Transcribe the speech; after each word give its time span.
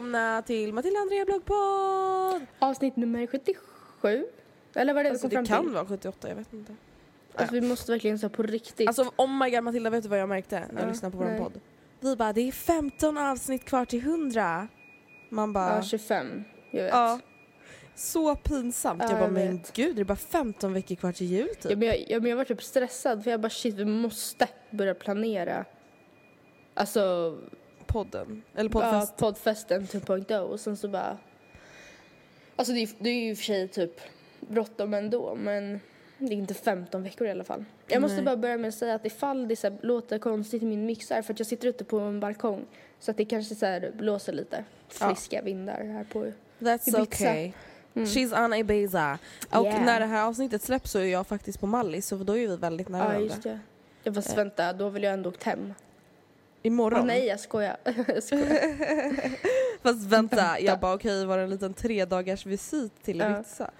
välkomna 0.00 0.42
till 0.42 0.72
Matilda 0.74 1.00
Andrea 1.00 1.24
bloggpodd! 1.24 2.46
Avsnitt 2.58 2.96
nummer 2.96 3.26
77? 3.26 4.26
Eller 4.74 4.94
vad 4.94 5.00
är 5.00 5.04
det 5.04 5.10
Alltså 5.10 5.28
vi 5.28 5.34
kom 5.36 5.44
det 5.44 5.48
fram 5.48 5.56
kan 5.58 5.64
till? 5.66 5.74
vara 5.74 5.86
78, 5.86 6.28
jag 6.28 6.36
vet 6.36 6.52
inte. 6.52 6.74
Alltså 7.34 7.54
vi 7.54 7.60
måste 7.60 7.92
verkligen 7.92 8.18
säga 8.18 8.30
på 8.30 8.42
riktigt. 8.42 8.88
Alltså 8.88 9.12
oh 9.16 9.28
my 9.44 9.50
god 9.50 9.64
Matilda, 9.64 9.90
vet 9.90 10.02
du 10.02 10.08
vad 10.08 10.18
jag 10.18 10.28
märkte 10.28 10.60
när 10.60 10.74
jag 10.80 10.82
Ja, 10.82 10.88
lyssnade 10.88 11.12
på 11.12 11.18
vår 11.18 11.24
nej. 11.30 11.38
podd? 11.38 11.60
Vi 12.00 12.16
bara, 12.16 12.32
det 12.32 12.40
är 12.48 12.52
15 12.52 13.18
avsnitt 13.18 13.64
kvar 13.64 13.84
till 13.84 14.00
100. 14.00 14.68
Man 15.28 15.52
bara, 15.52 15.76
ja, 15.76 15.82
25. 15.82 16.44
Jag 16.70 16.82
vet. 16.82 16.92
ja. 16.92 17.20
Så 17.94 18.34
pinsamt. 18.34 19.02
Ja, 19.02 19.08
jag 19.10 19.18
bara, 19.18 19.24
jag 19.24 19.32
men 19.32 19.56
vet. 19.58 19.72
gud 19.72 19.96
det 19.96 20.02
är 20.02 20.04
bara 20.04 20.16
15 20.16 20.72
veckor 20.72 20.94
kvar 20.94 21.12
till 21.12 21.26
jul 21.26 21.48
typ. 21.48 21.70
Ja, 21.70 21.76
men 21.76 21.88
jag, 21.88 22.04
ja, 22.08 22.20
men 22.20 22.30
jag 22.30 22.36
var 22.36 22.44
typ 22.44 22.62
stressad 22.62 23.24
för 23.24 23.30
jag 23.30 23.40
bara 23.40 23.50
shit 23.50 23.74
vi 23.74 23.84
måste 23.84 24.48
börja 24.70 24.94
planera. 24.94 25.64
Alltså 26.74 27.36
Podden, 27.86 28.42
eller 28.54 28.70
ja, 28.70 28.72
poddfest. 28.80 29.16
poddfesten 29.16 29.82
2.0 29.86 30.38
och 30.38 30.60
sen 30.60 30.76
så 30.76 30.88
bara. 30.88 31.18
Alltså 32.56 32.72
det 32.74 32.80
är, 32.82 32.88
det 32.98 33.10
är 33.10 33.14
ju 33.14 33.30
i 33.30 33.32
och 33.34 33.36
för 33.36 33.44
sig 33.44 33.68
typ 33.68 34.00
bråttom 34.40 34.94
ändå 34.94 35.34
men 35.34 35.80
det 36.18 36.26
är 36.26 36.32
inte 36.36 36.54
15 36.54 37.02
veckor 37.02 37.26
i 37.26 37.30
alla 37.30 37.44
fall. 37.44 37.64
Jag 37.86 38.02
måste 38.02 38.16
Nej. 38.16 38.24
bara 38.24 38.36
börja 38.36 38.56
med 38.58 38.68
att 38.68 38.74
säga 38.74 38.94
att 38.94 39.06
ifall 39.06 39.48
det 39.48 39.56
så 39.56 39.70
här, 39.70 39.78
låter 39.82 40.18
konstigt 40.18 40.62
i 40.62 40.66
min 40.66 40.86
mixar 40.86 41.22
för 41.22 41.32
att 41.32 41.38
jag 41.40 41.46
sitter 41.46 41.68
ute 41.68 41.84
på 41.84 41.98
en 41.98 42.20
balkong 42.20 42.64
så 43.00 43.10
att 43.10 43.16
det 43.16 43.24
kanske 43.24 43.54
så 43.54 43.66
här, 43.66 43.92
blåser 43.94 44.32
lite 44.32 44.64
Ja. 45.00 45.06
friska 45.08 45.42
vindar 45.42 45.84
här 45.84 46.04
på 46.04 46.32
That's 46.58 46.88
Ibiza. 46.88 47.02
okay. 47.02 47.52
Mm. 47.94 48.06
She's 48.06 48.44
on 48.44 48.54
Ibiza. 48.54 49.18
Och 49.50 49.64
Yeah. 49.66 49.84
när 49.84 50.00
det 50.00 50.06
här 50.06 50.24
avsnittet 50.26 50.62
släpps 50.62 50.90
så 50.90 50.98
är 50.98 51.04
jag 51.04 51.26
faktiskt 51.26 51.60
på 51.60 51.66
Mallis 51.66 52.06
så 52.06 52.16
då 52.16 52.38
är 52.38 52.48
vi 52.48 52.56
väldigt 52.56 52.88
nära 52.88 53.14
Ja, 53.14 53.20
just 53.20 53.42
det. 53.42 53.60
Ja, 54.02 54.12
fast 54.12 54.30
Eh. 54.30 54.36
vänta, 54.36 54.72
då 54.72 54.88
vill 54.88 55.02
jag 55.02 55.12
ändå 55.12 55.30
åkt 55.30 55.42
hem. 55.42 55.74
Imorgon. 56.66 57.00
Åh 57.00 57.06
nej, 57.06 57.26
jag 57.26 57.40
skojar. 57.40 57.76
jag 58.08 58.22
skojar. 58.22 58.56
Fast 59.82 60.02
vänta, 60.06 60.36
Vänta. 60.36 60.60
jag 60.60 60.80
bara 60.80 60.94
okej 60.94 61.26
var 61.26 61.36
det 61.38 61.42
en 61.44 61.50
liten 61.50 61.74
tre 61.74 62.04
dagars 62.04 62.46
visit 62.46 63.02
till 63.02 63.18
Ja. 63.18 63.30
Ibiza? 63.38 63.70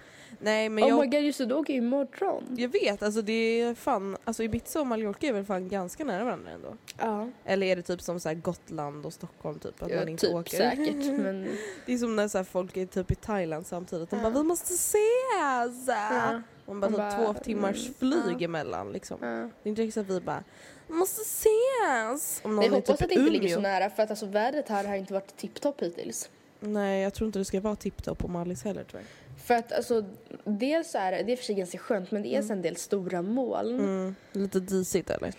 Nej 0.40 0.68
men 0.68 0.84
oh 0.84 0.88
jag, 0.88 1.00
my 1.00 1.06
god, 1.06 1.20
just 1.20 1.38
det, 1.38 1.46
då 1.46 1.56
åker 1.58 1.74
imorgon. 1.74 2.44
jag 2.56 2.68
vet 2.68 3.02
alltså 3.02 3.22
det 3.22 3.32
är 3.60 3.74
fan, 3.74 4.16
alltså 4.24 4.42
Ibiza 4.42 4.80
och 4.80 4.86
Mallorca 4.86 5.26
är 5.26 5.32
väl 5.32 5.44
fan 5.44 5.68
ganska 5.68 6.04
nära 6.04 6.24
varandra 6.24 6.50
ändå? 6.50 6.76
Ja, 6.98 7.28
Eller 7.44 7.66
är 7.66 7.76
det 7.76 7.82
typ 7.82 8.02
som 8.02 8.20
så 8.20 8.34
Gotland 8.34 9.06
och 9.06 9.12
Stockholm 9.12 9.58
typ? 9.58 9.82
Att 9.82 9.90
ja 9.90 9.96
man 9.98 10.08
inte 10.08 10.26
typ 10.26 10.34
åker? 10.34 10.56
säkert. 10.56 10.96
Men 11.20 11.48
Det 11.86 11.92
är 11.92 11.98
som 11.98 12.16
när 12.16 12.28
så 12.28 12.44
folk 12.44 12.76
är 12.76 12.86
typ 12.86 13.10
i 13.10 13.14
Thailand 13.14 13.66
samtidigt, 13.66 14.10
de 14.10 14.16
Ja. 14.16 14.22
bara 14.22 14.32
vi 14.34 14.42
måste 14.42 14.74
ses! 14.74 15.86
ja, 15.88 16.42
Man 16.66 16.80
bara, 16.80 16.90
Man 16.90 16.90
typ 16.90 16.98
bara, 17.18 17.32
två 17.34 17.40
timmars 17.40 17.86
mm, 17.86 17.94
flyg 17.98 18.42
ja. 18.42 18.44
emellan 18.44 18.92
liksom. 18.92 19.18
ja. 19.20 19.28
Det 19.28 19.68
är 19.68 19.68
inte 19.68 19.82
riktigt 19.82 19.94
så 19.94 20.00
att 20.00 20.10
vi 20.10 20.20
bara 20.20 20.44
måste 20.88 21.22
ses! 21.22 22.40
Om 22.44 22.56
någon 22.56 22.64
Jag 22.64 22.72
är 22.72 22.76
hoppas 22.76 22.96
typ 22.98 23.02
att 23.02 23.08
det 23.08 23.14
inte 23.14 23.30
ligger 23.30 23.54
så 23.54 23.60
nära 23.60 23.90
för 23.90 24.02
att 24.02 24.10
alltså 24.10 24.26
vädret 24.26 24.68
här 24.68 24.84
har 24.84 24.94
inte 24.96 25.12
varit 25.12 25.36
tipptopp 25.36 25.82
hittills. 25.82 26.30
Nej 26.60 27.02
jag 27.02 27.14
tror 27.14 27.26
inte 27.26 27.38
det 27.38 27.44
ska 27.44 27.60
vara 27.60 27.76
tipptopp 27.76 28.18
på 28.18 28.28
Mallis 28.28 28.64
heller 28.64 28.84
tror 28.84 29.00
jag. 29.02 29.08
För 29.46 29.54
att 29.54 29.72
alltså, 29.72 30.04
dels 30.44 30.94
är 30.94 31.12
det, 31.12 31.22
det 31.22 31.32
är 31.32 31.36
för 31.36 31.44
sig 31.44 31.54
ganska 31.54 31.78
skönt 31.78 32.10
men 32.10 32.22
det 32.22 32.34
är 32.36 32.52
en 32.52 32.62
del 32.62 32.76
stora 32.76 33.22
moln. 33.22 33.80
Mm. 33.80 34.14
Lite 34.32 34.60
disigt 34.60 35.10
eller? 35.10 35.32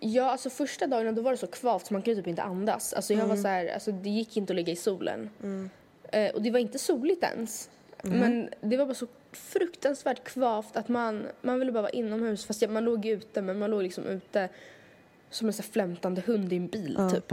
Ja, 0.00 0.30
alltså 0.30 0.50
första 0.50 0.86
dagen 0.86 1.14
då 1.14 1.22
var 1.22 1.30
det 1.30 1.36
så 1.36 1.46
kvavt 1.46 1.86
så 1.86 1.94
man 1.94 2.02
kunde 2.02 2.20
typ 2.20 2.28
inte 2.28 2.42
andas. 2.42 2.92
Alltså 2.92 3.12
jag 3.12 3.20
var 3.20 3.24
Mm. 3.26 3.42
så 3.42 3.48
här, 3.48 3.66
alltså 3.74 3.92
det 3.92 4.10
gick 4.10 4.36
inte 4.36 4.52
att 4.52 4.56
ligga 4.56 4.72
i 4.72 4.76
solen. 4.76 5.30
Mm. 5.42 5.70
Eh, 6.12 6.30
och 6.34 6.42
det 6.42 6.50
var 6.50 6.58
inte 6.58 6.78
soligt 6.78 7.22
ens. 7.24 7.70
Mhm. 8.02 8.18
Men 8.18 8.48
det 8.60 8.76
var 8.76 8.84
bara 8.86 8.94
så 8.94 9.06
fruktansvärt 9.32 10.24
kvavt 10.24 10.76
att 10.76 10.88
man, 10.88 11.26
man 11.42 11.58
ville 11.58 11.72
bara 11.72 11.82
vara 11.82 11.90
inomhus. 11.92 12.44
Fast 12.46 12.62
ja, 12.62 12.68
man 12.68 12.84
låg 12.84 13.06
ute, 13.06 13.42
men 13.42 13.58
man 13.58 13.70
låg 13.70 13.82
liksom 13.82 14.06
ute 14.06 14.48
som 15.32 15.46
en 15.48 15.52
så 15.52 15.62
flämtande 15.62 16.20
hund 16.26 16.52
i 16.52 16.56
en 16.56 16.66
bil 16.66 16.94
Ja. 16.98 17.10
typ. 17.10 17.32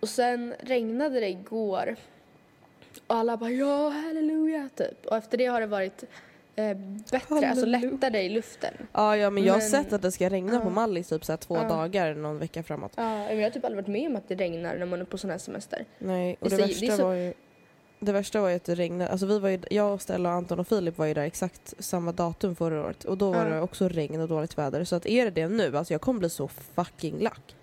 Och 0.00 0.08
sen 0.08 0.54
regnade 0.60 1.20
det 1.20 1.28
igår. 1.28 1.96
Och 3.06 3.14
alla 3.16 3.36
bara 3.36 3.50
ja, 3.50 3.88
halleluja 3.88 4.68
typ. 4.76 5.06
Och 5.06 5.16
efter 5.16 5.38
det 5.38 5.46
har 5.46 5.60
det 5.60 5.66
varit 5.66 6.04
eh, 6.56 6.76
bättre, 6.76 7.18
alltså 7.18 7.34
Halleluja. 7.66 7.90
lättare 7.90 8.22
i 8.22 8.28
luften. 8.28 8.74
Ja, 8.92 9.16
ja 9.16 9.30
men 9.30 9.44
jag 9.44 9.52
har 9.54 9.60
sett 9.60 9.92
att 9.92 10.02
det 10.02 10.12
ska 10.12 10.28
regna 10.30 10.60
på 10.60 10.66
Ja. 10.66 10.70
Mallis 10.70 11.08
typ 11.08 11.24
så 11.24 11.32
här 11.32 11.36
två 11.36 11.56
Ja. 11.56 11.68
dagar 11.68 12.14
någon 12.14 12.38
vecka 12.38 12.62
framåt. 12.62 12.92
Ja, 12.96 13.02
men 13.02 13.36
jag 13.38 13.42
har 13.44 13.50
typ 13.50 13.64
aldrig 13.64 13.82
varit 13.84 13.92
med 13.92 14.06
om 14.10 14.16
att 14.16 14.28
det 14.28 14.34
regnar 14.34 14.76
när 14.78 14.86
man 14.86 15.00
är 15.00 15.04
på 15.04 15.18
sån 15.18 15.30
här 15.30 15.38
semester. 15.38 15.84
Nej, 15.98 16.36
och 16.40 16.50
Det 16.50 16.56
det, 16.56 16.62
det 16.62 16.68
är 16.72 16.80
värsta 16.80 16.96
så- 16.96 17.02
var 17.04 17.14
ju 17.14 17.32
det 18.00 18.12
värsta 18.12 18.40
var 18.40 18.48
ju 18.48 18.56
att 18.56 18.64
det 18.64 18.74
regnade, 18.74 19.10
alltså 19.10 19.26
vi 19.26 19.38
var 19.38 19.48
ju, 19.48 19.60
jag, 19.70 19.92
och 19.94 20.02
Stella, 20.02 20.30
Anton 20.30 20.60
och 20.60 20.68
Filip 20.68 20.98
var 20.98 21.06
ju 21.06 21.14
där 21.14 21.22
exakt 21.22 21.74
samma 21.78 22.12
datum 22.12 22.56
förra 22.56 22.84
året 22.84 23.04
och 23.04 23.18
då 23.18 23.32
var 23.32 23.46
Ja. 23.46 23.54
det 23.54 23.60
också 23.60 23.88
regn 23.88 24.20
och 24.20 24.28
dåligt 24.28 24.58
väder 24.58 24.84
så 24.84 24.96
att 24.96 25.06
är 25.06 25.24
det 25.24 25.30
det 25.30 25.48
nu, 25.48 25.76
alltså 25.76 25.94
jag 25.94 26.00
kommer 26.00 26.20
bli 26.20 26.30
så 26.30 26.48
fucking 26.48 27.18
lack. 27.20 27.56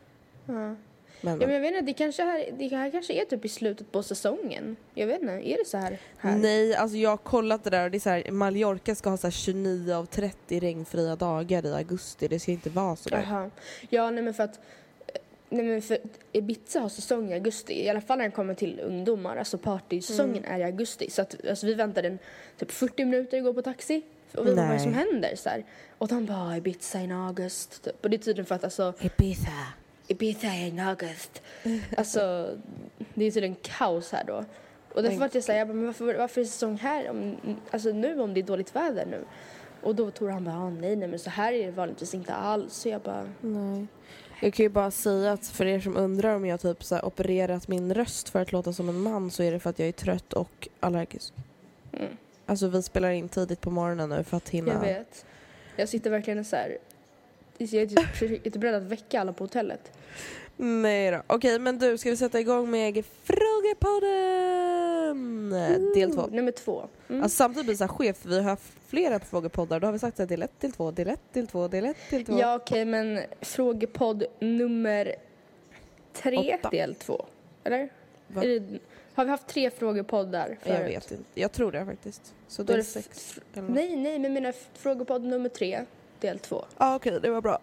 Ja. 0.46 0.76
Men, 1.22 1.42
Ja, 1.42 1.48
men 1.48 1.52
jag 1.54 1.62
vet 1.62 1.72
inte, 1.74 1.86
det, 1.86 1.94
kanske 1.94 2.24
här, 2.24 2.46
det 2.58 2.68
här 2.68 2.92
kanske 2.92 3.14
är 3.22 3.26
typ 3.26 3.46
i 3.46 3.50
slutet 3.50 3.92
på 3.92 4.04
säsongen. 4.04 4.76
Jag 4.94 5.08
vet 5.08 5.22
inte, 5.22 5.34
är 5.34 5.58
det 5.58 5.66
så 5.68 5.78
här? 5.78 6.00
här? 6.18 6.36
Nej, 6.38 6.76
alltså 6.76 6.98
jag 6.98 7.10
har 7.10 7.18
kollat 7.18 7.64
det 7.64 7.70
där 7.70 7.84
och 7.86 7.92
det 7.92 7.98
är 7.98 8.00
så 8.00 8.10
här, 8.10 8.32
Mallorca 8.32 8.96
ska 8.96 9.10
ha 9.10 9.18
så 9.18 9.28
här 9.28 9.32
29 9.32 9.94
av 9.94 10.06
30 10.06 10.60
regnfria 10.60 11.16
dagar 11.16 11.66
i 11.66 11.74
augusti, 11.74 12.28
det 12.28 12.40
ska 12.40 12.52
inte 12.52 12.70
vara 12.70 12.96
så 12.96 13.10
där. 13.10 13.26
Jaha. 13.30 13.50
Ja, 13.90 14.12
nej 14.12 14.24
men 14.24 14.34
för 14.34 14.44
att 14.44 14.60
Nej 15.50 15.66
men 15.66 15.82
för 15.82 15.98
Ibiza 16.32 16.80
har 16.80 16.90
säsong 16.90 17.32
i 17.32 17.34
augusti, 17.34 17.84
i 17.86 17.90
alla 17.90 18.02
fall 18.02 18.18
när 18.18 18.26
det 18.26 18.32
kommer 18.32 18.54
till 18.54 18.80
ungdomar. 18.80 19.38
Alltså 19.38 19.58
partysäsongen 19.58 20.38
Mm. 20.44 20.52
är 20.56 20.60
i 20.60 20.64
augusti. 20.64 21.10
Så 21.10 21.22
att, 21.22 21.48
alltså 21.50 21.66
vi 21.66 21.74
väntade 21.74 22.08
en, 22.08 22.20
typ 22.58 22.72
40 22.72 23.06
minuter 23.06 23.42
gå 23.42 23.54
på 23.54 23.62
taxi. 23.62 24.02
Och 24.36 24.48
vi 24.48 24.56
bara, 24.56 24.62
vad 24.66 24.70
är 24.70 24.74
det 24.74 24.80
som 24.84 24.94
händer? 24.94 25.36
Så 25.36 25.50
här. 25.50 25.66
Och 25.98 26.08
de 26.08 26.26
bara, 26.26 26.38
"Ah, 26.38 26.58
Ibiza 26.58 27.00
in 27.02 27.12
august. 27.12 27.84
Typ. 27.84 28.04
Och 28.04 28.10
det 28.10 28.16
är 28.16 28.20
tydligen 28.20 28.46
för 28.46 28.56
att 28.56 28.64
alltså, 28.64 28.94
Ibiza. 29.02 29.52
Ibiza 30.08 30.48
in 30.54 30.80
august. 30.80 31.42
Alltså, 31.98 32.50
det 33.14 33.26
är 33.26 33.32
tydligen 33.32 33.56
kaos 33.62 34.12
här 34.12 34.24
då. 34.24 34.46
Och 34.94 35.04
därför 35.04 35.18
var 35.18 35.30
jag 35.34 35.44
såhär, 35.44 35.60
jag 35.60 35.68
bara, 35.68 35.74
men 35.74 35.86
varför, 35.86 36.06
varför 36.18 36.42
är 36.42 36.46
det 36.46 36.50
säsong 36.52 36.78
här? 36.78 37.10
Om, 37.10 37.38
alltså 37.72 37.90
nu 37.90 38.20
om 38.22 38.34
det 38.34 38.40
är 38.40 38.44
dåligt 38.44 38.76
väder 38.76 39.06
nu. 39.06 39.26
Och 39.82 39.96
då 39.96 40.12
tror 40.12 40.30
han 40.30 40.44
bara, 40.44 40.56
ah, 40.56 40.70
nej 40.70 40.96
nej 40.96 41.08
men 41.08 41.20
så 41.20 41.30
här 41.30 41.54
är 41.54 41.66
det 41.66 41.72
vanligtvis 41.72 42.14
inte 42.14 42.34
alls. 42.34 42.74
Så 42.74 42.90
jag 42.90 43.02
bara, 43.02 43.30
Nej. 43.42 43.88
Jag 44.42 44.54
kan 44.54 44.64
ju 44.64 44.70
bara 44.70 44.92
säga 44.92 45.32
att 45.32 45.48
för 45.48 45.66
er 45.66 45.80
som 45.80 45.98
undrar 45.98 46.36
om 46.36 46.46
jag 46.46 46.60
typ 46.62 46.84
så 46.84 47.00
opererat 47.00 47.68
min 47.68 47.94
röst 47.94 48.30
för 48.30 48.42
att 48.42 48.52
låta 48.52 48.74
som 48.74 48.90
en 48.90 49.00
man 49.02 49.32
så 49.32 49.44
är 49.44 49.52
det 49.52 49.60
för 49.60 49.70
att 49.70 49.80
jag 49.80 49.88
är 49.88 49.92
trött 49.92 50.34
och 50.34 50.68
allergisk. 50.80 51.34
mm, 51.94 52.18
Alltså 52.46 52.68
vi 52.68 52.84
spelar 52.84 53.10
in 53.12 53.30
tidigt 53.30 53.62
på 53.62 53.72
morgonen 53.72 54.10
nu 54.10 54.24
för 54.24 54.38
att 54.38 54.50
hinna. 54.50 54.74
jag 54.74 54.80
vet. 54.80 55.26
Jag 55.76 55.90
sitter 55.90 56.10
verkligen 56.10 56.46
så 56.46 56.56
här. 56.56 56.78
Jag 57.58 57.74
är 57.74 57.86
typ, 57.88 58.22
jag 58.22 58.32
är 58.32 58.38
typ 58.38 58.56
beredd 58.56 58.76
att 58.76 58.84
väcka 58.84 59.22
alla 59.22 59.34
på 59.34 59.44
hotellet. 59.44 59.92
Nej 60.58 61.12
då. 61.12 61.22
Okej 61.28 61.60
men 61.60 61.78
du, 61.78 61.98
ska 61.98 62.10
vi 62.10 62.18
sätta 62.18 62.40
igång 62.40 62.72
med 62.72 63.06
Frågepodden? 63.24 65.50
Del 65.96 66.14
två. 66.16 66.28
Nummer 66.28 66.52
två. 66.52 66.88
Mm. 67.10 67.24
Alltså, 67.24 67.36
samtidigt 67.36 67.66
blir 67.66 67.74
det 67.74 67.78
så 67.78 67.84
här 67.84 67.90
skevt 67.90 68.18
för 68.18 68.30
vi 68.30 68.36
har 68.36 68.44
haft 68.44 68.74
flera 68.88 69.20
frågepoddar. 69.20 69.80
Då 69.80 69.88
har 69.88 69.92
vi 69.92 70.00
sagt 70.00 70.20
att 70.20 70.30
del 70.30 70.42
ett, 70.42 70.60
del 70.60 70.72
två, 70.72 70.92
del 70.92 71.08
ett, 71.08 71.20
del 71.34 71.48
två, 71.48 71.68
del 71.68 71.86
ett, 71.86 71.98
del 72.10 72.26
två. 72.26 72.40
ja 72.40 72.56
okej 72.56 72.86
men 72.86 73.20
frågepodd 73.42 74.24
nummer 74.40 75.16
tre, 76.14 76.56
Åtta. 76.60 76.70
del 76.70 76.96
två. 76.96 77.26
Eller? 77.64 77.90
Va? 78.28 78.42
Har 79.14 79.26
vi 79.26 79.32
haft 79.32 79.48
tre 79.48 79.70
frågepoddar 79.72 80.46
förut? 80.46 80.60
Jag 80.80 80.84
vet 80.84 81.12
inte. 81.12 81.24
Jag 81.34 81.52
tror 81.52 81.72
det 81.72 81.86
faktiskt. 81.86 82.34
Så 82.48 82.64
Då 82.64 82.68
del 82.74 82.78
det 82.78 82.84
sex. 82.84 83.40
Nej, 83.54 83.96
nej, 83.96 84.20
men 84.20 84.34
mina 84.34 84.54
frågepodd 84.74 85.26
nummer 85.26 85.50
tre, 85.50 85.86
del 86.20 86.40
två. 86.40 86.66
Ja 86.78 86.96
okej, 86.96 87.20
det 87.22 87.30
var 87.30 87.42
bra. 87.42 87.60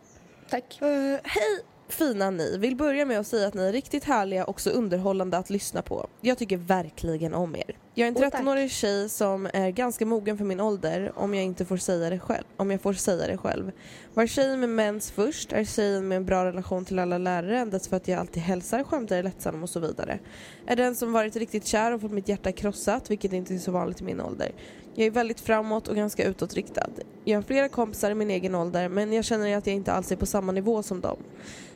Tack. 0.49 0.82
Eh, 0.82 0.88
hej 1.25 1.61
fina 1.89 2.31
ni! 2.31 2.59
Vill 2.59 2.77
börja 2.77 3.05
med 3.05 3.21
att 3.21 3.27
säga 3.27 3.49
att 3.49 3.55
ni 3.55 3.63
är 3.63 3.73
riktigt 3.73 4.05
härliga 4.05 4.45
och 4.45 4.61
så 4.61 4.71
underhållande 4.71 5.39
att 5.39 5.51
lyssna 5.51 5.83
på. 5.83 6.07
Jag 6.21 6.39
tycker 6.39 6.57
verkligen 6.57 7.35
om 7.35 7.57
er. 7.57 7.77
Jag 7.96 8.06
är 8.06 8.08
en 8.08 8.17
Åh, 8.17 8.31
tack. 8.31 8.43
13-årig 8.43 8.70
tjej 8.70 9.08
som 9.08 9.49
är 9.52 9.70
ganska 9.70 10.06
mogen 10.06 10.38
för 10.38 10.44
min 10.44 10.61
ålder 10.61 11.12
om 11.17 11.35
jag 11.35 11.44
inte 11.44 11.64
får 11.64 11.76
säga 11.76 12.11
det 12.11 12.19
själv. 12.19 12.44
Om 12.56 12.70
jag 12.70 12.81
får 12.81 12.93
säga 12.93 13.26
det 13.26 13.37
själv. 13.37 13.73
Var 14.14 14.26
tjejen 14.26 14.61
med 14.61 14.69
mens 14.69 15.11
först, 15.11 15.52
är 15.52 15.64
tjejen 15.64 16.08
med 16.08 16.17
en 16.17 16.25
bra 16.25 16.44
relation 16.44 16.85
till 16.85 16.99
alla 16.99 17.19
lärare 17.19 17.58
endast 17.58 17.87
för 17.87 17.96
att 17.96 18.08
jag 18.08 18.20
alltid 18.20 18.43
hälsar, 18.43 18.85
skämtar, 18.85 19.17
är 19.17 19.23
lättsam 19.23 19.62
och 19.62 19.70
så 19.70 19.81
vidare. 19.81 20.19
Är 20.67 20.76
den 20.76 20.94
som 20.94 21.12
varit 21.12 21.37
riktigt 21.37 21.67
kär 21.67 21.93
och 21.93 22.00
fått 22.00 22.12
mitt 22.12 22.29
hjärta 22.29 22.52
krossat, 22.52 23.11
vilket 23.11 23.32
inte 23.32 23.55
är 23.55 23.58
så 23.58 23.70
vanligt 23.73 24.00
i 24.00 24.05
min 24.05 24.20
ålder. 24.20 24.52
Jag 24.94 25.06
är 25.06 25.11
väldigt 25.11 25.41
framåt 25.41 25.88
och 25.88 25.96
ganska 25.96 26.25
utåtriktad. 26.25 26.91
Jag 27.25 27.38
har 27.38 27.43
flera 27.43 27.69
kompisar 27.69 28.11
i 28.11 28.14
min 28.14 28.31
egen 28.31 28.55
ålder 28.55 28.88
men 28.88 29.12
jag 29.12 29.25
känner 29.25 29.56
att 29.56 29.67
jag 29.67 29.76
inte 29.76 29.93
alls 29.93 30.12
är 30.12 30.17
på 30.17 30.26
samma 30.26 30.52
nivå 30.52 30.82
som 30.82 31.00
dem. 31.00 31.19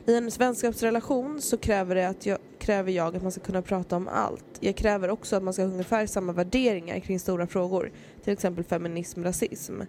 I 0.05 0.15
en 0.15 0.29
vänskapsrelation 0.29 1.41
så 1.41 1.57
kräver, 1.57 1.95
det 1.95 2.09
att 2.09 2.25
jag, 2.25 2.37
kräver 2.59 2.91
jag 2.91 3.15
att 3.15 3.23
man 3.23 3.31
ska 3.31 3.41
kunna 3.41 3.61
prata 3.61 3.95
om 3.95 4.07
allt. 4.07 4.45
Jag 4.59 4.75
kräver 4.75 5.09
också 5.09 5.35
att 5.35 5.43
man 5.43 5.53
ska 5.53 5.63
ha 5.63 5.69
ungefär 5.71 6.05
samma 6.05 6.33
värderingar 6.33 6.99
kring 6.99 7.19
stora 7.19 7.47
frågor, 7.47 7.91
till 8.23 8.33
exempel 8.33 8.63
feminism, 8.63 9.23
rasism. 9.23 9.81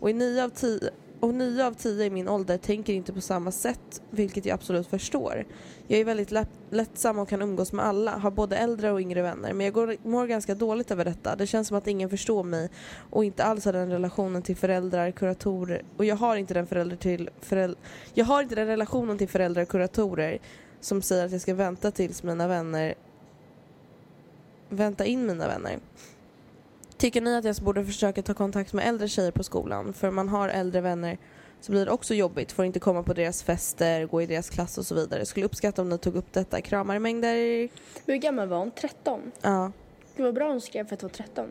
Och, 0.00 0.10
i 0.10 0.12
nio 0.12 0.44
av 0.44 0.48
tio, 0.48 0.90
och 1.20 1.34
nio 1.34 1.66
av 1.66 1.72
tio 1.74 2.04
i 2.04 2.10
min 2.10 2.28
ålder 2.28 2.58
tänker 2.58 2.92
inte 2.92 3.12
på 3.12 3.20
samma 3.20 3.50
sätt, 3.50 4.02
vilket 4.10 4.46
jag 4.46 4.54
absolut 4.54 4.86
förstår. 4.86 5.44
Jag 5.86 6.00
är 6.00 6.04
väldigt 6.04 6.30
lätt, 6.30 6.50
lättsam 6.70 7.18
och 7.18 7.28
kan 7.28 7.42
umgås 7.42 7.72
med 7.72 7.84
alla, 7.84 8.10
har 8.10 8.30
både 8.30 8.56
äldre 8.56 8.92
och 8.92 9.00
yngre 9.00 9.22
vänner, 9.22 9.52
men 9.52 9.64
jag 9.64 9.74
går, 9.74 9.96
mår 10.02 10.26
ganska 10.26 10.54
dåligt 10.54 10.90
över 10.90 11.04
detta. 11.04 11.36
Det 11.36 11.46
känns 11.46 11.68
som 11.68 11.76
att 11.76 11.86
ingen 11.86 12.10
förstår 12.10 12.42
mig 12.44 12.70
och 13.10 13.24
inte 13.24 13.44
alls 13.44 13.64
har 13.64 13.72
den 13.72 13.90
relationen 13.90 14.42
till 14.42 14.56
föräldrar, 14.56 15.10
kuratorer 15.10 15.82
och 15.96 16.04
jag 16.04 16.16
har 16.16 16.36
inte 16.36 16.54
den 16.54 16.66
förälder 16.66 16.96
till 16.96 17.30
föräld- 17.40 17.78
jag 18.14 18.24
har 18.24 18.42
inte 18.42 18.54
den 18.54 18.66
relationen 18.66 19.18
till 19.18 19.28
föräldrar 19.28 19.62
och 19.62 19.68
kuratorer 19.68 20.38
som 20.80 21.02
säger 21.02 21.26
att 21.26 21.32
jag 21.32 21.40
ska 21.40 21.54
vänta 21.54 21.90
tills 21.90 22.22
mina 22.22 22.48
vänner 22.48 22.94
vänta 24.68 25.04
in 25.04 25.26
mina 25.26 25.48
vänner. 25.48 25.78
Tycker 26.96 27.20
ni 27.20 27.36
att 27.36 27.44
jag 27.44 27.56
borde 27.56 27.84
försöka 27.84 28.22
ta 28.22 28.34
kontakt 28.34 28.72
med 28.72 28.88
äldre 28.88 29.08
tjejer 29.08 29.30
på 29.30 29.44
skolan? 29.44 29.92
För 29.92 30.10
man 30.10 30.28
har 30.28 30.48
äldre 30.48 30.80
vänner 30.80 31.18
så 31.60 31.72
blir 31.72 31.86
det 31.86 31.90
också 31.90 32.14
jobbigt, 32.14 32.52
får 32.52 32.64
inte 32.64 32.80
komma 32.80 33.02
på 33.02 33.12
deras 33.12 33.42
fester, 33.42 34.06
gå 34.06 34.22
i 34.22 34.26
deras 34.26 34.50
klass 34.50 34.78
och 34.78 34.86
så 34.86 34.94
vidare. 34.94 35.26
Skulle 35.26 35.46
uppskatta 35.46 35.82
om 35.82 35.88
ni 35.88 35.98
tog 35.98 36.16
upp 36.16 36.32
detta. 36.32 36.60
Kramar 36.60 36.96
i 36.96 36.98
mängder. 36.98 37.34
Hur 38.06 38.16
gammal 38.16 38.48
var 38.48 38.58
hon? 38.58 38.70
13? 38.70 39.32
Ja. 39.40 39.72
Det 40.16 40.22
var 40.22 40.32
bra 40.32 40.48
hon 40.48 40.60
skrev 40.60 40.86
för 40.86 40.94
att 40.94 41.02
vara 41.02 41.12
13. 41.12 41.50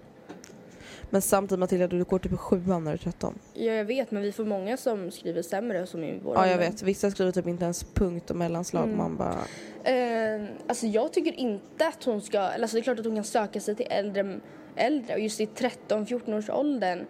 Men 1.10 1.22
samtidigt 1.22 1.60
Matilda, 1.60 1.88
du 1.88 2.04
går 2.04 2.20
typ 2.20 2.34
i 2.34 2.38
sjuan 2.38 2.84
när 2.84 2.92
du 2.92 2.96
är 2.96 2.98
13. 2.98 3.40
Ja, 3.54 3.72
jag 3.74 3.86
vet, 3.86 4.12
men 4.12 4.22
vi 4.24 4.32
får 4.32 4.46
många 4.46 4.78
som 4.78 5.12
skriver 5.12 5.42
sämre 5.42 5.86
som 5.86 6.04
i 6.04 6.20
vår 6.24 6.36
Ja, 6.36 6.48
jag 6.48 6.58
vet. 6.58 6.82
Vissa 6.82 7.12
skriver 7.12 7.32
typ 7.32 7.48
inte 7.48 7.64
ens 7.64 7.84
punkt 7.84 8.30
och 8.30 8.36
mellanslag. 8.36 8.84
Mm. 8.84 8.98
Man 8.98 9.18
bara... 9.18 9.38
Eh, 9.84 10.42
alltså 10.68 10.86
jag 10.88 11.14
tycker 11.14 11.40
inte 11.40 11.88
att 11.88 12.04
hon 12.04 12.22
ska, 12.22 12.40
alltså 12.40 12.76
det 12.78 12.82
är 12.82 12.84
klart 12.84 13.00
att 13.00 13.06
hon 13.06 13.16
kan 13.16 13.24
söka 13.24 13.60
sig 13.60 13.76
till 13.76 13.88
äldre, 13.90 14.40
äldre 14.76 15.14
och 15.14 15.20
just 15.20 15.42
i 15.42 15.46
13-14 15.46 16.38
års 16.38 16.50
åldern. 16.50 17.06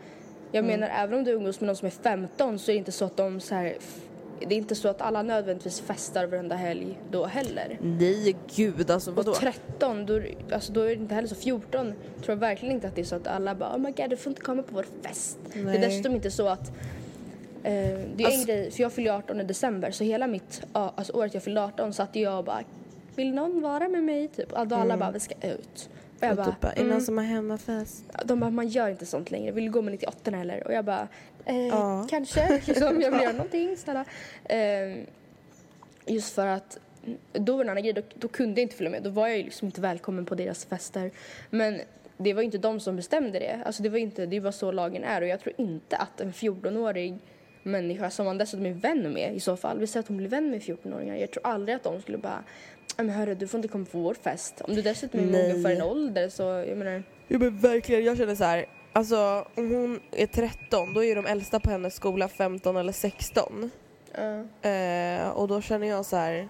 Jag 0.51 0.65
Mm. 0.65 0.79
menar 0.79 1.03
även 1.03 1.17
om 1.17 1.23
du 1.23 1.31
umgås 1.31 1.59
med 1.59 1.67
någon 1.67 1.75
som 1.75 1.85
är 1.85 1.89
15 1.91 2.59
så 2.59 2.71
är 2.71 2.73
det 2.73 2.77
inte 2.79 2.91
så 2.91 3.05
att 3.05 3.17
de 3.17 3.39
så 3.39 3.55
här, 3.55 3.77
det 4.39 4.55
är 4.55 4.57
inte 4.57 4.75
så 4.75 4.87
att 4.87 5.01
alla 5.01 5.21
nödvändigtvis 5.23 5.79
festar 5.79 6.25
varenda 6.25 6.55
helg 6.55 6.97
då 7.11 7.25
heller. 7.25 7.77
Nej, 7.81 8.35
gud 8.55 8.91
alltså 8.91 9.11
vadå? 9.11 9.31
Och 9.31 9.37
13, 9.37 10.05
då, 10.05 10.13
är- 10.13 10.35
alltså, 10.51 10.73
då 10.73 10.81
är 10.81 10.87
det 10.87 10.93
inte 10.93 11.15
heller 11.15 11.27
så. 11.27 11.35
14 11.35 11.85
tror 11.87 11.95
jag 12.27 12.35
verkligen 12.35 12.75
inte 12.75 12.87
att 12.87 12.95
det 12.95 13.01
är 13.01 13.05
så 13.05 13.15
att 13.15 13.27
alla 13.27 13.55
bara 13.55 13.75
oh 13.75 13.79
my 13.79 13.91
god 13.91 14.09
du 14.09 14.17
får 14.17 14.29
inte 14.29 14.41
komma 14.41 14.63
på 14.63 14.75
vår 14.75 14.85
fest. 15.01 15.37
Det 15.53 15.63
Nej. 15.63 15.77
är 15.77 15.81
dessutom 15.81 16.15
inte 16.15 16.31
så 16.31 16.47
att 16.47 16.67
eh, 17.63 17.73
det 17.73 18.23
är 18.23 18.25
Alltså- 18.25 18.39
en 18.39 18.45
grej, 18.45 18.71
för 18.71 18.81
jag 18.83 18.93
fyller 18.93 19.11
18 19.11 19.41
i 19.41 19.43
december 19.43 19.91
så 19.91 20.03
hela 20.03 20.27
mitt, 20.27 20.61
alltså 20.71 21.13
året 21.13 21.33
jag 21.33 21.43
fyllde 21.43 21.63
18 21.63 21.93
satt 21.93 22.15
jag 22.15 22.37
och 22.37 22.43
bara 22.45 22.63
vill 23.15 23.33
någon 23.33 23.61
vara 23.61 23.87
med 23.87 24.03
mig 24.03 24.27
typ? 24.27 24.49
Då 24.49 24.75
alla 24.75 24.97
bara 24.97 25.11
vi 25.11 25.19
ska 25.19 25.35
ut. 25.47 25.89
Och 26.19 26.23
jag 26.27 26.35
bara, 26.35 26.45
typ 26.45 26.61
bara, 26.61 26.71
är 26.71 26.75
det 26.75 26.81
någon 26.81 26.91
mm. 26.91 27.01
som 27.01 27.17
har 27.17 27.25
hemmafest? 27.25 28.03
De 28.25 28.39
bara 28.39 28.49
man 28.49 28.67
gör 28.67 28.89
inte 28.89 29.05
sånt 29.05 29.31
längre, 29.31 29.51
vill 29.51 29.63
du 29.65 29.71
gå 29.71 29.81
med 29.81 29.91
98 29.91 30.31
eller? 30.31 30.67
Och 30.67 30.73
jag 30.73 30.85
bara 30.85 31.07
eh, 31.45 31.67
Ja. 31.67 32.07
kanske, 32.09 32.61
liksom, 32.67 33.01
jag 33.01 33.11
vill 33.11 33.21
göra 33.21 33.31
någonting 33.31 33.77
snälla. 33.77 34.05
Eh, 34.45 34.97
just 36.05 36.35
för 36.35 36.47
att 36.47 36.79
då 37.33 37.57
var 37.57 37.63
det 37.63 37.65
en 37.65 37.69
annan 37.69 37.83
grej, 37.83 37.93
då, 37.93 38.01
då 38.15 38.27
kunde 38.27 38.61
jag 38.61 38.65
inte 38.65 38.75
följa 38.75 38.89
med. 38.91 39.03
Då 39.03 39.09
var 39.09 39.27
jag 39.27 39.37
ju 39.37 39.43
liksom 39.43 39.65
inte 39.65 39.81
välkommen 39.81 40.25
på 40.25 40.35
deras 40.35 40.65
fester. 40.65 41.11
Men 41.49 41.81
det 42.17 42.33
var 42.33 42.41
inte 42.41 42.57
de 42.57 42.79
som 42.79 42.95
bestämde 42.95 43.39
det. 43.39 43.61
Alltså 43.65 43.83
det 43.83 43.89
var 43.89 43.97
inte, 43.97 44.25
det 44.25 44.39
var 44.39 44.51
så 44.51 44.71
lagen 44.71 45.03
är 45.03 45.21
och 45.21 45.27
jag 45.27 45.39
tror 45.39 45.53
inte 45.57 45.97
att 45.97 46.21
en 46.21 46.33
14-årig 46.33 47.19
människa 47.63 48.09
som 48.09 48.25
man 48.25 48.37
dessutom 48.37 48.65
är 48.65 48.73
vän 48.73 49.13
med 49.13 49.35
i 49.35 49.39
så 49.39 49.57
fall, 49.57 49.79
vi 49.79 49.87
säger 49.87 50.03
att 50.03 50.07
hon 50.07 50.17
blir 50.17 50.27
vän 50.27 50.49
med 50.51 50.61
14-åringar, 50.61 51.15
jag 51.15 51.31
tror 51.31 51.47
aldrig 51.47 51.75
att 51.75 51.83
de 51.83 52.01
skulle 52.01 52.17
bara 52.17 52.43
"Ja, 52.45 52.51
men 53.03 53.15
hörru, 53.15 53.35
du 53.35 53.47
får 53.47 53.57
inte 53.57 53.67
komma 53.67 53.85
på 53.91 53.99
vår 53.99 54.13
fest. 54.13 54.61
Om 54.61 54.75
du 54.75 54.81
dessutom 54.81 55.19
är 55.19 55.23
mogen 55.23 55.49
Nej. 55.49 55.61
för 55.61 55.69
en 55.69 55.81
ålder 55.81 56.29
så, 56.29 56.43
jag 56.43 56.77
menar, 56.77 57.03
Ja 57.27 57.39
men 57.39 57.57
verkligen, 57.57 58.05
jag 58.05 58.17
känner 58.17 58.35
så 58.35 58.43
här. 58.43 58.65
Alltså 58.93 59.47
om 59.55 59.71
hon 59.71 59.99
är 60.11 60.27
13 60.27 60.93
då 60.93 61.03
är 61.03 61.15
de 61.15 61.25
äldsta 61.25 61.59
på 61.59 61.69
hennes 61.69 61.95
skola 61.95 62.27
15 62.27 62.77
eller 62.77 62.93
16. 62.93 63.71
ja. 64.13 64.69
Eh, 64.69 65.29
och 65.29 65.47
då 65.47 65.61
känner 65.61 65.87
jag 65.87 66.05
så 66.05 66.15
här. 66.15 66.47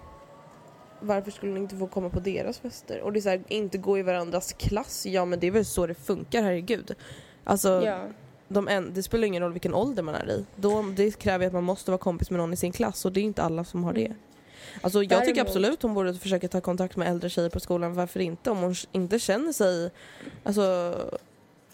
Varför 1.00 1.32
skulle 1.32 1.51
hon 1.51 1.62
inte 1.62 1.75
få 1.75 1.88
komma 1.88 2.10
på 2.10 2.20
deras 2.20 2.60
fester? 2.60 3.01
Och 3.01 3.13
det 3.13 3.20
är 3.20 3.22
så 3.22 3.30
här, 3.30 3.44
inte 3.48 3.77
gå 3.77 3.98
i 3.98 4.01
varandras 4.01 4.54
klass. 4.54 5.06
Ja 5.06 5.25
men 5.25 5.39
det 5.39 5.48
är 5.48 5.51
väl 5.51 5.66
så 5.66 5.88
det 5.88 5.96
funkar, 5.96 6.44
herregud. 6.44 6.96
Alltså 7.44 7.82
ja. 7.86 8.00
de 8.48 8.68
en, 8.68 8.94
det 8.94 9.04
spelar 9.04 9.27
ingen 9.27 9.44
roll 9.44 9.51
vilken 9.51 9.74
ålder 9.74 10.04
man 10.04 10.16
är 10.16 10.32
i. 10.32 10.46
Då, 10.56 10.82
det 10.82 11.20
kräver 11.20 11.48
att 11.48 11.54
man 11.54 11.63
måste 11.63 11.92
vara 11.92 12.00
kompis 12.00 12.30
med 12.32 12.39
någon 12.39 12.54
i 12.54 12.58
sin 12.58 12.72
klass 12.72 13.06
och 13.06 13.12
det 13.12 13.20
är 13.20 13.24
inte 13.24 13.44
alla 13.44 13.63
som 13.63 13.84
har 13.84 13.94
det. 13.94 14.13
Alltså 14.81 15.03
jag 15.03 15.09
tycker 15.09 15.33
Däremot- 15.33 15.47
absolut 15.47 15.81
hon 15.81 15.93
borde 15.93 16.13
försöka 16.13 16.47
ta 16.47 16.62
kontakt 16.62 16.95
med 16.95 17.07
äldre 17.09 17.29
tjejer 17.29 17.50
på 17.50 17.59
skolan. 17.59 17.93
Varför 17.93 18.19
inte? 18.19 18.51
Om 18.51 18.57
hon 18.57 18.75
inte 18.91 19.19
känner 19.19 19.51
sig, 19.51 19.91
alltså 20.43 20.95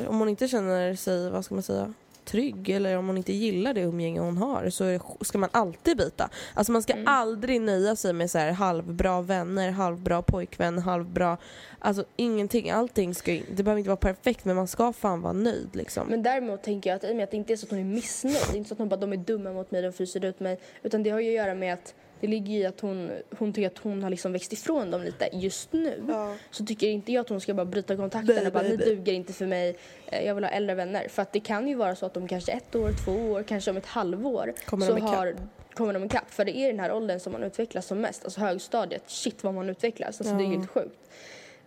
om 0.08 0.20
hon 0.20 0.30
inte 0.30 0.48
känner 0.48 0.96
sig, 0.96 1.30
vad 1.30 1.46
ska 1.46 1.56
man 1.56 1.64
säga, 1.64 1.94
trygg 2.26 2.70
eller 2.70 2.98
om 2.98 3.08
hon 3.08 3.18
inte 3.18 3.34
gillar 3.34 3.74
det 3.74 3.82
umgänge 3.82 4.20
hon 4.20 4.38
har 4.38 4.70
så 4.70 5.00
ska 5.22 5.38
man 5.38 5.50
alltid 5.54 5.98
byta. 5.98 6.30
Alltså 6.54 6.72
man 6.72 6.82
ska 6.84 6.94
Mm. 6.94 7.08
aldrig 7.08 7.62
nöja 7.62 7.96
sig 7.96 8.14
med 8.14 8.32
så 8.32 8.38
här 8.38 8.52
halvbra 8.52 9.22
vänner, 9.22 9.72
halvbra 9.72 10.22
pojkvän, 10.22 10.78
halvbra, 10.80 11.38
alltså 11.80 12.04
ingenting. 12.16 12.70
Allting 12.70 13.16
ska, 13.16 13.32
det 13.32 13.64
behöver 13.64 13.78
inte 13.80 13.90
vara 13.90 13.98
perfekt 13.98 14.46
men 14.46 14.56
man 14.56 14.68
ska 14.68 14.94
fan 14.94 15.22
vara 15.22 15.34
nöjd 15.34 15.70
liksom. 15.74 16.08
Men 16.08 16.24
däremot 16.24 16.64
tänker 16.64 16.90
jag 16.90 16.98
att 16.98 17.04
i 17.04 17.12
och 17.12 17.16
med 17.16 17.24
att 17.24 17.32
det 17.32 17.38
inte 17.38 17.54
är 17.54 17.58
så 17.58 17.66
att 17.66 17.70
hon 17.70 17.80
är 17.80 17.84
missnöjd, 17.84 18.38
det 18.52 18.56
är 18.56 18.58
inte 18.58 18.68
så 18.68 18.74
att 18.76 18.80
hon 18.80 18.90
bara 18.90 19.00
de 19.00 19.14
är 19.14 19.18
dumma 19.18 19.54
mot 19.54 19.72
mig, 19.72 19.82
de 19.82 19.92
fryser 19.94 20.26
ut 20.26 20.40
mig, 20.40 20.60
utan 20.84 21.04
det 21.04 21.10
har 21.10 21.20
ju 21.20 21.28
att 21.30 21.36
göra 21.46 21.56
med 21.56 21.74
att 21.74 21.94
det 22.24 22.28
ligger 22.30 22.54
i 22.54 22.66
att 22.66 22.80
hon, 22.80 23.12
hon 23.40 23.54
tycker 23.54 23.68
att 23.68 23.78
hon 23.78 24.04
har 24.04 24.10
liksom 24.10 24.34
växt 24.34 24.54
ifrån 24.54 24.92
dem 24.92 25.04
lite 25.04 25.30
just 25.34 25.74
nu. 25.74 26.04
Ja. 26.08 26.36
Så 26.52 26.66
tycker 26.66 26.88
inte 26.88 27.12
jag 27.12 27.22
att 27.22 27.30
hon 27.30 27.42
ska 27.42 27.54
bara 27.54 27.66
bryta 27.66 27.96
kontakten 27.96 28.36
Nej, 28.36 28.48
och 28.48 28.54
bara 28.54 28.64
nej, 28.64 28.72
ni 28.72 28.78
nej. 28.78 28.86
duger 28.96 29.14
inte 29.14 29.34
för 29.34 29.46
mig, 29.46 29.78
eh, 30.06 30.26
jag 30.26 30.36
vill 30.36 30.44
ha 30.44 30.52
äldre 30.52 30.76
vänner. 30.76 31.08
För 31.08 31.22
att 31.22 31.34
det 31.34 31.40
kan 31.40 31.68
ju 31.68 31.76
vara 31.76 31.96
så 31.96 32.06
att 32.06 32.14
de 32.14 32.28
kanske 32.28 32.52
ett 32.52 32.76
år, 32.76 32.92
två 33.06 33.12
år, 33.12 33.44
kanske 33.44 33.72
om 33.72 33.78
ett 33.78 33.86
halvår 33.86 34.54
Kommer 34.66 34.86
så 34.86 34.94
de 34.96 35.02
har 35.02 35.36
kommer 35.74 35.94
de 35.94 36.04
ikapp. 36.04 36.32
För 36.32 36.46
det 36.46 36.58
är 36.58 36.64
i 36.68 36.72
den 36.72 36.80
här 36.80 36.94
åldern 36.94 37.20
som 37.20 37.34
man 37.34 37.44
utvecklas 37.44 37.86
som 37.86 38.02
mest. 38.02 38.24
Alltså 38.26 38.40
högstadiet, 38.40 39.04
shit 39.08 39.44
vad 39.44 39.54
man 39.54 39.70
utvecklas. 39.70 40.22
Alltså 40.22 40.36
det 40.36 40.44
är 40.44 40.46
Ja. 40.46 40.58
helt 40.58 40.70
sjukt. 40.70 41.00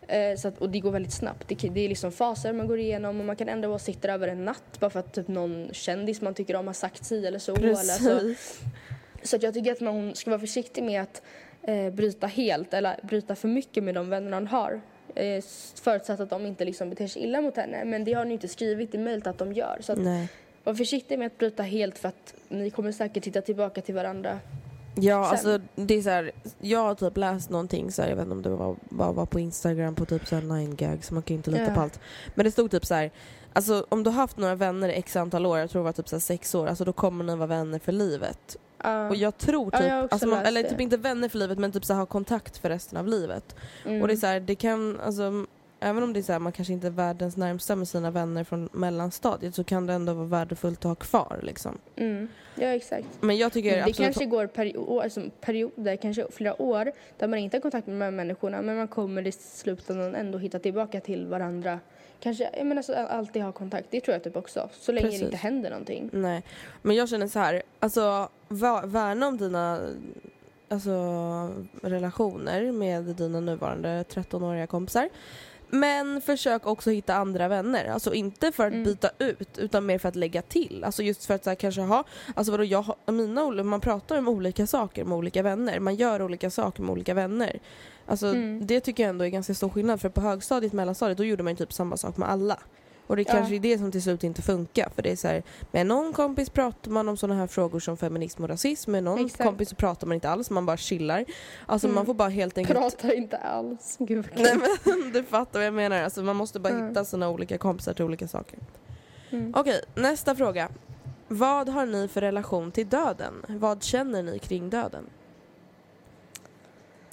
Eh, 0.08 0.36
så 0.36 0.48
att, 0.48 0.58
och 0.58 0.70
det 0.70 0.80
går 0.80 0.90
väldigt 0.90 1.12
snabbt. 1.12 1.48
Det, 1.48 1.68
det 1.68 1.80
är 1.80 1.88
liksom 1.88 2.12
faser 2.12 2.52
man 2.52 2.66
går 2.66 2.78
igenom 2.78 3.20
och 3.20 3.26
man 3.26 3.36
kan 3.36 3.48
ändra 3.48 3.68
åsikter 3.68 4.08
över 4.08 4.28
en 4.28 4.44
natt 4.44 4.80
bara 4.80 4.90
för 4.90 5.00
att 5.00 5.12
typ 5.14 5.28
någon 5.28 5.68
kändis 5.72 6.20
man 6.20 6.34
tycker 6.34 6.56
om 6.56 6.66
har 6.66 6.74
sagt 6.74 7.04
si 7.04 7.26
eller 7.26 7.38
så. 7.38 7.54
Eller 7.56 7.74
så. 7.74 8.34
Så 9.22 9.36
jag 9.40 9.54
tycker 9.54 9.72
att 9.72 9.80
man 9.80 10.14
ska 10.14 10.30
vara 10.30 10.40
försiktig 10.40 10.84
med 10.84 11.02
att 11.02 11.22
eh, 11.62 11.90
bryta 11.90 12.26
helt 12.26 12.74
eller 12.74 13.00
bryta 13.02 13.34
för 13.34 13.48
mycket 13.48 13.84
med 13.84 13.94
de 13.94 14.08
vänner 14.10 14.30
man 14.30 14.46
har. 14.46 14.80
Eh, 15.14 15.44
förutsatt 15.82 16.20
att 16.20 16.30
de 16.30 16.46
inte 16.46 16.64
liksom 16.64 16.90
beter 16.90 17.06
sig 17.06 17.22
illa 17.22 17.40
mot 17.40 17.56
henne. 17.56 17.84
Men 17.84 18.04
det 18.04 18.12
har 18.12 18.24
ni 18.24 18.32
inte 18.32 18.48
skrivit 18.48 18.94
i 18.94 18.98
mejlet 18.98 19.26
att 19.26 19.38
de 19.38 19.52
gör. 19.52 19.78
Så 19.80 19.92
att 19.92 19.98
var 20.64 20.74
försiktig 20.74 21.18
med 21.18 21.26
att 21.26 21.38
bryta 21.38 21.62
helt 21.62 21.98
för 21.98 22.08
att 22.08 22.34
ni 22.48 22.70
kommer 22.70 22.92
säkert 22.92 23.24
titta 23.24 23.40
tillbaka 23.42 23.80
till 23.80 23.94
varandra. 23.94 24.40
Ja, 25.00 25.24
Sen. 25.24 25.30
alltså 25.30 25.60
det 25.74 25.94
är 25.94 26.02
så 26.02 26.10
här, 26.10 26.32
jag 26.60 26.78
har 26.78 26.94
typ 26.94 27.16
läst 27.16 27.50
någonting 27.50 27.92
så 27.92 28.02
här, 28.02 28.08
jag 28.08 28.16
vet 28.16 28.22
inte 28.22 28.32
om 28.34 28.42
det 28.42 28.48
var, 28.50 28.76
var, 28.88 29.12
var 29.12 29.26
på 29.26 29.40
Instagram 29.40 29.94
på 29.94 30.04
typ 30.04 30.26
så 30.26 30.34
här 30.34 30.42
9gag 30.42 31.02
så 31.02 31.14
man 31.14 31.22
kan 31.22 31.34
ju 31.34 31.36
inte 31.36 31.50
lita 31.50 31.62
Ja. 31.64 31.74
på 31.74 31.80
allt. 31.80 32.00
Men 32.34 32.44
det 32.44 32.50
stod 32.50 32.70
typ 32.70 32.86
så 32.86 32.94
här, 32.94 33.10
alltså 33.52 33.86
om 33.88 34.02
du 34.02 34.10
har 34.10 34.16
haft 34.16 34.36
några 34.36 34.54
vänner 34.54 34.88
i 34.88 34.92
x 34.92 35.16
antal 35.16 35.46
år, 35.46 35.58
jag 35.58 35.70
tror 35.70 35.80
det 35.82 35.84
var 35.84 35.92
typ 35.92 36.08
så 36.08 36.20
sex 36.20 36.54
år, 36.54 36.66
alltså 36.66 36.84
då 36.84 36.92
kommer 36.92 37.24
ni 37.24 37.36
vara 37.36 37.46
vänner 37.46 37.78
för 37.78 37.92
livet. 37.92 38.56
Ja. 38.86 39.08
Och 39.08 39.16
jag 39.16 39.38
tror 39.38 39.70
Ja, 39.72 39.78
typ, 39.78 39.88
jag 39.88 39.94
har 39.96 40.04
också 40.04 40.14
alltså 40.14 40.28
man, 40.28 40.44
eller 40.44 40.62
typ 40.62 40.80
inte 40.80 40.96
vänner 40.96 41.28
för 41.28 41.38
livet 41.38 41.58
men 41.58 41.72
typ 41.72 41.84
så 41.84 41.92
här, 41.92 42.00
ha 42.00 42.06
kontakt 42.06 42.58
för 42.58 42.68
resten 42.68 42.98
av 42.98 43.08
livet. 43.08 43.56
Mm. 43.84 44.02
Och 44.02 44.08
det 44.08 44.14
är 44.14 44.16
så 44.16 44.26
här, 44.26 44.40
det 44.40 44.54
kan, 44.54 45.00
alltså 45.00 45.46
även 45.80 46.02
om 46.02 46.12
det 46.12 46.20
är 46.20 46.22
så 46.22 46.32
här, 46.32 46.38
man 46.38 46.52
kanske 46.52 46.72
inte 46.72 46.86
är 46.86 46.90
världens 46.90 47.36
närmsta 47.36 47.76
med 47.76 47.88
sina 47.88 48.10
vänner 48.10 48.44
från 48.44 48.68
mellanstadiet 48.72 49.54
så 49.54 49.64
kan 49.64 49.86
det 49.86 49.92
ändå 49.92 50.12
vara 50.14 50.26
värdefullt 50.26 50.78
att 50.78 50.84
ha 50.84 50.94
kvar 50.94 51.40
liksom. 51.42 51.78
mm. 51.96 52.28
Ja, 52.54 52.66
exakt. 52.68 53.06
Men 53.20 53.36
jag 53.36 53.52
tycker 53.52 53.76
Det 53.76 53.82
absolut 53.82 53.96
kanske 53.96 54.24
går 54.26 54.46
peri- 54.46 55.02
alltså, 55.02 55.20
perioder, 55.40 55.96
kanske 55.96 56.26
flera 56.30 56.62
år, 56.62 56.92
där 57.18 57.28
man 57.28 57.38
inte 57.38 57.56
har 57.56 57.62
kontakt 57.62 57.86
med 57.86 57.96
de 57.96 58.02
här 58.04 58.10
människorna 58.10 58.62
men 58.62 58.76
man 58.76 58.88
kommer 58.88 59.26
i 59.26 59.32
slutändan 59.32 60.14
ändå 60.14 60.38
hitta 60.38 60.58
tillbaka 60.58 61.00
till 61.00 61.26
varandra. 61.26 61.80
Kanske, 62.20 62.50
jag 62.56 62.66
menar 62.66 62.82
så 62.82 62.94
alltid 62.94 63.42
ha 63.42 63.52
kontakt, 63.52 63.86
det 63.90 64.00
tror 64.00 64.12
jag 64.12 64.24
typ 64.24 64.36
också. 64.36 64.68
Så 64.72 64.92
länge 64.92 65.06
Precis. 65.06 65.20
det 65.20 65.24
inte 65.26 65.36
händer 65.36 65.70
någonting. 65.70 66.10
Nej, 66.12 66.42
men 66.82 66.96
jag 66.96 67.08
känner 67.08 67.26
så 67.26 67.38
här, 67.38 67.62
alltså 67.80 68.28
värna 68.48 69.26
om 69.28 69.36
dina 69.36 69.80
alltså, 70.68 71.50
relationer 71.82 72.72
med 72.72 73.04
dina 73.04 73.40
nuvarande 73.40 74.04
13-åriga 74.08 74.66
kompisar. 74.66 75.08
Men 75.70 76.20
försök 76.20 76.66
också 76.66 76.90
hitta 76.90 77.14
andra 77.14 77.48
vänner. 77.48 77.84
Alltså 77.90 78.14
inte 78.14 78.52
för 78.52 78.66
att 78.66 78.72
Mm. 78.72 78.84
byta 78.84 79.10
ut 79.18 79.58
utan 79.58 79.86
mer 79.86 79.98
för 79.98 80.08
att 80.08 80.16
lägga 80.16 80.42
till. 80.42 80.84
Alltså 80.84 81.02
just 81.02 81.24
för 81.24 81.34
att 81.34 81.44
så 81.44 81.50
här, 81.50 81.54
kanske 81.54 81.80
ha, 81.80 82.04
alltså 82.34 82.52
vadå, 82.52 82.64
jag 82.64 82.82
har, 82.82 83.12
mina, 83.12 83.62
man 83.62 83.80
pratar 83.80 84.18
om 84.18 84.28
olika 84.28 84.66
saker 84.66 85.04
med 85.04 85.18
olika 85.18 85.42
vänner. 85.42 85.80
Man 85.80 85.94
gör 85.94 86.22
olika 86.22 86.50
saker 86.50 86.82
med 86.82 86.90
olika 86.92 87.14
vänner. 87.14 87.58
Alltså 88.06 88.26
Mm. 88.26 88.66
det 88.66 88.80
tycker 88.80 89.02
jag 89.02 89.10
ändå 89.10 89.24
är 89.24 89.28
ganska 89.28 89.54
stor 89.54 89.68
skillnad 89.68 90.00
för 90.00 90.08
på 90.08 90.20
högstadiet, 90.20 90.72
mellanstadiet, 90.72 91.18
då 91.18 91.24
gjorde 91.24 91.42
man 91.42 91.52
ju 91.52 91.56
typ 91.56 91.72
samma 91.72 91.96
sak 91.96 92.16
med 92.16 92.30
alla. 92.30 92.58
Och 93.06 93.16
det 93.16 93.22
Ja. 93.22 93.32
kanske 93.32 93.54
är 93.56 93.60
det 93.60 93.78
som 93.78 93.92
till 93.92 94.02
slut 94.02 94.24
inte 94.24 94.42
funkar 94.42 94.88
för 94.94 95.02
det 95.02 95.10
är 95.12 95.16
så 95.16 95.28
här, 95.28 95.42
med 95.72 95.86
någon 95.86 96.12
kompis 96.12 96.50
pratar 96.50 96.90
man 96.90 97.08
om 97.08 97.16
sådana 97.16 97.40
här 97.40 97.46
frågor 97.46 97.80
som 97.80 97.96
feminism 97.96 98.42
och 98.42 98.48
rasism, 98.48 98.92
med 98.92 99.04
någon 99.04 99.24
Exakt. 99.26 99.42
kompis 99.44 99.68
så 99.68 99.76
pratar 99.76 100.06
man 100.06 100.14
inte 100.14 100.30
alls, 100.30 100.50
man 100.50 100.66
bara 100.66 100.76
chillar. 100.76 101.24
Alltså 101.66 101.86
Mm. 101.86 101.94
man 101.94 102.06
får 102.06 102.14
bara 102.14 102.28
helt 102.28 102.58
enkelt 102.58 102.78
Pratar 102.78 103.12
inte 103.14 103.36
alls. 103.36 103.96
Gud 103.98 104.28
vad 104.34 104.42
Nej 104.44 104.54
men 104.84 105.12
du 105.12 105.22
fattar 105.24 105.58
vad 105.58 105.66
jag 105.66 105.74
menar, 105.74 106.02
alltså, 106.02 106.22
man 106.22 106.36
måste 106.36 106.60
bara 106.60 106.72
Mm. 106.74 106.88
hitta 106.88 107.04
sina 107.04 107.28
olika 107.30 107.58
kompisar 107.58 107.92
till 107.94 108.04
olika 108.04 108.28
saker. 108.28 108.58
Mm. 109.30 109.52
Okej, 109.56 109.80
nästa 109.94 110.34
fråga. 110.34 110.68
Vad 111.28 111.68
har 111.68 111.86
ni 111.86 112.08
för 112.08 112.20
relation 112.20 112.70
till 112.72 112.88
döden? 112.88 113.34
Vad 113.48 113.82
känner 113.82 114.22
ni 114.22 114.38
kring 114.38 114.70
döden? 114.70 115.04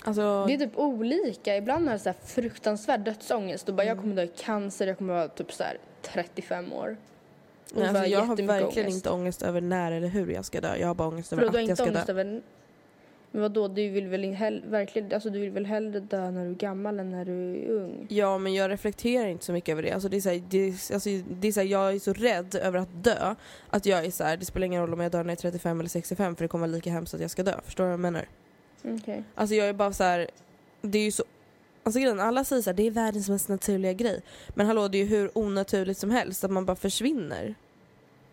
Alltså, 0.03 0.45
Det 0.47 0.53
är 0.53 0.57
typ 0.57 0.77
olika. 0.77 1.57
Ibland 1.57 1.85
har 1.85 1.93
jag 1.93 2.01
så 2.01 2.09
här 2.09 2.15
fruktansvärd 2.25 2.99
dödsångest 2.99 3.69
och 3.69 3.75
bara 3.75 3.87
jag 3.87 3.99
kommer 3.99 4.15
dö 4.15 4.23
i 4.23 4.27
cancer, 4.27 4.87
jag 4.87 4.97
kommer 4.97 5.13
vara 5.13 5.27
typ 5.27 5.53
så 5.53 5.63
här 5.63 5.77
35 6.01 6.73
år. 6.73 6.97
Och 7.73 7.79
nej, 7.79 7.89
så 7.89 7.97
alltså, 7.97 8.11
jag 8.11 8.21
har 8.21 8.35
verkligen 8.35 8.85
ångest. 8.85 8.95
inte 8.97 9.09
ångest 9.09 9.41
över 9.41 9.61
när 9.61 9.91
eller 9.91 10.07
hur 10.07 10.27
jag 10.27 10.45
ska 10.45 10.61
dö. 10.61 10.75
Jag 10.75 10.87
har 10.87 10.95
bara 10.95 11.07
ångest 11.07 11.33
över 11.33 11.41
För 11.41 11.49
att 11.49 11.53
jag 11.55 11.63
inte 11.63 11.75
ska 11.75 11.85
ångest 11.85 12.07
dö. 12.07 12.13
över... 12.13 12.41
Men 13.31 13.41
vadå, 13.41 13.67
du 13.67 13.89
vill 13.89 14.07
väl 14.07 14.23
hell... 14.33 14.63
verkligen, 14.67 15.13
alltså 15.13 15.29
du 15.29 15.39
vill 15.39 15.51
väl 15.51 15.65
hellre 15.65 15.99
dö 15.99 16.31
när 16.31 16.45
du 16.45 16.51
är 16.51 16.55
gammal 16.55 16.99
än 16.99 17.11
när 17.11 17.25
du 17.25 17.31
är 17.31 17.69
ung? 17.69 18.05
Ja 18.09 18.37
men 18.37 18.53
jag 18.53 18.71
reflekterar 18.71 19.27
inte 19.27 19.45
så 19.45 19.51
mycket 19.51 19.73
över 19.73 19.83
det. 19.83 19.91
Alltså, 19.91 20.09
det 20.09 20.17
är 20.17 20.21
så 20.21 20.29
här, 20.29 20.43
det 20.49 20.57
är, 20.57 20.93
alltså, 20.93 21.09
det 21.29 21.47
är 21.47 21.51
så 21.51 21.59
här, 21.59 21.67
jag 21.67 21.93
är 21.93 21.99
så 21.99 22.13
rädd 22.13 22.55
över 22.55 22.79
att 22.79 23.03
dö 23.03 23.35
att 23.69 23.85
jag 23.85 24.05
är 24.05 24.11
så 24.11 24.23
här, 24.23 24.37
det 24.37 24.45
spelar 24.45 24.65
ingen 24.65 24.81
roll 24.81 24.93
om 24.93 24.99
jag 24.99 25.11
dör 25.11 25.23
när 25.23 25.31
jag 25.31 25.37
är 25.37 25.41
35 25.41 25.79
eller 25.79 25.89
65 25.89 26.35
för 26.35 26.43
det 26.43 26.47
kommer 26.47 26.67
vara 26.67 26.75
lika 26.75 26.91
hemskt 26.91 27.13
att 27.13 27.21
jag 27.21 27.31
ska 27.31 27.43
dö. 27.43 27.55
Förstår 27.65 27.83
du 27.83 27.87
vad 27.87 27.93
jag 27.93 27.99
menar? 27.99 28.25
Okej. 28.85 29.23
Alltså 29.35 29.55
jag 29.55 29.69
är 29.69 29.73
bara 29.73 29.93
så 29.93 30.03
här. 30.03 30.27
det 30.81 30.97
är 30.97 31.03
ju 31.03 31.11
så 31.11 31.23
Alltså 31.85 31.99
grejen, 31.99 32.19
alla 32.19 32.43
säger 32.43 32.65
här, 32.65 32.73
det 32.73 32.87
är 32.87 32.91
världens 32.91 33.29
mest 33.29 33.49
naturliga 33.49 33.93
grej. 33.93 34.21
Men 34.49 34.67
hallå 34.67 34.87
det 34.87 34.97
är 34.97 34.99
ju 34.99 35.05
hur 35.05 35.37
onaturligt 35.37 35.99
som 35.99 36.11
helst 36.11 36.43
att 36.43 36.51
man 36.51 36.65
bara 36.65 36.75
försvinner. 36.75 37.55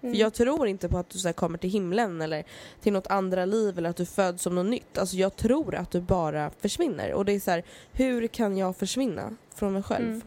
Mm. 0.02 0.14
För 0.14 0.20
jag 0.20 0.34
tror 0.34 0.66
inte 0.66 0.88
på 0.88 0.98
att 0.98 1.10
du 1.10 1.18
så 1.18 1.32
kommer 1.32 1.58
till 1.58 1.70
himlen 1.70 2.22
eller 2.22 2.44
till 2.80 2.92
något 2.92 3.06
andra 3.06 3.44
liv 3.44 3.78
eller 3.78 3.90
att 3.90 3.96
du 3.96 4.06
föds 4.06 4.42
som 4.42 4.54
något 4.54 4.66
nytt. 4.66 4.98
Alltså 4.98 5.16
jag 5.16 5.36
tror 5.36 5.74
att 5.74 5.90
du 5.90 6.00
bara 6.00 6.50
försvinner. 6.60 7.12
Och 7.12 7.24
det 7.24 7.32
är 7.32 7.40
så 7.40 7.50
här, 7.50 7.62
hur 7.92 8.26
kan 8.26 8.56
jag 8.56 8.76
försvinna 8.76 9.36
från 9.54 9.72
mig 9.72 9.82
själv? 9.82 10.08
Mm. 10.08 10.22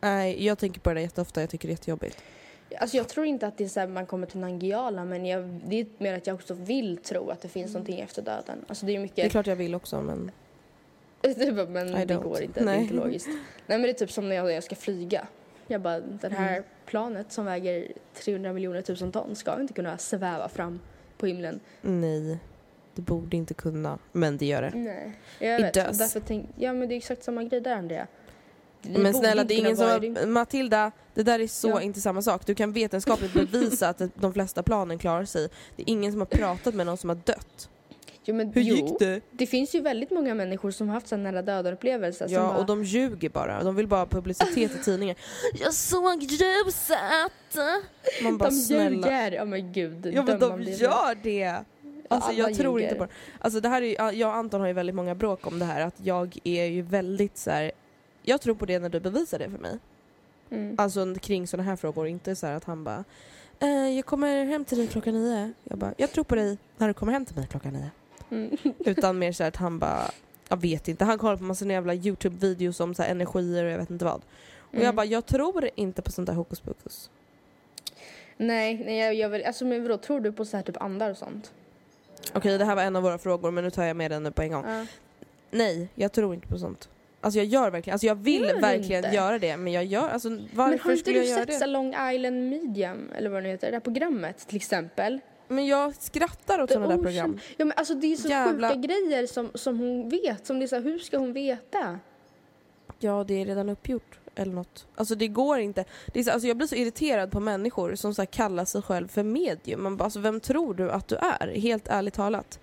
Nej, 0.00 0.44
jag 0.46 0.58
tänker 0.58 0.80
på 0.80 0.94
det 0.94 1.00
jätteofta, 1.00 1.40
jag 1.40 1.50
tycker 1.50 1.68
det 1.68 1.72
är 1.72 1.74
jättejobbigt. 1.74 2.22
Alltså 2.78 2.96
jag 2.96 3.08
tror 3.08 3.26
inte 3.26 3.46
att 3.46 3.58
det 3.58 3.64
är 3.64 3.68
så 3.68 3.86
man 3.86 4.06
kommer 4.06 4.26
till 4.26 4.40
Nangijala 4.40 5.04
men 5.04 5.26
jag, 5.26 5.44
det 5.44 5.80
är 5.80 5.86
mer 5.98 6.14
att 6.14 6.26
jag 6.26 6.34
också 6.34 6.54
vill 6.54 6.96
tro 6.96 7.30
att 7.30 7.40
det 7.42 7.48
finns 7.48 7.72
någonting 7.74 8.00
efter 8.00 8.22
döden. 8.22 8.64
Alltså 8.68 8.86
det 8.86 8.94
är 8.96 8.98
mycket... 8.98 9.16
Det 9.16 9.22
är 9.24 9.28
klart 9.28 9.46
jag 9.46 9.56
vill 9.56 9.74
också 9.74 10.02
men 10.02 10.30
Det 11.20 11.52
bara, 11.52 11.66
men 11.66 11.88
I 11.96 12.04
det 12.04 12.14
don't. 12.14 12.22
går 12.22 12.42
inte, 12.42 12.60
det 12.60 12.64
är 12.64 12.64
Nej. 12.64 12.82
inte 12.82 12.94
logiskt. 12.94 13.26
Nej 13.66 13.78
men 13.78 13.82
det 13.82 13.88
är 13.90 13.92
typ 13.92 14.10
som 14.12 14.28
när 14.28 14.36
jag, 14.36 14.44
när 14.44 14.52
jag 14.52 14.64
ska 14.64 14.76
flyga. 14.76 15.26
Jag 15.66 15.80
bara, 15.80 16.00
det 16.00 16.28
här 16.32 16.52
Mm. 16.52 16.64
planet 16.86 17.32
som 17.32 17.44
väger 17.44 17.92
300 18.14 18.52
miljoner 18.52 18.82
tusen 18.82 19.12
ton 19.12 19.36
ska 19.36 19.60
inte 19.60 19.72
kunna 19.72 19.98
sväva 19.98 20.48
fram 20.48 20.80
på 21.18 21.26
himlen. 21.26 21.60
nej. 21.82 22.38
Det 22.94 23.02
borde 23.02 23.36
inte 23.36 23.54
kunna, 23.54 23.98
men 24.12 24.36
det 24.38 24.46
gör 24.46 24.62
det. 24.62 24.70
Nej. 24.74 25.12
Jag 25.38 25.60
It 25.60 25.66
vet, 25.66 25.74
does. 25.74 25.98
därför 25.98 26.20
tänk, 26.20 26.46
ja 26.56 26.72
men 26.72 26.88
det 26.88 26.94
är 26.94 26.96
exakt 26.96 27.22
samma 27.22 27.42
grej 27.44 27.60
där 27.60 27.74
Andrea. 27.76 28.06
Vi 28.82 28.98
Men 28.98 29.14
snälla, 29.14 29.44
det 29.44 29.54
är 29.54 29.58
ingen 29.58 29.76
som 29.76 29.86
har... 29.86 30.26
Matilda, 30.26 30.92
det 31.14 31.22
där 31.22 31.38
är 31.40 31.46
så 31.46 31.68
Ja. 31.68 31.80
inte 31.82 32.00
samma 32.00 32.22
sak. 32.22 32.46
Du 32.46 32.54
kan 32.54 32.72
vetenskapligt 32.72 33.32
bevisa 33.32 33.88
att 33.88 34.02
de 34.14 34.32
flesta 34.32 34.62
planen 34.62 34.98
klarar 34.98 35.24
sig. 35.24 35.48
Det 35.76 35.82
är 35.82 35.88
ingen 35.90 36.12
som 36.12 36.20
har 36.20 36.26
pratat 36.26 36.74
med 36.74 36.86
någon 36.86 36.96
som 36.96 37.08
har 37.08 37.16
dött. 37.24 37.68
Jo, 38.24 38.34
men, 38.34 38.52
Hur 38.52 38.62
jo, 38.62 38.74
gick 38.76 38.98
det? 38.98 39.20
Det 39.30 39.46
finns 39.46 39.74
ju 39.74 39.80
väldigt 39.80 40.10
många 40.10 40.34
människor 40.34 40.70
som 40.70 40.88
har 40.88 40.94
haft 40.94 41.08
sådana 41.08 41.30
nära 41.30 41.42
döden-upplevelser. 41.42 42.26
som 42.26 42.34
Ja, 42.34 42.40
bara, 42.48 42.58
och 42.58 42.66
de 42.66 42.84
ljuger 42.84 43.28
bara. 43.28 43.62
De 43.62 43.76
vill 43.76 43.86
bara 43.86 44.00
ha 44.00 44.06
publicitet 44.06 44.76
i 44.80 44.84
tidningen. 44.84 45.16
Jag 45.60 45.74
såg 45.74 46.22
ljuset! 46.22 47.56
Man 48.22 48.38
bara 48.38 48.48
de 48.50 48.54
snälla. 48.56 48.90
ljuger! 48.90 49.32
Ja 49.32 49.44
men 49.44 49.72
gud. 49.72 50.06
Ja 50.12 50.22
men 50.22 50.38
de 50.38 50.62
gör 50.62 51.14
det! 51.22 51.56
Alltså 52.10 52.32
jag 52.32 52.54
tror 52.54 52.80
ljuger. 52.80 52.92
inte 52.92 52.98
på 52.98 53.04
det. 53.04 53.10
Alltså 53.38 53.60
det 53.60 53.68
här 53.68 53.82
är 53.82 54.10
ju, 54.12 54.18
jag 54.18 54.28
och 54.30 54.36
Anton 54.36 54.60
har 54.60 54.68
ju 54.68 54.72
väldigt 54.74 54.94
många 54.96 55.14
bråk 55.14 55.46
om 55.46 55.58
det 55.58 55.64
här. 55.64 55.80
Att 55.80 55.94
jag 56.02 56.38
är 56.44 56.64
ju 56.64 56.82
väldigt 56.82 57.38
så 57.38 57.50
här. 57.50 57.72
Jag 58.28 58.40
tror 58.40 58.54
på 58.54 58.66
det 58.66 58.78
när 58.78 58.88
du 58.88 59.00
bevisar 59.00 59.38
det 59.38 59.50
för 59.50 59.58
mig. 59.58 59.78
Mm. 60.50 60.74
Alltså 60.78 61.14
kring 61.14 61.46
sådana 61.46 61.68
här 61.70 61.76
frågor, 61.76 62.06
inte 62.06 62.36
så 62.36 62.46
här 62.46 62.54
att 62.54 62.64
han 62.64 62.84
bara 62.84 63.04
eh, 63.60 63.68
Jag 63.96 64.06
kommer 64.06 64.44
hem 64.44 64.64
till 64.64 64.78
dig 64.78 64.86
klockan 64.86 65.14
nio. 65.14 65.52
Jag 65.64 65.78
bara, 65.78 65.94
jag 65.96 66.12
tror 66.12 66.24
på 66.24 66.34
dig 66.34 66.58
när 66.76 66.88
du 66.88 66.94
kommer 66.94 67.12
hem 67.12 67.24
till 67.26 67.36
mig 67.36 67.46
klockan 67.50 67.72
nio. 67.72 67.90
Mm. 68.30 68.56
Utan 68.78 69.18
mer 69.18 69.32
så 69.32 69.44
att 69.44 69.56
han 69.56 69.78
bara, 69.78 70.10
jag 70.48 70.56
vet 70.60 70.88
inte. 70.88 71.04
Han 71.04 71.18
kollar 71.18 71.36
på 71.36 71.44
massa 71.44 71.64
jävla 71.64 71.94
Youtube-videos 71.94 72.80
om 72.82 72.94
så 72.94 73.02
här 73.02 73.10
energier 73.10 73.64
och 73.64 73.70
jag 73.70 73.78
vet 73.78 73.90
inte 73.90 74.04
vad. 74.04 74.14
Och 74.14 74.74
jag 74.74 74.82
Mm. 74.82 74.96
bara, 74.96 75.06
jag 75.06 75.26
tror 75.26 75.70
inte 75.74 76.02
på 76.02 76.10
sånt 76.12 76.26
där 76.26 76.34
hokus 76.34 76.60
pokus. 76.60 77.10
Nej, 78.36 78.82
nej 78.86 78.98
jag, 78.98 79.14
jag 79.14 79.28
vill, 79.28 79.44
alltså 79.44 79.64
men 79.64 79.82
vadå, 79.82 79.96
tror 79.96 80.20
du 80.20 80.32
på 80.32 80.44
så 80.44 80.56
här 80.56 80.64
typ 80.64 80.82
andar 80.82 81.10
och 81.10 81.16
sånt? 81.16 81.52
Okej, 82.34 82.58
det 82.58 82.64
här 82.64 82.74
var 82.76 82.82
en 82.82 82.96
av 82.96 83.02
våra 83.02 83.18
frågor 83.18 83.50
men 83.50 83.64
nu 83.64 83.70
tar 83.70 83.84
jag 83.84 83.96
med 83.96 84.10
den 84.10 84.22
nu 84.22 84.30
på 84.30 84.42
en 84.42 84.52
gång. 84.52 84.64
Ja. 84.68 84.86
Nej, 85.50 85.88
jag 85.94 86.12
tror 86.12 86.34
inte 86.34 86.48
på 86.48 86.58
sånt. 86.58 86.88
Alltså 87.20 87.38
jag 87.38 87.46
gör 87.46 87.70
verkligen, 87.70 87.94
alltså 87.94 88.06
jag 88.06 88.14
vill 88.14 88.42
Gör 88.42 88.54
du 88.54 88.60
verkligen 88.60 89.04
inte? 89.04 89.16
göra 89.16 89.38
det 89.38 89.56
men 89.56 89.72
jag 89.72 89.84
gör, 89.84 90.08
alltså 90.08 90.30
Men 90.30 90.48
varför 90.54 90.78
har 90.84 90.90
inte 90.92 90.96
skulle 91.02 91.18
du 91.18 91.24
jag 91.24 91.28
göra 91.30 91.38
sett 91.40 91.46
det? 91.48 91.54
Salong 91.58 91.94
Island 92.14 92.48
Medium, 92.50 93.12
eller 93.16 93.30
vad 93.30 93.42
det 93.42 93.48
heter, 93.48 93.66
det 93.70 93.76
här 93.76 93.80
programmet 93.80 94.46
till 94.46 94.56
exempel? 94.56 95.20
Men 95.48 95.66
jag 95.66 95.94
skrattar 95.94 96.60
åt 96.62 96.70
sådana 96.70 96.86
där 96.88 96.96
Ocean- 96.96 97.02
program. 97.02 97.38
Ja 97.56 97.64
men 97.64 97.72
alltså 97.76 97.94
det 97.94 98.12
är 98.12 98.16
så 98.16 98.28
Jävla- 98.28 98.68
sjuka 98.68 98.80
grejer 98.80 99.26
som, 99.26 99.50
som 99.54 99.78
hon 99.78 100.08
vet, 100.08 100.46
som 100.46 100.58
det 100.58 100.64
är 100.64 100.66
så 100.66 100.76
här, 100.76 100.82
hur 100.82 100.98
ska 100.98 101.18
hon 101.18 101.32
veta? 101.32 101.98
Ja, 102.98 103.24
det 103.28 103.40
är 103.42 103.46
redan 103.46 103.68
uppgjort. 103.68 104.18
Eller 104.34 104.52
något. 104.52 104.86
Alltså 104.94 105.14
det 105.14 105.28
går 105.28 105.58
inte. 105.58 105.84
Det 106.12 106.20
är 106.20 106.24
så, 106.24 106.30
alltså 106.30 106.48
jag 106.48 106.56
blir 106.56 106.66
så 106.66 106.74
irriterad 106.74 107.30
på 107.30 107.40
människor 107.40 107.94
som 107.94 108.14
så 108.14 108.26
kallar 108.26 108.64
sig 108.64 108.82
själv 108.82 109.08
för 109.08 109.22
medium. 109.22 109.82
Man 109.82 109.96
bara, 109.96 110.04
alltså, 110.04 110.20
vem 110.20 110.40
tror 110.40 110.74
du 110.74 110.90
att 110.90 111.08
du 111.08 111.16
är? 111.16 111.52
Helt 111.60 111.88
ärligt 111.88 112.14
talat. 112.14 112.60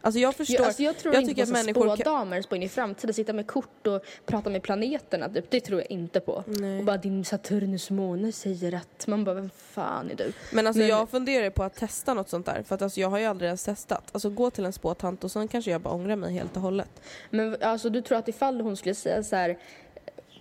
Alltså 0.00 0.20
jag 0.20 0.34
förstår. 0.34 0.56
Jag, 0.56 0.66
alltså 0.66 0.82
jag 0.82 0.98
tror 0.98 1.14
jag 1.14 1.22
inte 1.22 1.30
tycker 1.34 1.46
på 1.52 1.58
att 1.58 1.64
människor 1.66 1.96
spådamer, 1.96 2.42
spå 2.42 2.56
in 2.56 2.62
i 2.62 2.68
framtiden, 2.68 3.14
sitta 3.14 3.32
med 3.32 3.46
kort 3.46 3.86
och 3.86 4.02
prata 4.26 4.50
med 4.50 4.62
planeterna. 4.62 5.28
Typ. 5.28 5.50
Det 5.50 5.60
tror 5.60 5.80
jag 5.80 5.90
inte 5.90 6.20
på. 6.20 6.44
Nej. 6.46 6.78
Och 6.78 6.84
bara 6.84 6.96
din 6.96 7.24
Saturnus 7.24 7.90
måne 7.90 8.32
säger 8.32 8.74
att... 8.74 9.06
Man 9.06 9.24
bara, 9.24 9.34
vem 9.34 9.50
fan 9.50 10.10
är 10.10 10.14
du? 10.14 10.32
Men 10.52 10.66
alltså 10.66 10.78
Men- 10.78 10.88
jag 10.88 11.08
funderar 11.08 11.50
på 11.50 11.62
att 11.62 11.74
testa 11.74 12.14
något 12.14 12.28
sånt 12.28 12.46
där. 12.46 12.62
För 12.62 12.74
att 12.74 12.82
alltså 12.82 13.00
jag 13.00 13.08
har 13.10 13.18
ju 13.18 13.24
aldrig 13.24 13.46
ens 13.46 13.64
testat. 13.64 14.08
Alltså 14.12 14.30
gå 14.30 14.50
till 14.50 14.64
en 14.64 14.72
spåtant 14.72 15.24
och 15.24 15.30
sen 15.30 15.48
kanske 15.48 15.70
jag 15.70 15.80
bara 15.80 15.94
ångrar 15.94 16.16
mig 16.16 16.32
helt 16.34 16.56
och 16.56 16.62
hållet. 16.62 17.02
Men 17.30 17.56
alltså 17.62 17.90
du 17.90 18.02
tror 18.02 18.18
att 18.18 18.28
ifall 18.28 18.60
hon 18.60 18.76
skulle 18.76 18.94
säga 18.94 19.22
så 19.22 19.36
här 19.36 19.58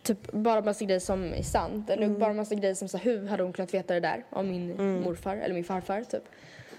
typ 0.03 0.31
bara 0.31 0.61
massa 0.61 0.85
grejer 0.85 0.99
som 0.99 1.33
är 1.33 1.43
sant 1.43 1.89
eller 1.89 2.03
Mm. 2.03 2.19
bara 2.19 2.33
massa 2.33 2.55
grejer 2.55 2.75
som 2.75 2.87
så 2.87 2.97
här, 2.97 3.03
hur 3.05 3.27
hade 3.27 3.43
hon 3.43 3.53
kunnat 3.53 3.73
veta 3.73 3.93
det 3.93 3.99
där 3.99 4.23
om 4.29 4.47
min 4.49 5.01
morfar 5.01 5.35
eller 5.37 5.55
min 5.55 5.63
farfar 5.63 6.03
typ. 6.03 6.23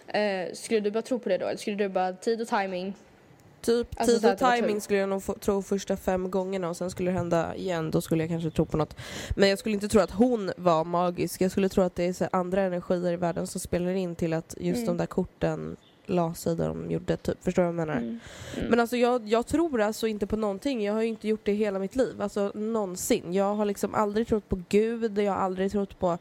Eh, 0.08 0.52
skulle 0.54 0.80
du 0.80 0.90
bara 0.90 1.02
tro 1.02 1.18
på 1.18 1.28
det 1.28 1.38
då 1.38 1.46
eller 1.46 1.56
skulle 1.58 1.76
du 1.76 1.88
bara 1.88 2.12
tid 2.12 2.40
och 2.40 2.48
timing? 2.48 2.94
Typ 3.60 3.88
Alltså 3.96 4.20
tid 4.20 4.32
och 4.32 4.38
timing 4.38 4.80
skulle 4.80 4.98
jag 4.98 5.08
nog 5.08 5.40
tro 5.40 5.62
första 5.62 5.96
fem 5.96 6.30
gångerna 6.30 6.68
och 6.68 6.76
sen 6.76 6.90
skulle 6.90 7.10
det 7.10 7.16
hända 7.16 7.54
igen. 7.56 7.90
Då 7.90 8.00
skulle 8.00 8.22
jag 8.22 8.30
kanske 8.30 8.50
tro 8.50 8.64
på 8.66 8.76
något. 8.76 8.96
Men 9.36 9.48
jag 9.48 9.58
skulle 9.58 9.74
inte 9.74 9.88
tro 9.88 10.00
att 10.00 10.10
hon 10.10 10.52
var 10.56 10.84
magisk. 10.84 11.40
Jag 11.40 11.50
skulle 11.50 11.68
tro 11.68 11.82
att 11.82 11.94
det 11.94 12.04
är 12.04 12.12
så 12.12 12.28
andra 12.32 12.62
energier 12.62 13.12
i 13.12 13.16
världen 13.16 13.46
som 13.46 13.60
spelar 13.60 13.90
in 13.90 14.14
till 14.14 14.32
att 14.32 14.54
just 14.60 14.76
Mm. 14.76 14.86
de 14.86 14.96
där 14.96 15.06
korten 15.06 15.76
la 16.06 16.34
sig 16.34 16.56
där 16.56 16.68
de 16.68 16.90
gjorde. 16.90 17.16
Typ. 17.16 17.44
Förstår 17.44 17.62
du 17.62 17.66
vad 17.72 17.80
jag 17.80 17.86
menar? 17.86 18.00
Mm. 18.00 18.20
Mm. 18.56 18.70
Men 18.70 18.80
alltså 18.80 18.96
jag, 18.96 19.28
jag 19.28 19.46
tror 19.46 19.80
alltså 19.80 20.06
inte 20.06 20.26
på 20.26 20.36
någonting. 20.36 20.84
Jag 20.84 20.92
har 20.94 21.02
ju 21.02 21.08
inte 21.08 21.28
gjort 21.28 21.44
det 21.44 21.52
hela 21.52 21.78
mitt 21.78 21.96
liv. 21.96 22.22
Alltså 22.22 22.52
någonsin. 22.54 23.32
Jag 23.32 23.54
har 23.54 23.64
liksom 23.64 23.94
aldrig 23.94 24.28
trott 24.28 24.48
på 24.48 24.62
Gud. 24.68 25.18
Jag 25.18 25.32
har 25.32 25.38
aldrig 25.40 25.72
trott 25.72 25.98
på 25.98 26.18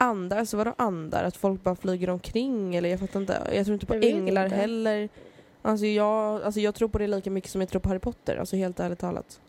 andar. 0.00 0.38
Alltså 0.38 0.56
vadå 0.56 0.74
andar? 0.78 1.24
Att 1.24 1.36
folk 1.36 1.62
bara 1.62 1.76
flyger 1.76 2.10
omkring 2.10 2.76
eller 2.76 2.88
jag 2.88 3.00
fattar 3.00 3.20
inte. 3.20 3.50
Jag 3.52 3.64
tror 3.66 3.74
inte 3.74 3.86
på 3.86 3.94
Jag 3.94 4.04
änglar 4.04 4.44
inte. 4.44 4.56
heller. 4.56 5.08
Alltså 5.62 5.86
jag, 5.86 6.42
alltså 6.42 6.60
jag 6.60 6.74
tror 6.74 6.88
på 6.88 6.98
det 6.98 7.06
lika 7.06 7.30
mycket 7.30 7.50
som 7.50 7.60
jag 7.60 7.70
tror 7.70 7.80
på 7.80 7.88
Harry 7.88 7.98
Potter. 7.98 8.36
Alltså 8.36 8.56
helt 8.56 8.80
ärligt 8.80 8.98
talat. 8.98 9.40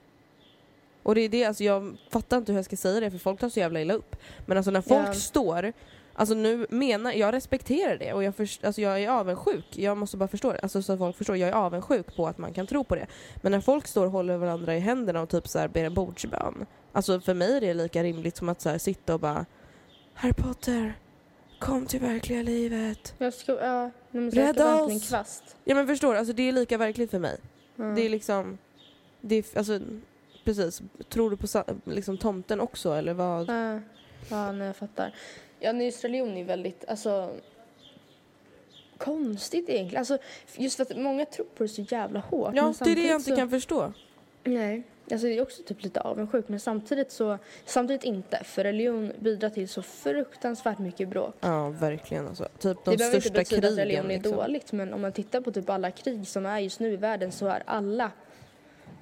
Och 1.04 1.16
det 1.16 1.22
är 1.22 1.30
det, 1.30 1.46
alltså 1.46 1.64
jag 1.64 1.98
fattar 2.10 2.38
inte 2.38 2.52
hur 2.52 2.58
jag 2.60 2.66
ska 2.66 2.76
säga 2.78 3.00
det 3.00 3.12
för 3.12 3.18
folk 3.18 3.40
tar 3.40 3.50
så 3.50 3.60
jävla 3.60 3.82
illa 3.82 3.94
upp. 3.94 4.16
Men 4.46 4.58
alltså 4.58 4.72
när 4.72 4.82
folk 4.82 5.08
Ja. 5.08 5.14
står 5.14 5.74
Alltså 6.14 6.36
nu 6.36 6.68
menar, 6.70 7.12
jag 7.12 7.34
respekterar 7.34 7.98
det 7.98 8.14
och 8.14 8.24
jag, 8.24 8.36
först, 8.36 8.66
alltså 8.66 8.82
jag 8.82 9.04
är 9.04 9.10
avundsjuk. 9.10 9.66
Jag 9.72 9.98
måste 9.98 10.18
bara 10.18 10.28
förstå 10.28 10.52
det. 10.54 10.60
Alltså 10.60 10.82
så 10.82 10.94
att 10.94 11.00
folk 11.00 11.18
förstår, 11.18 11.38
jag 11.38 11.50
är 11.50 11.54
avundsjuk 11.54 12.16
på 12.16 12.28
att 12.28 12.38
man 12.38 12.54
kan 12.54 12.68
tro 12.68 12.84
på 12.84 12.96
det. 12.96 13.08
Men 13.42 13.52
när 13.52 13.62
folk 13.62 13.88
står 13.88 14.06
och 14.06 14.12
håller 14.12 14.38
varandra 14.38 14.76
i 14.76 14.80
händerna 14.80 15.22
och 15.22 15.30
typ 15.30 15.48
så 15.48 15.60
här 15.60 15.68
ber 15.68 15.84
en 15.84 15.94
bordsbön. 15.94 16.66
Alltså 16.92 17.20
för 17.22 17.34
mig 17.34 17.58
är 17.58 17.62
det 17.62 17.74
lika 17.74 18.04
rimligt 18.04 18.38
som 18.38 18.50
att 18.50 18.62
så 18.62 18.70
här 18.70 18.78
sitta 18.78 19.14
och 19.14 19.20
bara 19.20 19.46
Harry 20.22 20.34
Potter, 20.34 20.94
kom 21.60 21.86
till 21.86 22.00
verkliga 22.00 22.42
livet. 22.44 23.16
Jag 23.18 23.34
ska, 23.34 23.52
ja, 23.52 23.92
men 24.12 24.24
jag 24.24 24.34
ska 24.34 24.42
Rädda 24.42 24.82
oss! 24.84 25.10
kvast. 25.10 25.56
Ja 25.64 25.76
men 25.76 25.88
förstår 25.88 26.16
alltså 26.16 26.34
det 26.34 26.44
är 26.44 26.52
lika 26.52 26.78
verkligt 26.78 27.12
för 27.12 27.20
mig. 27.20 27.38
Ja. 27.76 27.84
Det 27.84 28.02
är 28.02 28.10
liksom, 28.10 28.58
det 29.22 29.36
är, 29.36 29.58
alltså 29.58 29.80
precis. 30.44 30.82
Tror 31.10 31.30
du 31.30 31.38
på 31.38 31.48
sa- 31.48 31.66
liksom 31.86 32.18
tomten 32.18 32.60
också 32.60 32.94
eller 32.94 33.14
vad? 33.14 33.50
Ja, 33.50 33.80
ja 34.30 34.52
nej, 34.52 34.68
jag 34.68 34.76
fattar. 34.76 35.16
Ja, 35.60 35.72
nyss 35.72 36.02
religion 36.04 36.38
är 36.38 36.44
väldigt, 36.44 36.86
alltså 36.88 37.32
konstigt 38.98 39.70
egentligen. 39.70 40.00
Alltså, 40.00 40.18
just 40.58 40.76
för 40.78 40.84
att 40.84 40.98
många 40.98 41.26
tror 41.26 41.46
på 41.46 41.64
det 41.64 41.70
så 41.70 41.82
jävla 41.82 42.20
hårt. 42.20 42.54
Ja, 42.56 42.62
det 42.62 42.62
är 42.62 42.64
det 42.64 42.68
jag 42.68 42.76
samtidigt 42.76 43.12
inte 43.12 43.30
så- 43.30 43.36
kan 43.36 43.50
förstå. 43.50 43.94
Nej, 44.44 44.84
alltså 45.12 45.28
jag 45.28 45.38
är 45.38 45.42
också 45.42 45.64
typ 45.64 45.84
lite 45.84 46.02
avundsjuk 46.02 46.48
men 46.48 46.60
samtidigt 46.60 47.12
så, 47.12 47.38
samtidigt 47.66 48.04
inte. 48.04 48.44
För 48.44 48.64
religion 48.64 49.12
bidrar 49.20 49.50
till 49.50 49.70
så 49.70 49.82
fruktansvärt 49.82 50.80
mycket 50.80 51.10
bråk. 51.10 51.36
Ja, 51.40 51.70
verkligen 51.70 52.28
alltså. 52.28 52.44
Typ 52.60 52.78
de 52.86 52.92
det 52.92 52.98
behöver 52.98 53.16
inte 53.16 53.22
största 53.30 53.40
betyda 53.40 53.62
krigen. 53.62 53.74
att 53.74 53.80
religion 53.80 54.06
är 54.12 54.16
liksom. 54.16 54.36
dåligt 54.36 54.72
men 54.72 54.94
om 54.94 55.02
man 55.02 55.12
tittar 55.12 55.42
på 55.42 55.52
typ 55.52 55.70
alla 55.70 55.92
krig 55.92 56.28
som 56.28 56.46
är 56.46 56.60
just 56.60 56.80
nu 56.80 56.94
i 56.94 56.96
världen 56.98 57.32
så 57.32 57.48
är 57.48 57.64
alla 57.66 58.12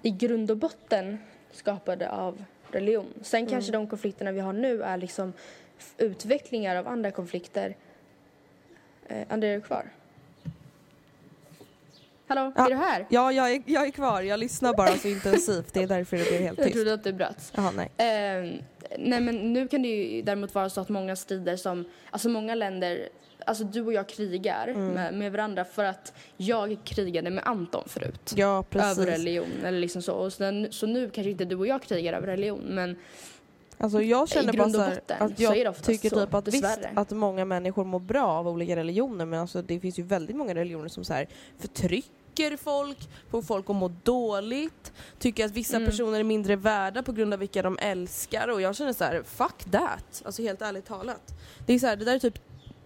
i 0.01 0.09
grund 0.11 0.51
och 0.51 0.57
botten 0.57 1.17
skapade 1.51 2.09
av 2.09 2.43
religion. 2.71 3.13
Sen 3.21 3.39
Mm. 3.39 3.49
kanske 3.51 3.71
de 3.71 3.87
konflikterna 3.87 4.31
vi 4.31 4.39
har 4.39 4.53
nu 4.53 4.81
är 4.83 4.97
liksom 4.97 5.33
utvecklingar 5.97 6.75
av 6.75 6.87
andra 6.87 7.11
konflikter. 7.11 7.75
Eh, 9.07 9.25
André, 9.29 9.49
är 9.49 9.55
du 9.55 9.61
kvar? 9.61 9.85
Hallå, 12.29 12.51
Ja. 12.55 12.65
är 12.65 12.69
du 12.69 12.75
här? 12.75 13.05
Ja, 13.09 13.31
jag 13.31 13.51
är, 13.53 13.61
jag 13.65 13.87
är 13.87 13.91
kvar. 13.91 14.21
Jag 14.21 14.39
lyssnar 14.39 14.73
bara 14.73 14.95
så 14.97 15.07
intensivt. 15.07 15.73
Det 15.73 15.83
är 15.83 15.87
därför 15.87 16.17
det 16.17 16.23
blir 16.29 16.39
helt 16.39 16.57
Jag 16.57 16.67
tyst. 16.67 16.75
trodde 16.75 16.93
att 16.93 17.03
du 17.03 17.13
bröts. 17.13 17.51
Jaha, 17.55 17.71
nej. 17.71 17.91
Eh, 17.97 18.51
nej 18.99 19.21
men 19.21 19.53
nu 19.53 19.67
kan 19.67 19.81
det 19.81 19.87
ju 19.87 20.21
däremot 20.21 20.55
vara 20.55 20.69
så 20.69 20.81
att 20.81 20.89
många 20.89 21.15
strider 21.15 21.55
som, 21.55 21.85
alltså 22.09 22.29
många 22.29 22.55
länder, 22.55 23.09
alltså 23.45 23.63
du 23.63 23.81
och 23.81 23.93
jag 23.93 24.09
krigar 24.09 24.67
Mm. 24.67 24.87
med, 24.87 25.13
med 25.13 25.31
varandra 25.31 25.65
för 25.65 25.83
att 25.83 26.13
jag 26.37 26.77
krigade 26.83 27.29
med 27.29 27.43
Anton 27.47 27.83
förut. 27.87 28.33
Ja, 28.35 28.63
precis. 28.69 28.99
Över 28.99 29.11
religion 29.11 29.49
eller 29.65 29.79
liksom 29.79 30.01
så. 30.01 30.13
Och 30.13 30.33
sen, 30.33 30.67
så 30.71 30.87
nu 30.87 31.09
kanske 31.09 31.31
inte 31.31 31.45
du 31.45 31.55
och 31.55 31.67
jag 31.67 31.81
krigar 31.81 32.13
över 32.13 32.27
religion 32.27 32.61
men 32.67 32.95
Alltså 33.81 34.01
jag 34.01 34.29
känner 34.29 34.53
bara 34.53 34.69
så 34.69 34.81
här, 34.81 34.99
att 35.19 35.39
jag 35.39 35.83
tycker 35.83 36.09
så, 36.09 36.25
typ 36.25 36.33
att 36.33 36.47
visst 36.47 36.61
dessvärre. 36.63 36.91
att 36.95 37.11
många 37.11 37.45
människor 37.45 37.85
mår 37.85 37.99
bra 37.99 38.27
av 38.27 38.47
olika 38.47 38.75
religioner 38.75 39.25
men 39.25 39.39
alltså 39.39 39.61
det 39.61 39.79
finns 39.79 39.99
ju 39.99 40.03
väldigt 40.03 40.35
många 40.35 40.55
religioner 40.55 40.87
som 40.87 41.03
så 41.05 41.13
här 41.13 41.27
förtrycker 41.59 42.09
folk, 42.57 42.97
får 43.31 43.41
folk 43.41 43.69
att 43.69 43.75
må 43.75 43.87
dåligt, 44.03 44.93
tycker 45.19 45.45
att 45.45 45.51
vissa 45.51 45.75
Mm. 45.77 45.89
personer 45.89 46.19
är 46.19 46.23
mindre 46.23 46.55
värda 46.55 47.03
på 47.03 47.11
grund 47.11 47.33
av 47.33 47.39
vilka 47.39 47.61
de 47.61 47.77
älskar 47.81 48.47
och 48.47 48.61
jag 48.61 48.75
känner 48.75 48.93
så 48.93 49.03
här: 49.03 49.23
fuck 49.25 49.71
that. 49.71 50.21
Alltså 50.25 50.41
helt 50.41 50.61
ärligt 50.61 50.85
talat. 50.85 51.21
Det 51.65 51.73
är 51.73 51.79
så 51.79 51.87
här, 51.87 51.95
det 51.95 52.05
där 52.05 52.15
är 52.15 52.19
typ 52.19 52.39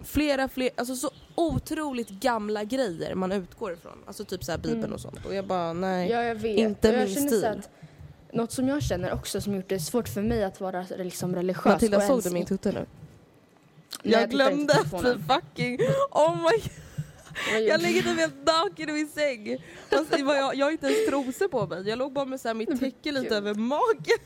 flera, 0.04 0.48
fler, 0.50 0.70
alltså 0.76 0.96
så 0.96 1.12
otroligt 1.36 2.10
gamla 2.10 2.64
grejer 2.64 3.16
man 3.16 3.32
utgår 3.32 3.74
ifrån. 3.74 3.98
Alltså 4.08 4.26
typ 4.26 4.44
så 4.44 4.52
här 4.52 4.58
bibeln 4.60 4.80
Mm. 4.84 4.94
och 4.94 5.00
sånt 5.02 5.26
och 5.26 5.36
jag 5.36 5.46
bara 5.48 5.74
nej. 5.74 6.10
ja 6.12 6.24
jag 6.24 6.36
vet. 6.36 6.58
Inte 6.58 6.90
och 6.90 6.94
jag 6.96 7.00
min 7.10 7.10
stil. 7.30 7.46
att 7.46 7.70
något 8.34 8.52
som 8.52 8.68
jag 8.68 8.84
känner 8.84 9.14
också 9.14 9.42
som 9.42 9.56
gjort 9.56 9.70
det 9.70 9.80
svårt 9.80 10.10
för 10.10 10.22
mig 10.22 10.44
att 10.44 10.62
vara 10.62 10.86
liksom 10.98 11.36
religiös 11.36 11.66
Matilda 11.66 12.02
såg 12.02 12.24
du 12.24 12.30
min 12.30 12.46
tutte 12.46 12.72
nu? 12.72 12.86
Jag 14.04 14.22
inte 14.24 14.36
glömde 14.36 14.74
vi 14.84 15.16
fucking, 15.28 15.80
oh 16.12 16.36
my 16.36 16.44
gjorde 16.44 16.62
Jag 17.68 17.82
ligger 17.82 18.02
typ 18.02 18.20
helt 18.20 18.46
naken 18.46 18.90
i 18.90 18.94
min 18.94 19.08
säng. 19.08 19.58
Var 20.26 20.36
jag, 20.36 20.56
jag 20.56 20.66
har 20.66 20.72
inte 20.72 20.88
ens 20.88 21.06
trosor 21.08 21.48
på 21.48 21.68
mig. 21.68 21.90
Jag 21.90 22.00
låg 22.00 22.14
bara 22.14 22.26
med 22.26 22.40
så 22.42 22.48
här 22.48 22.56
mitt 22.56 22.80
täcke 22.80 23.12
lite 23.12 23.36
över 23.38 23.54
magen. 23.54 24.20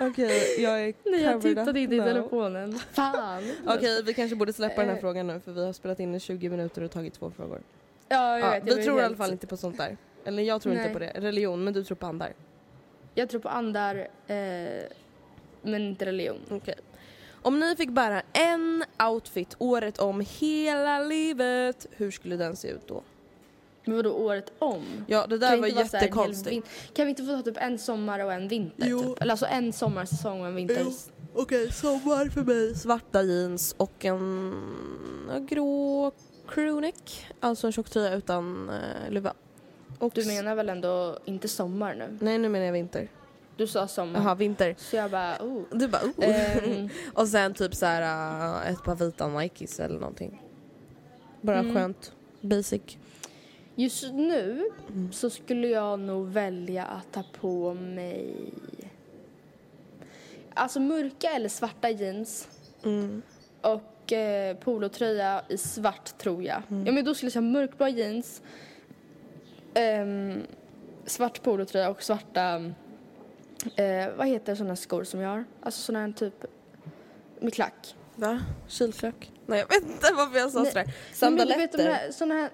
Okej, 0.00 0.56
jag 0.62 0.80
är 0.84 0.94
Nej 1.04 1.22
jag 1.22 1.42
tittade 1.42 1.80
inte 1.80 1.94
i 1.94 1.98
telefonen. 1.98 2.78
Fan. 2.92 3.52
Okej, 3.66 4.02
vi 4.02 4.14
kanske 4.14 4.36
borde 4.36 4.52
släppa 4.52 4.80
den 4.80 4.88
här 4.88 4.96
Eh. 4.96 5.00
frågan 5.00 5.26
nu 5.26 5.40
för 5.40 5.52
vi 5.52 5.64
har 5.64 5.72
spelat 5.72 6.00
in 6.00 6.14
i 6.14 6.20
20 6.20 6.48
minuter 6.48 6.82
och 6.82 6.90
tagit 6.90 7.14
två 7.14 7.30
frågor. 7.30 7.60
Ja, 8.08 8.38
jag 8.38 8.40
Ja, 8.40 8.50
vet. 8.50 8.54
jag 8.54 8.64
vi 8.64 8.74
blir 8.74 8.84
tror 8.84 9.00
i 9.00 9.04
alla 9.04 9.16
fall 9.16 9.32
inte 9.32 9.46
på 9.46 9.56
sånt 9.56 9.78
där. 9.78 9.96
Eller 10.24 10.42
jag 10.42 10.62
tror 10.62 10.74
inte 10.74 10.84
Nej. 10.84 10.92
på 10.92 10.98
det. 10.98 11.12
Religion, 11.14 11.64
men 11.64 11.72
du 11.74 11.84
tror 11.84 11.96
på 11.96 12.06
andar. 12.06 12.32
Jag 13.14 13.28
tror 13.28 13.40
på 13.40 13.48
andar, 13.48 13.96
eh, 14.26 14.36
men 15.62 15.82
inte 15.82 16.06
religion. 16.06 16.38
Okej. 16.50 16.74
Om 17.46 17.60
ni 17.60 17.76
fick 17.76 17.90
bära 17.90 18.22
en 18.32 18.84
outfit 19.10 19.56
året 19.58 19.98
om 19.98 20.24
hela 20.40 21.00
livet, 21.00 21.86
hur 21.90 22.10
skulle 22.10 22.36
den 22.36 22.56
se 22.56 22.68
ut 22.68 22.88
då? 22.88 23.02
Men 23.84 23.96
vadå 23.96 24.10
året 24.10 24.52
om? 24.58 24.84
Ja, 25.06 25.26
det 25.26 25.38
där 25.38 25.50
Kan 25.50 25.60
var 25.60 25.68
jättekonstigt. 25.68 26.68
Kan 26.94 27.06
vi 27.06 27.10
inte 27.10 27.22
få 27.22 27.32
ta 27.32 27.42
typ 27.42 27.56
en 27.56 27.78
sommar 27.78 28.24
och 28.24 28.32
en 28.32 28.48
vinter? 28.48 28.86
Jo. 28.88 29.02
Typ? 29.02 29.22
Eller 29.22 29.32
alltså 29.32 29.46
en 29.46 29.72
sommarsäsong 29.72 30.40
och 30.40 30.46
en 30.46 30.54
vinter. 30.54 30.82
Jo. 30.84 30.92
Okej, 31.34 31.72
sommar 31.72 32.28
för 32.28 32.42
mig. 32.42 32.74
Svarta 32.74 33.22
jeans 33.22 33.74
och 33.78 34.04
en 34.04 35.46
grå 35.48 36.12
crewneck. 36.48 37.26
Alltså 37.40 37.66
en 37.66 37.72
tjock 37.72 37.90
tröja 37.90 38.14
utan 38.14 38.70
uh, 38.70 39.12
luva. 39.12 39.32
Och 39.98 40.12
Du 40.14 40.26
menar 40.26 40.54
väl 40.54 40.68
ändå 40.68 41.18
inte 41.24 41.48
sommar 41.48 41.94
nu? 41.94 42.18
Nej, 42.20 42.38
nu 42.38 42.48
menar 42.48 42.66
jag 42.66 42.72
vinter. 42.72 43.08
Du 43.56 43.66
sa 43.66 43.88
sommar. 43.88 44.20
Jaha, 44.20 44.34
vinter. 44.34 44.74
Så 44.78 44.96
jag 44.96 45.10
bara, 45.10 45.36
oh. 45.42 45.62
Du 45.70 45.88
bara 45.88 46.02
oh. 46.02 46.24
Ehm, 46.24 46.88
Och 47.14 47.28
sen 47.28 47.54
typ 47.54 47.74
så 47.74 47.86
här 47.86 48.02
uh, 48.62 48.70
ett 48.72 48.82
par 48.84 48.94
vita 48.94 49.28
Nikes 49.28 49.80
eller 49.80 49.98
någonting. 49.98 50.42
Bara 51.40 51.58
Mm. 51.58 51.74
skönt. 51.74 52.12
Basic. 52.40 52.82
just 53.74 54.12
nu 54.12 54.70
Mm. 54.88 55.12
så 55.12 55.30
skulle 55.30 55.68
jag 55.68 56.00
nog 56.00 56.26
välja 56.28 56.84
att 56.84 57.12
ta 57.12 57.22
på 57.40 57.74
mig 57.74 58.34
Alltså 60.54 60.80
mörka 60.80 61.30
eller 61.30 61.48
svarta 61.48 61.90
jeans 61.90 62.48
Mm. 62.84 63.22
och 63.60 64.12
eh, 64.12 64.56
polotröja 64.56 65.42
i 65.48 65.56
svart 65.58 66.18
tror 66.18 66.42
jag. 66.42 66.62
Mm. 66.70 66.86
Ja 66.86 66.92
men 66.92 67.04
då 67.04 67.14
skulle 67.14 67.26
jag 67.26 67.32
säga 67.32 67.42
mörkblå 67.42 67.88
jeans, 67.88 68.42
ehm, 69.74 70.42
svart 71.06 71.42
polotröja 71.42 71.90
och 71.90 72.02
svarta, 72.02 72.72
eh, 73.76 74.14
vad 74.16 74.26
heter 74.26 74.54
sådana 74.54 74.76
skor 74.76 75.04
som 75.04 75.20
jag 75.20 75.28
har? 75.30 75.44
Alltså 75.62 75.80
sådana 75.82 76.06
här 76.06 76.12
typ 76.12 76.44
med 77.40 77.54
klack. 77.54 77.96
Va? 78.16 78.40
Kilklack? 78.68 79.32
Nej 79.46 79.58
jag 79.58 79.68
vet 79.68 79.90
inte 79.90 80.12
varför 80.16 80.38
jag 80.38 80.50
sa 80.50 80.62
Nej. 80.62 80.70
sådär. 80.72 80.84
Nej, 80.84 80.94
men 81.10 81.14
Sandaletter? 81.16 81.54
du 81.54 81.60
vet 81.60 81.72
de 81.72 81.82
här, 81.82 82.10
sådana 82.10 82.34
här, 82.34 82.50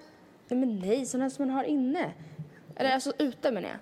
nej 0.47 0.59
men 0.59 0.79
nej, 0.79 1.05
sådana 1.05 1.23
här 1.25 1.29
som 1.29 1.45
man 1.47 1.55
har 1.55 1.63
inne. 1.63 2.11
Eller 2.75 2.91
alltså 2.91 3.13
ute 3.17 3.51
menar 3.51 3.69
jag. 3.69 3.77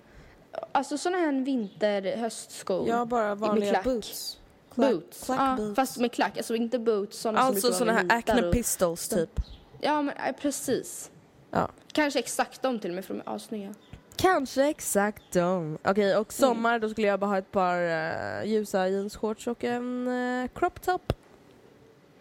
Alltså 0.72 0.98
sådana 0.98 1.18
här 1.18 1.32
vinter, 1.46 2.18
höstskor. 2.18 2.88
Ja, 2.88 3.06
bara 3.06 3.36
vanliga 3.36 3.70
klack. 3.72 3.84
boots. 3.84 4.40
boots. 4.76 5.24
Klack 5.26 5.40
ja, 5.40 5.56
boots. 5.58 5.76
fast 5.76 5.98
med 5.98 6.12
klack, 6.12 6.38
alltså 6.38 6.56
inte 6.56 6.80
boots 6.80 7.18
sådana 7.20 7.40
Alltså 7.40 7.74
som 7.74 7.88
brukar 7.88 8.04
här 8.10 8.18
Acne 8.18 8.48
och- 8.48 8.54
Pistols 8.54 9.10
typ. 9.10 9.40
Ja, 9.82 10.02
men 10.02 10.16
precis. 10.42 11.12
Ja. 11.52 11.70
Kanske 11.92 12.20
exakt 12.20 12.62
de 12.62 12.80
till 12.80 12.92
och 12.92 12.96
med 12.96 13.06
för 13.06 13.14
de 13.14 13.20
är 13.20 13.36
assnygga. 13.36 13.74
Kanske 14.22 14.70
exakt 14.70 15.24
de. 15.34 15.78
Okej, 15.84 16.18
och 16.18 16.34
sommar 16.34 16.80
då 16.80 16.90
skulle 16.90 17.08
jag 17.08 17.20
bara 17.20 17.28
ha 17.28 17.38
ett 17.38 17.52
par 17.52 17.78
uh, 17.78 18.46
ljusa 18.46 18.88
jeansshorts 18.88 19.48
och 19.48 19.64
en 19.64 20.08
uh, 20.08 20.48
crop 20.56 20.82
top. 20.82 21.14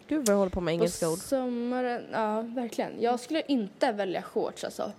Gud 0.09 0.27
vad 0.27 0.29
jag 0.35 0.39
håller 0.39 0.51
på 0.51 0.61
med 0.61 0.75
engelska 0.75 1.09
ord. 1.11 1.19
sommaren, 1.19 2.03
ja 2.13 2.41
verkligen. 2.43 3.03
Jag 3.03 3.21
skulle 3.21 3.43
inte 3.49 3.93
välja 3.93 4.23
shorts 4.23 4.65
alltså. 4.65 4.93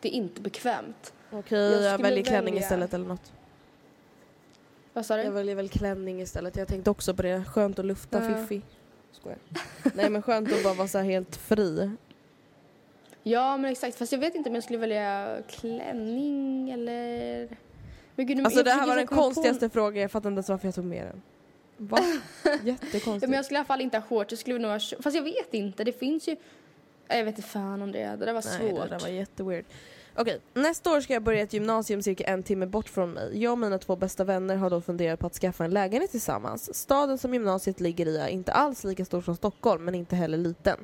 Det 0.00 0.08
är 0.08 0.12
inte 0.12 0.40
bekvämt. 0.40 1.12
Okej, 1.30 1.58
jag 1.58 1.82
jag, 1.82 1.92
skulle 1.94 2.08
väljer 2.08 2.24
klänning 2.24 2.54
välja- 2.54 2.66
istället 2.66 2.94
eller 2.94 3.06
något. 3.08 3.32
Vad 4.92 5.06
sa 5.06 5.16
du? 5.16 5.22
Jag 5.22 5.32
väljer 5.32 5.54
väl 5.54 5.68
klänning 5.68 6.20
istället. 6.20 6.56
Jag 6.56 6.68
tänkte 6.68 6.90
också 6.90 7.14
på 7.14 7.22
det. 7.22 7.44
Skönt 7.44 7.78
att 7.78 7.84
lufta 7.84 8.24
Ja. 8.24 8.34
fiffi. 8.46 8.62
Skojar. 9.12 9.38
Nej 9.94 10.10
men 10.10 10.22
skönt 10.22 10.52
att 10.52 10.62
bara 10.62 10.74
vara 10.74 10.88
så 10.88 10.98
här 10.98 11.04
helt 11.04 11.36
fri. 11.36 11.90
Ja 13.30 13.56
men 13.56 13.70
exakt, 13.72 13.98
fast 13.98 14.12
jag 14.12 14.18
vet 14.18 14.34
inte 14.34 14.48
om 14.48 14.54
jag 14.54 14.64
skulle 14.64 14.78
välja 14.78 15.36
klänning 15.48 16.70
eller... 16.70 17.48
Men 18.14 18.26
gud, 18.26 18.40
Alltså 18.44 18.62
det 18.62 18.70
här 18.70 18.86
var 18.86 18.96
den 18.96 19.06
komma 19.06 19.20
på- 19.20 19.24
konstigaste 19.24 19.68
frågan. 19.70 20.02
Jag 20.02 20.10
fattar 20.10 20.28
inte 20.28 20.36
ens 20.38 20.48
varför 20.48 20.66
jag 20.68 20.74
tog 20.74 20.84
med 20.84 21.06
den. 21.06 21.22
Va? 21.76 21.98
Ja, 22.44 22.50
Jättekonstigt. 22.64 23.30
men 23.30 23.32
jag 23.36 23.44
skulle 23.44 23.58
i 23.58 23.60
alla 23.60 23.66
fall 23.66 23.80
inte 23.80 23.96
ha 23.98 24.02
shorts, 24.02 24.32
jag 24.32 24.38
skulle 24.38 24.58
nog 24.58 24.70
ha... 24.70 24.78
Fast 25.00 25.16
jag 25.16 25.22
vet 25.22 25.54
inte, 25.54 25.84
det 25.84 25.92
finns 25.92 26.28
ju... 26.28 26.36
Jag 27.08 27.24
vet 27.24 27.36
inte 27.38 27.48
fan 27.48 27.82
om 27.82 27.92
det, 27.92 27.98
det 27.98 28.16
där 28.26 28.32
var 28.32 28.44
Nej, 28.58 28.70
svårt. 28.70 28.82
det 28.82 28.88
där 28.88 29.00
var 29.00 29.08
jätteweird. 29.08 29.64
Okej, 30.14 30.40
nästa 30.54 30.90
år 30.90 31.00
ska 31.00 31.12
jag 31.12 31.22
börja 31.22 31.42
ett 31.42 31.52
gymnasium 31.52 32.02
cirka 32.02 32.24
en 32.24 32.42
timme 32.42 32.66
bort 32.66 32.88
från 32.88 33.10
mig. 33.10 33.42
Jag 33.42 33.52
och 33.52 33.58
mina 33.58 33.78
två 33.78 33.96
bästa 33.96 34.24
vänner 34.24 34.56
har 34.56 34.70
då 34.70 34.80
funderat 34.80 35.20
på 35.20 35.26
att 35.26 35.34
skaffa 35.34 35.64
en 35.64 35.70
lägenhet 35.70 36.10
tillsammans. 36.10 36.74
Staden 36.74 37.18
som 37.18 37.34
gymnasiet 37.34 37.80
ligger 37.80 38.06
i 38.06 38.18
är 38.18 38.28
inte 38.28 38.52
alls 38.52 38.84
lika 38.84 39.04
stor 39.04 39.22
som 39.22 39.36
Stockholm, 39.36 39.84
men 39.84 39.94
inte 39.94 40.16
heller 40.16 40.38
liten. 40.38 40.78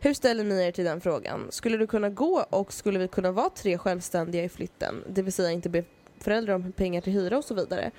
Hur 0.00 0.14
ställer 0.14 0.44
ni 0.44 0.62
er 0.62 0.72
till 0.72 0.84
den 0.84 1.00
frågan? 1.00 1.46
Skulle 1.50 1.76
du 1.76 1.86
kunna 1.86 2.10
gå 2.10 2.46
och 2.50 2.72
skulle 2.72 2.98
vi 2.98 3.08
kunna 3.08 3.32
vara 3.32 3.50
tre 3.50 3.78
självständiga 3.78 4.44
i 4.44 4.48
flytten? 4.48 5.04
Det 5.08 5.22
vill 5.22 5.32
säga 5.32 5.50
inte 5.50 5.68
be 5.68 5.84
föräldrar 6.18 6.54
om 6.54 6.72
pengar 6.72 7.00
till 7.00 7.12
hyra 7.12 7.38
och 7.38 7.44
så 7.44 7.54
vidare. 7.54 7.90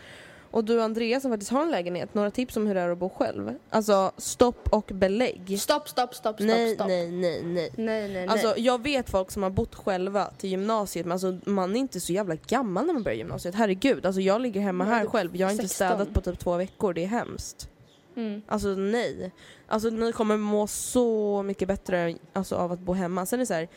Och 0.53 0.63
du 0.63 0.81
Andreas 0.81 1.21
som 1.21 1.31
faktiskt 1.31 1.51
har 1.51 1.61
en 1.61 1.71
lägenhet, 1.71 2.13
några 2.13 2.31
tips 2.31 2.57
om 2.57 2.67
hur 2.67 2.75
det 2.75 2.81
är 2.81 2.89
att 2.89 2.97
bo 2.97 3.09
själv? 3.09 3.53
Alltså 3.69 4.11
stopp 4.17 4.69
och 4.73 4.91
belägg. 4.93 5.59
Stopp, 5.59 5.89
stopp, 5.89 6.15
stopp, 6.15 6.35
stopp, 6.35 6.47
nej, 6.47 6.75
stopp. 6.75 6.87
nej, 6.87 7.11
nej, 7.11 7.43
nej. 7.43 7.69
nej, 7.75 8.01
nej, 8.01 8.13
nej. 8.13 8.27
Alltså 8.27 8.53
jag 8.57 8.83
vet 8.83 9.09
folk 9.09 9.31
som 9.31 9.43
har 9.43 9.49
bott 9.49 9.75
själva 9.75 10.25
till 10.37 10.49
gymnasiet 10.49 11.05
men 11.05 11.11
alltså 11.11 11.37
man 11.45 11.75
är 11.75 11.79
inte 11.79 11.99
så 11.99 12.13
jävla 12.13 12.35
gammal 12.35 12.85
när 12.85 12.93
man 12.93 13.03
börjar 13.03 13.17
gymnasiet. 13.17 13.55
Herregud, 13.55 14.05
alltså 14.05 14.21
jag 14.21 14.41
ligger 14.41 14.61
hemma 14.61 14.83
här 14.83 15.05
själv. 15.05 15.35
Jag 15.35 15.47
har 15.47 15.51
inte 15.51 15.67
16. 15.67 15.87
städat 15.87 16.13
på 16.13 16.21
typ 16.21 16.39
två 16.39 16.57
veckor, 16.57 16.93
det 16.93 17.03
är 17.03 17.07
hemskt. 17.07 17.69
mm. 18.15 18.41
Alltså 18.47 18.67
nej. 18.67 19.31
Alltså 19.67 19.89
ni 19.89 20.11
kommer 20.11 20.37
må 20.37 20.67
så 20.67 21.43
mycket 21.43 21.67
bättre 21.67 22.15
alltså, 22.33 22.55
av 22.55 22.71
att 22.71 22.79
bo 22.79 22.93
hemma. 22.93 23.25
Sen 23.25 23.39
är 23.39 23.41
det 23.41 23.45
så 23.45 23.53
här, 23.53 23.67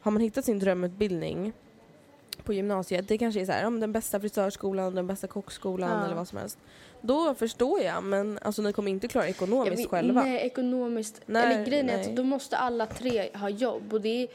har 0.00 0.10
man 0.10 0.22
hittat 0.22 0.44
sin 0.44 0.58
drömutbildning 0.58 1.52
på 2.44 2.52
gymnasiet, 2.52 3.08
det 3.08 3.18
kanske 3.18 3.40
är 3.40 3.44
så 3.46 3.52
här, 3.52 3.66
om 3.66 3.80
den 3.80 3.92
bästa 3.92 4.20
frisörskolan, 4.20 4.94
den 4.94 5.06
bästa 5.06 5.26
kockskolan 5.26 5.90
Ja. 5.98 6.04
eller 6.04 6.14
vad 6.16 6.28
som 6.28 6.38
helst. 6.38 6.58
Då 7.00 7.34
förstår 7.34 7.80
jag, 7.80 8.04
men 8.04 8.38
alltså 8.42 8.62
ni 8.62 8.72
kommer 8.72 8.90
inte 8.90 9.08
klara 9.08 9.28
ekonomiskt 9.28 9.82
vet- 9.82 9.88
själva. 9.90 10.22
Nej, 10.22 10.46
ekonomiskt. 10.46 11.20
Nej, 11.26 11.54
Eller 11.54 11.66
grejen 11.66 11.90
är 11.90 11.96
nej. 11.96 12.10
att 12.10 12.16
då 12.16 12.22
måste 12.24 12.56
alla 12.56 12.86
tre 12.86 13.28
ha 13.34 13.48
jobb 13.48 13.92
och 13.92 14.00
det 14.00 14.22
är 14.22 14.28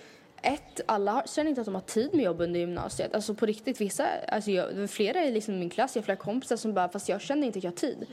ett, 0.48 0.82
alla 0.86 1.24
känner 1.26 1.50
inte 1.50 1.62
att 1.62 1.66
de 1.66 1.76
har 1.76 1.82
tid 1.82 2.10
med 2.14 2.26
jobb 2.26 2.42
under 2.42 2.60
gymnasiet. 2.60 3.16
Alltså 3.16 3.34
på 3.34 3.46
riktigt, 3.46 3.82
vissa, 3.82 4.08
alltså 4.28 4.52
jag, 4.52 4.90
flera 4.90 5.24
i 5.24 5.32
liksom 5.32 5.60
min 5.60 5.70
klass, 5.70 5.96
jag 5.96 6.02
har 6.02 6.06
flera 6.06 6.18
kompisar 6.18 6.56
som 6.56 6.74
bara, 6.74 6.90
fast 6.90 7.10
jag 7.10 7.22
känner 7.22 7.48
inte 7.48 7.58
att 7.60 7.64
jag 7.64 7.72
har 7.72 7.76
tid. 7.76 8.06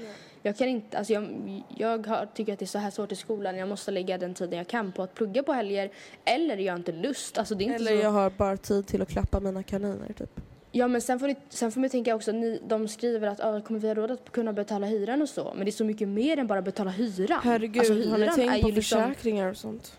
Jag 0.43 0.57
kan 0.57 0.69
inte, 0.69 0.99
alltså 0.99 1.13
jag, 1.13 1.29
jag 1.77 2.07
har, 2.07 2.29
tycker 2.35 2.53
att 2.53 2.59
det 2.59 2.65
är 2.65 2.67
så 2.67 2.79
här 2.79 2.91
svårt 2.91 3.13
i 3.13 3.17
skolan, 3.17 3.57
jag 3.57 3.69
måste 3.69 3.91
lägga 3.91 4.19
den 4.19 4.35
tiden 4.35 4.59
jag 4.59 4.69
kan 4.69 4.93
på 4.93 5.03
att 5.03 5.15
plugga 5.15 5.43
på 5.43 5.53
helger. 5.53 5.91
Eller 6.25 6.57
jag 6.57 6.73
har 6.73 6.79
inte 6.79 6.93
lust, 6.93 7.39
alltså 7.39 7.55
det 7.55 7.65
är 7.65 7.67
inte 7.67 7.77
Eller 7.77 7.97
så. 7.97 8.03
jag 8.03 8.11
har 8.11 8.31
bara 8.31 8.57
tid 8.57 8.87
till 8.87 9.03
att 9.03 9.09
klappa 9.09 9.41
mina 9.41 9.63
kaniner 9.63 10.13
typ. 10.19 10.41
Ja 10.77 10.89
men 10.89 11.01
sen 11.01 11.19
får, 11.19 11.27
ni, 11.27 11.37
sen 11.49 11.73
får 11.73 11.81
man 11.81 11.91
tänka 11.91 12.15
också, 12.15 12.33
ni, 12.33 12.61
de 12.69 12.89
skriver 12.89 13.29
att 13.29 13.41
ah, 13.45 13.61
kommer 13.61 13.81
vi 13.81 13.89
ha 13.89 13.95
råd 13.95 14.11
att 14.11 14.33
kunna 14.33 14.53
betala 14.53 14.87
hyran 14.87 15.23
och 15.23 15.29
så. 15.29 15.53
Men 15.57 15.65
det 15.65 15.71
är 15.71 15.73
så 15.73 15.85
mycket 15.85 16.09
mer 16.09 16.39
än 16.39 16.47
bara 16.47 16.63
betala 16.63 16.91
hyran. 16.91 17.41
Herregud, 17.45 17.79
Alltså, 17.79 17.93
har 17.95 18.01
ni 18.19 18.25
hyran 18.25 18.35
tänkt 18.35 18.63
på 18.63 18.69
liksom- 18.69 19.03
försäkringar 19.03 19.51
och 19.51 19.57
sånt? 19.57 19.97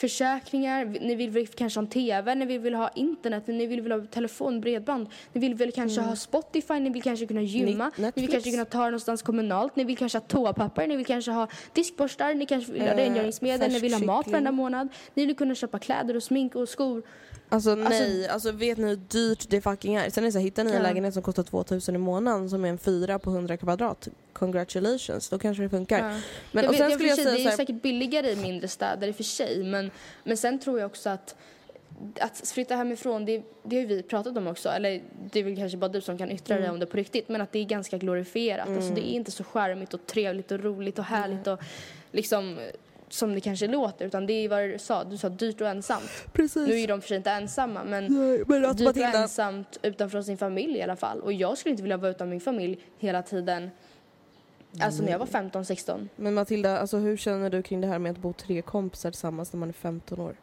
Försäkringar, 0.00 0.84
ni 0.84 1.14
vill 1.14 1.30
väl 1.30 1.46
kanske 1.46 1.78
ha 1.80 1.82
en 1.82 1.88
TV, 1.90 2.34
ni 2.34 2.46
vill 2.46 2.60
väl 2.60 2.74
ha 2.74 2.88
internet, 2.94 3.46
ni 3.46 3.66
vill 3.66 3.80
väl 3.80 3.92
ha 3.92 4.00
telefon, 4.06 4.60
bredband, 4.60 5.06
ni 5.32 5.40
vill 5.40 5.54
väl 5.54 5.72
kanske 5.72 6.00
ha 6.00 6.16
Spotify, 6.16 6.74
ni 6.80 6.90
vill 6.90 7.02
kanske 7.02 7.26
kunna 7.26 7.42
gymma, 7.42 7.84
Net- 7.84 7.92
ni 7.96 8.02
vill 8.02 8.04
Netflix. 8.04 8.32
kanske 8.32 8.50
kunna 8.50 8.64
ta 8.64 8.78
det 8.78 8.84
någonstans 8.90 9.22
kommunalt, 9.22 9.76
ni 9.76 9.84
vill 9.84 9.96
kanske 9.96 10.18
ha 10.18 10.22
toapapper, 10.26 10.86
ni 10.86 10.96
vill 10.96 11.06
kanske 11.06 11.30
ha 11.30 11.48
diskborstar, 11.72 12.34
ni 12.34 12.46
kanske 12.46 12.72
vill 12.72 12.82
ha 12.82 12.88
Eh, 12.88 12.96
rengöringsmedel, 12.96 13.72
ni 13.72 13.78
vill 13.78 13.92
ha 13.92 14.00
mat 14.00 14.26
varenda 14.28 14.52
månad, 14.52 14.88
ni 15.14 15.26
vill 15.26 15.36
kunna 15.36 15.54
köpa 15.54 15.78
kläder 15.78 16.16
och 16.16 16.22
smink 16.22 16.54
och 16.54 16.68
skor. 16.68 17.02
Alltså 17.52 17.74
nej, 17.74 18.28
alltså 18.28 18.52
vet 18.52 18.78
ni 18.78 18.88
hur 18.88 18.96
dyrt 18.96 19.46
det 19.50 19.60
fucking 19.60 19.94
är? 19.94 20.10
Sen 20.10 20.24
är 20.24 20.28
det 20.28 20.32
så 20.32 20.38
här, 20.38 20.44
hittar 20.44 20.64
ni 20.64 20.70
en 20.70 20.76
Ja. 20.76 20.82
lägenhet 20.82 21.14
som 21.14 21.22
kostar 21.22 21.42
2000 21.42 21.94
i 21.94 21.98
månaden 21.98 22.50
som 22.50 22.64
är 22.64 22.68
en 22.68 22.78
fyra 22.78 23.18
på 23.18 23.30
100 23.30 23.56
kvadrat, 23.56 24.08
congratulations, 24.32 25.28
då 25.28 25.38
kanske 25.38 25.62
det 25.62 25.68
funkar. 25.68 25.98
Ja. 25.98 26.20
Men, 26.52 26.64
jag 26.64 26.68
och 26.70 26.72
vet, 26.74 26.78
sen 26.80 26.90
jag 26.90 26.92
skulle 26.92 27.08
jag 27.08 27.16
för 27.18 27.24
sig, 27.24 27.32
säga 27.32 27.36
det 27.36 27.42
är 27.44 27.50
här, 27.50 27.56
säkert 27.56 27.82
billigare 27.82 28.30
i 28.30 28.36
mindre 28.36 28.68
städer 28.68 29.08
i 29.08 29.10
och 29.10 29.16
för 29.16 29.22
sig 29.24 29.64
men, 29.64 29.90
men 30.24 30.36
sen 30.36 30.58
tror 30.60 30.78
jag 30.80 30.86
också 30.86 31.10
att 31.10 31.34
att 32.20 32.48
flytta 32.54 32.76
hemifrån, 32.76 33.24
det, 33.24 33.42
det 33.64 33.80
har 33.80 33.86
vi 33.86 34.02
pratat 34.02 34.36
om 34.36 34.46
också, 34.46 34.68
eller 34.68 35.02
det 35.30 35.40
är 35.40 35.44
väl 35.44 35.56
kanske 35.56 35.78
bara 35.78 35.88
du 35.88 36.00
som 36.00 36.18
kan 36.18 36.30
yttra 36.30 36.54
dig 36.56 36.64
Mm. 36.64 36.74
om 36.74 36.80
det 36.80 36.86
på 36.86 36.96
riktigt, 36.96 37.28
men 37.28 37.40
att 37.40 37.52
det 37.52 37.58
är 37.58 37.64
ganska 37.64 37.98
glorifierat. 37.98 38.68
Alltså 38.68 38.94
det 38.94 39.00
är 39.10 39.12
inte 39.12 39.30
så 39.30 39.44
charmigt 39.44 39.94
och 39.94 40.06
trevligt 40.06 40.52
och 40.52 40.60
roligt 40.60 40.98
och 40.98 41.04
härligt 41.04 41.46
och 41.46 41.60
liksom 42.12 42.58
som 43.12 43.34
det 43.34 43.40
kanske 43.40 43.66
låter, 43.66 44.06
utan 44.06 44.26
det 44.26 44.32
är 44.32 44.48
vad 44.48 44.62
du 44.62 44.78
sa, 44.78 45.04
du 45.04 45.18
sa 45.18 45.28
dyrt 45.28 45.60
och 45.60 45.68
ensamt. 45.68 46.10
precis. 46.32 46.68
Nu 46.68 46.80
är 46.80 46.88
de 46.88 47.00
för 47.00 47.08
sig 47.08 47.16
inte 47.16 47.30
ensamma, 47.30 47.84
men 47.84 48.04
Nej, 48.04 48.44
men 48.46 48.76
dyrt 48.76 48.88
och 48.88 48.96
ensamt 48.96 49.78
utanför 49.82 50.22
sin 50.22 50.38
familj 50.38 50.78
i 50.78 50.82
alla 50.82 50.96
fall. 50.96 51.20
Och 51.20 51.32
jag 51.32 51.58
skulle 51.58 51.70
inte 51.70 51.82
vilja 51.82 51.96
vara 51.96 52.10
utan 52.10 52.28
min 52.28 52.40
familj 52.40 52.78
hela 52.98 53.22
tiden. 53.22 53.70
Alltså 54.80 55.02
när 55.02 55.10
jag 55.10 55.18
var 55.18 55.26
15-16. 55.26 56.08
men 56.16 56.34
Matilda, 56.34 56.78
alltså 56.78 56.96
hur 56.96 57.16
känner 57.16 57.50
du 57.50 57.62
kring 57.62 57.80
det 57.80 57.86
här 57.86 57.98
med 57.98 58.12
att 58.12 58.18
bo 58.18 58.32
tre 58.32 58.62
kompisar 58.62 59.10
tillsammans 59.10 59.52
när 59.52 59.60
man 59.60 59.68
är 59.68 59.72
15 59.72 60.20
år? 60.20 60.36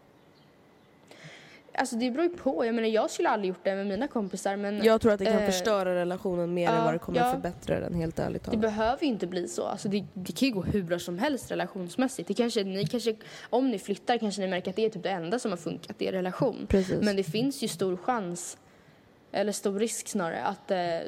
Alltså 1.80 1.96
det 1.96 2.12
beror 2.12 2.24
ju 2.24 2.30
på. 2.30 2.66
Jag 2.66 2.76
menar 2.76 2.88
jag 2.88 3.12
skulle 3.12 3.30
aldrig 3.30 3.50
gjort 3.50 3.64
det 3.64 3.76
med 3.76 3.88
mina 3.88 4.08
kompisar 4.08 4.56
men 4.56 4.84
Jag 4.84 5.02
tror 5.02 5.12
att 5.12 5.20
det 5.20 5.26
kan 5.26 5.40
eh, 5.40 5.46
förstöra 5.46 5.96
relationen 5.96 6.54
mer 6.54 6.70
än 6.70 6.84
vad 6.84 6.94
det 6.94 7.00
kommer 7.00 7.20
ja. 7.20 7.32
förbättra 7.32 7.80
den, 7.80 7.94
helt 7.94 8.20
ärligt 8.20 8.42
det 8.42 8.46
talat. 8.46 8.62
behöver 8.62 9.02
ju 9.02 9.08
inte 9.08 9.28
bli 9.28 9.48
så. 9.48 9.64
Alltså 9.64 9.90
det, 9.90 10.06
det 10.14 10.32
kan 10.32 10.48
ju 10.48 10.54
gå 10.54 10.62
hur 10.64 10.84
bra 10.84 11.00
som 11.00 11.20
helst 11.20 11.52
relationsmässigt. 11.52 12.28
Det 12.28 12.34
kanske, 12.34 12.64
ni 12.64 12.88
kanske, 12.88 13.16
om 13.50 13.70
ni 13.70 13.80
flyttar 13.80 14.18
kanske 14.18 14.42
ni 14.42 14.48
märker 14.48 14.70
att 14.70 14.76
det 14.76 14.86
är 14.86 14.90
typ 14.90 15.04
det 15.04 15.10
enda 15.10 15.40
som 15.40 15.52
har 15.52 15.58
funkat 15.58 16.02
i 16.02 16.06
er 16.06 16.12
relation. 16.12 16.66
Precis. 16.70 17.02
Men 17.02 17.16
det 17.16 17.24
finns 17.24 17.64
ju 17.64 17.68
stor 17.68 17.98
chans, 17.98 18.58
eller 19.32 19.52
stor 19.52 19.80
risk 19.80 20.08
snarare, 20.08 20.44
att, 20.44 20.72
eh, 20.72 21.00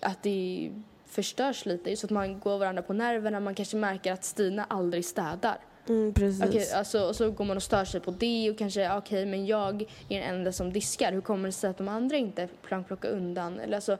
att 0.00 0.22
det 0.22 0.70
förstörs 1.06 1.66
lite. 1.66 1.90
Just 1.90 2.04
att 2.04 2.10
man 2.10 2.40
går 2.40 2.58
varandra 2.58 2.82
på 2.82 2.92
nerverna. 2.92 3.40
Man 3.40 3.54
kanske 3.54 3.76
märker 3.76 4.12
att 4.12 4.24
Stina 4.24 4.66
aldrig 4.68 5.04
städar. 5.04 5.58
Mm, 5.88 6.14
precis. 6.14 6.42
Okej, 6.48 6.72
alltså, 6.72 7.00
och 7.08 7.16
så 7.16 7.30
går 7.30 7.44
man 7.44 7.56
och 7.56 7.62
stör 7.62 7.84
sig 7.84 8.00
på 8.00 8.10
det 8.10 8.50
och 8.50 8.58
kanske, 8.58 8.96
okej, 8.96 9.26
men 9.26 9.46
jag 9.46 9.82
är 10.08 10.20
den 10.20 10.34
enda 10.34 10.52
som 10.52 10.72
diskar. 10.72 11.12
Hur 11.12 11.20
kommer 11.20 11.48
det 11.48 11.52
sig 11.52 11.70
att 11.70 11.78
de 11.78 11.88
andra 11.88 12.16
inte 12.16 12.48
kan 12.68 12.84
plocka 12.84 13.08
undan? 13.08 13.60
Eller 13.60 13.74
alltså, 13.76 13.96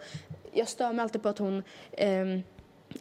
jag 0.53 0.69
stör 0.69 0.93
mig 0.93 1.03
alltid 1.03 1.23
på 1.23 1.29
att 1.29 1.39
hon 1.39 1.63
ehm, 1.93 2.43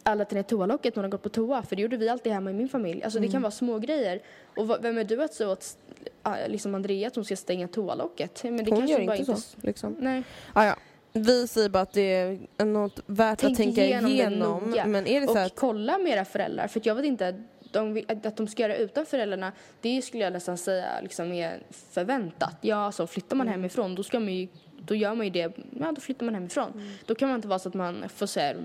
alla 0.04 0.26
till 0.26 0.36
ner 0.38 0.44
toalocket 0.44 0.96
när 0.96 1.04
hon 1.04 1.12
har 1.12 1.18
gått 1.18 1.24
på 1.24 1.30
toa, 1.30 1.64
för 1.64 1.76
det 1.76 1.82
gjorde 1.82 1.98
vi 1.98 2.10
alltid 2.10 2.32
hemma 2.34 2.50
i 2.50 2.54
min 2.54 2.70
familj. 2.70 3.04
Alltså 3.04 3.20
det 3.20 3.28
kan 3.28 3.42
vara 3.42 3.52
små 3.52 3.80
grejer. 3.80 4.22
Och 4.58 4.68
vad- 4.68 4.82
vem 4.82 4.98
är 4.98 5.04
du 5.04 5.24
att 5.24 5.34
säga 5.34 5.50
åt 5.50 5.78
ah, 6.24 6.36
liksom 6.48 6.76
Andrea 6.76 7.08
att 7.08 7.16
hon 7.16 7.26
ska 7.26 7.36
stänga 7.36 7.68
toalocket? 7.68 8.44
Men 8.44 8.58
det 8.58 8.72
Hon 8.72 8.80
kanske 8.80 8.98
gör 9.00 9.06
bara 9.08 9.16
inte 9.16 9.26
så. 9.26 9.38
s- 9.38 9.56
Liksom. 9.62 9.96
Nej. 10.00 10.24
Ah, 10.54 10.66
ja. 10.66 10.76
Vi 11.14 11.48
säger 11.48 11.70
bara 11.70 11.84
att 11.84 11.94
det 11.94 12.40
är 12.58 12.66
något 12.66 13.00
värt 13.06 13.40
Tänk 13.40 13.52
att 13.52 13.58
tänka 13.58 13.86
igenom 13.86 14.12
igenom. 14.12 14.76
Men 14.86 15.08
är 15.08 15.22
det 15.22 15.28
så 15.28 15.32
Och 15.34 15.40
att 15.40 15.56
kolla 15.56 15.98
med 15.98 16.12
era 16.14 16.26
föräldrar, 16.26 16.68
för 16.68 16.82
jag 16.84 16.96
vet 16.96 17.06
inte, 17.06 17.44
de, 17.72 18.04
att 18.08 18.38
de 18.38 18.48
ska 18.48 18.64
göra 18.64 18.76
utan 18.76 19.06
föräldrarna, 19.06 19.52
det 19.82 20.02
skulle 20.02 20.24
jag 20.24 20.34
nästan 20.34 20.58
säga 20.58 21.02
liksom 21.02 21.32
är 21.32 21.60
förväntat. 21.92 22.56
Ja, 22.62 22.76
alltså 22.76 23.08
flyttar 23.08 23.36
man 23.36 23.48
hemifrån, 23.48 23.96
då 23.96 24.04
ska 24.04 24.20
man 24.20 24.34
ju, 24.34 24.48
då 24.80 24.96
gör 24.96 25.16
man 25.16 25.26
ju 25.26 25.32
det, 25.32 25.58
ja 25.80 25.92
då 25.92 26.02
flyttar 26.02 26.26
man 26.26 26.36
hemifrån. 26.36 26.98
Då 27.06 27.16
kan 27.16 27.30
man 27.30 27.36
inte 27.36 27.48
vara 27.48 27.60
så 27.60 27.70
att 27.70 27.76
man 27.76 28.10
får 28.10 28.26
så 28.26 28.40
här, 28.40 28.56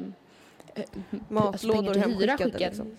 eh, 0.75 0.85
alltså 1.15 1.35
matlådor 1.35 1.95
hyra 1.95 2.01
hemskickade 2.01 2.37
skickad. 2.37 2.61
liksom. 2.61 2.97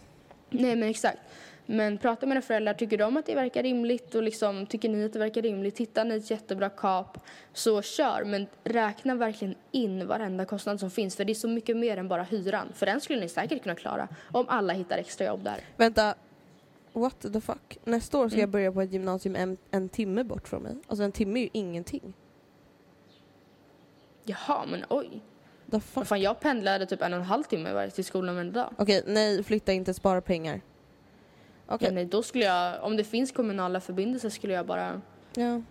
Nej 0.50 0.76
men 0.76 0.90
exakt. 0.90 1.20
Men 1.70 1.98
prata 1.98 2.26
med 2.26 2.36
era 2.36 2.42
föräldrar, 2.42 2.74
tycker 2.74 2.98
de 2.98 3.18
att 3.18 3.26
det 3.26 3.36
verkar 3.36 3.64
rimligt 3.64 4.16
och 4.16 4.24
liksom, 4.24 4.66
tycker 4.66 4.90
ni 4.90 5.06
att 5.06 5.14
det 5.14 5.20
verkar 5.20 5.42
rimligt, 5.42 5.78
hittar 5.78 6.06
ni 6.06 6.16
ett 6.16 6.32
jättebra 6.32 6.70
kap, 6.70 7.18
så 7.54 7.82
kör. 7.82 8.24
Men 8.26 8.48
räkna 8.64 9.16
verkligen 9.16 9.56
in 9.72 10.08
varenda 10.08 10.46
kostnad 10.46 10.80
som 10.80 10.92
finns, 10.92 11.16
för 11.16 11.26
det 11.26 11.32
är 11.32 11.36
så 11.36 11.48
mycket 11.48 11.78
mer 11.78 11.98
än 11.98 12.08
bara 12.08 12.24
hyran. 12.24 12.68
För 12.74 12.86
den 12.86 13.02
skulle 13.02 13.20
ni 13.20 13.30
säkert 13.30 13.64
kunna 13.64 13.76
klara 13.76 14.08
om 14.32 14.46
alla 14.50 14.74
hittar 14.74 14.98
extra 14.98 15.26
jobb 15.28 15.44
där. 15.44 15.58
Vänta, 15.78 16.16
what 16.94 17.20
the 17.34 17.42
fuck? 17.42 17.78
Nästa 17.84 18.18
år 18.18 18.28
ska 18.30 18.36
Mm. 18.36 18.42
jag 18.42 18.50
börja 18.50 18.72
på 18.72 18.82
ett 18.82 18.92
gymnasium 18.92 19.36
en, 19.36 19.58
en 19.72 19.90
timme 19.90 20.24
bort 20.24 20.48
från 20.48 20.64
mig. 20.64 20.76
Alltså 20.88 21.04
en 21.04 21.12
timme 21.12 21.40
är 21.40 21.44
ju 21.44 21.50
ingenting. 21.54 22.14
Jaha, 24.24 24.66
men 24.66 24.84
oj. 24.90 25.22
The 25.72 25.80
fuck? 25.80 26.08
Fan, 26.08 26.22
jag 26.22 26.40
pendlade 26.40 26.86
typ 26.86 27.02
en 27.02 27.14
och 27.14 27.20
en 27.20 27.26
halv 27.26 27.44
timme 27.44 27.74
varje 27.74 27.90
till 27.92 28.06
skolan 28.06 28.36
varje 28.36 28.52
dag. 28.52 28.74
Okej, 28.78 29.04
nej 29.08 29.44
flytta 29.44 29.74
inte, 29.74 29.94
spara 29.94 30.22
pengar. 30.22 30.62
Okej. 31.68 31.94
Men 31.94 32.10
då 32.10 32.24
skulle 32.24 32.46
jag, 32.46 32.84
om 32.84 32.98
det 32.98 33.04
finns 33.04 33.32
kommunala 33.32 33.80
förbindelser 33.80 34.30
skulle 34.30 34.54
jag 34.54 34.66
bara, 34.66 35.02
Ja. 35.36 35.62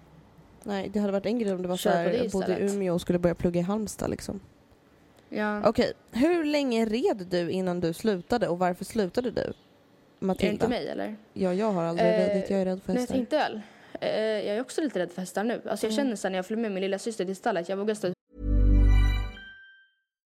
Nej, 0.63 0.89
det 0.93 0.99
hade 0.99 1.13
varit 1.13 1.27
en 1.27 1.39
grej 1.39 1.53
om 1.55 1.63
det 1.63 1.69
var 1.69 1.77
så 1.77 1.89
här, 1.91 2.11
jag 2.11 2.31
bodde 2.31 2.59
i. 2.59 2.71
Umeå 2.71 2.95
och 2.95 3.01
skulle 3.01 3.19
börja 3.19 3.35
plugga 3.35 3.61
i 3.61 3.63
Halmstad 3.63 4.11
liksom. 4.11 4.41
ja. 5.29 5.69
Okej, 5.69 5.93
hur 6.13 6.45
länge 6.45 6.85
red 6.87 7.27
du 7.31 7.51
innan 7.51 7.81
du 7.81 7.93
slutade 7.93 8.49
och 8.49 8.59
varför 8.59 8.85
slutade 8.85 9.31
du? 9.31 9.41
Är 9.41 9.47
det 9.47 10.27
Matilda? 10.27 10.53
inte 10.53 10.69
mig 10.69 10.89
eller? 10.89 11.17
Ja, 11.33 11.55
jag 11.55 11.73
har 11.73 11.85
aldrig 11.85 12.09
Eh, 12.09 12.29
ridit, 12.35 12.51
jag 12.51 12.61
är 12.61 12.65
rädd 12.65 12.83
för 12.83 12.93
Nej, 12.93 12.97
jag 12.97 13.01
hästar. 13.01 13.15
tänkte 13.15 13.37
väl. 13.37 13.61
Eh, 14.01 14.11
jag 14.21 14.57
är 14.57 14.61
också 14.61 14.81
lite 14.81 14.99
rädd 14.99 15.11
för 15.13 15.21
hästar 15.23 15.45
nu. 15.45 15.61
Alltså 15.69 15.87
jag 15.87 15.93
Mm. 15.93 16.05
känner 16.05 16.17
sen 16.17 16.33
när 16.33 16.39
jag 16.39 16.47
följer 16.47 16.63
med 16.63 16.73
min 16.73 16.81
lilla 16.81 16.99
syster 16.99 17.25
till 17.25 17.37
stallet, 17.37 17.69
jag 17.69 17.77
vågar 17.77 17.95
stå 17.95 18.13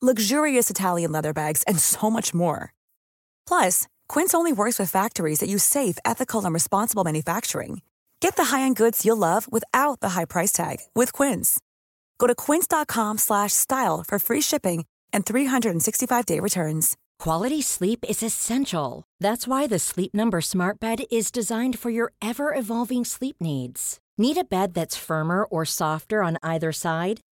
luxurious 0.00 0.70
Italian 0.70 1.12
leather 1.12 1.32
bags, 1.32 1.62
and 1.64 1.78
so 1.78 2.08
much 2.08 2.32
more. 2.32 2.72
Plus, 3.46 3.88
Quince 4.08 4.32
only 4.32 4.52
works 4.52 4.78
with 4.78 4.90
factories 4.90 5.40
that 5.40 5.48
use 5.48 5.64
safe, 5.64 5.98
ethical, 6.04 6.44
and 6.44 6.54
responsible 6.54 7.04
manufacturing. 7.04 7.82
Get 8.20 8.36
the 8.36 8.44
high-end 8.44 8.76
goods 8.76 9.04
you'll 9.04 9.16
love 9.16 9.50
without 9.50 10.00
the 10.00 10.10
high 10.10 10.26
price 10.26 10.52
tag 10.52 10.78
with 10.94 11.12
Quince. 11.12 11.60
Go 12.18 12.26
to 12.26 12.34
quince.com 12.34 13.18
slash 13.18 13.52
style 13.52 14.04
for 14.06 14.18
free 14.18 14.42
shipping 14.42 14.84
and 15.12 15.26
365-day 15.26 16.38
returns. 16.38 16.96
Quality 17.18 17.60
sleep 17.60 18.04
is 18.08 18.22
essential. 18.22 19.04
That's 19.18 19.48
why 19.48 19.66
the 19.66 19.78
Sleep 19.78 20.14
Number 20.14 20.40
Smart 20.40 20.80
Bed 20.80 21.00
is 21.10 21.30
designed 21.30 21.78
for 21.78 21.90
your 21.90 22.12
ever 22.22 22.54
evolving 22.54 23.04
sleep 23.04 23.36
needs. 23.40 23.98
Need 24.16 24.38
a 24.38 24.44
bed 24.44 24.74
that's 24.74 24.96
firmer 24.96 25.44
or 25.44 25.64
softer 25.64 26.22
on 26.22 26.38
either 26.42 26.72
side? 26.72 27.20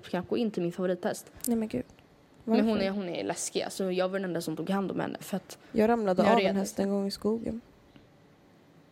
knappt 0.00 0.28
gå 0.28 0.36
in 0.36 0.50
till 0.50 0.62
min 0.62 0.72
favorithäst. 0.72 1.32
Nej 1.46 1.56
men 1.56 1.68
gud. 1.68 1.84
Men 2.44 2.60
hon 2.60 2.68
Varför? 2.68 2.84
är, 2.86 2.90
hon 2.90 3.08
är 3.08 3.24
läskig. 3.24 3.62
Alltså 3.62 3.92
jag 3.92 4.08
var 4.08 4.18
den 4.18 4.24
enda 4.24 4.40
som 4.40 4.56
tog 4.56 4.70
hand 4.70 4.90
om 4.90 5.00
henne. 5.00 5.18
För 5.20 5.36
att, 5.36 5.58
Jag 5.72 5.88
ramlade 5.88 6.22
Jag 6.22 6.32
av 6.32 6.38
en 6.40 6.56
häst 6.56 6.78
en 6.78 6.90
gång 6.90 7.06
i 7.06 7.10
skogen. 7.10 7.60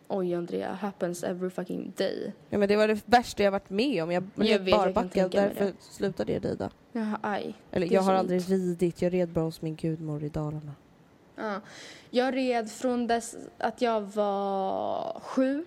oj 0.09 0.35
Andrea, 0.35 0.73
happens 0.73 1.25
every 1.25 1.51
fucking 1.51 1.93
day. 1.97 2.33
Ja, 2.49 2.59
men 2.59 2.69
det 2.69 2.77
var 2.77 2.89
det 2.89 3.01
värsta 3.07 3.43
jag 3.43 3.51
varit 3.51 3.71
med 3.71 4.03
om. 4.03 4.13
Jag 4.13 4.23
Jag 4.23 4.41
blev 4.41 4.69
jag 4.69 4.79
barbackad, 4.79 5.35
mig 5.35 5.43
därför 5.49 5.65
det. 5.65 5.73
slutade 5.81 6.33
jag 6.33 6.45
rida. 6.45 6.71
Jaha, 6.93 7.19
aj. 7.23 7.55
Eller 7.71 7.93
jag 7.93 8.03
har 8.03 8.15
aldrig 8.15 8.41
ont. 8.41 8.49
ridit, 8.49 9.03
jag 9.03 9.13
red 9.13 9.29
bara 9.29 9.45
hos 9.45 9.63
min 9.63 9.77
gudmor 9.77 10.25
i 10.25 10.29
Dalarna. 10.29 10.73
Ja. 11.37 11.61
Jag 12.11 12.37
red 12.37 12.71
från 12.71 13.07
dess 13.07 13.37
att 13.59 13.83
jag 13.83 14.01
var 14.01 15.21
sju. 15.21 15.65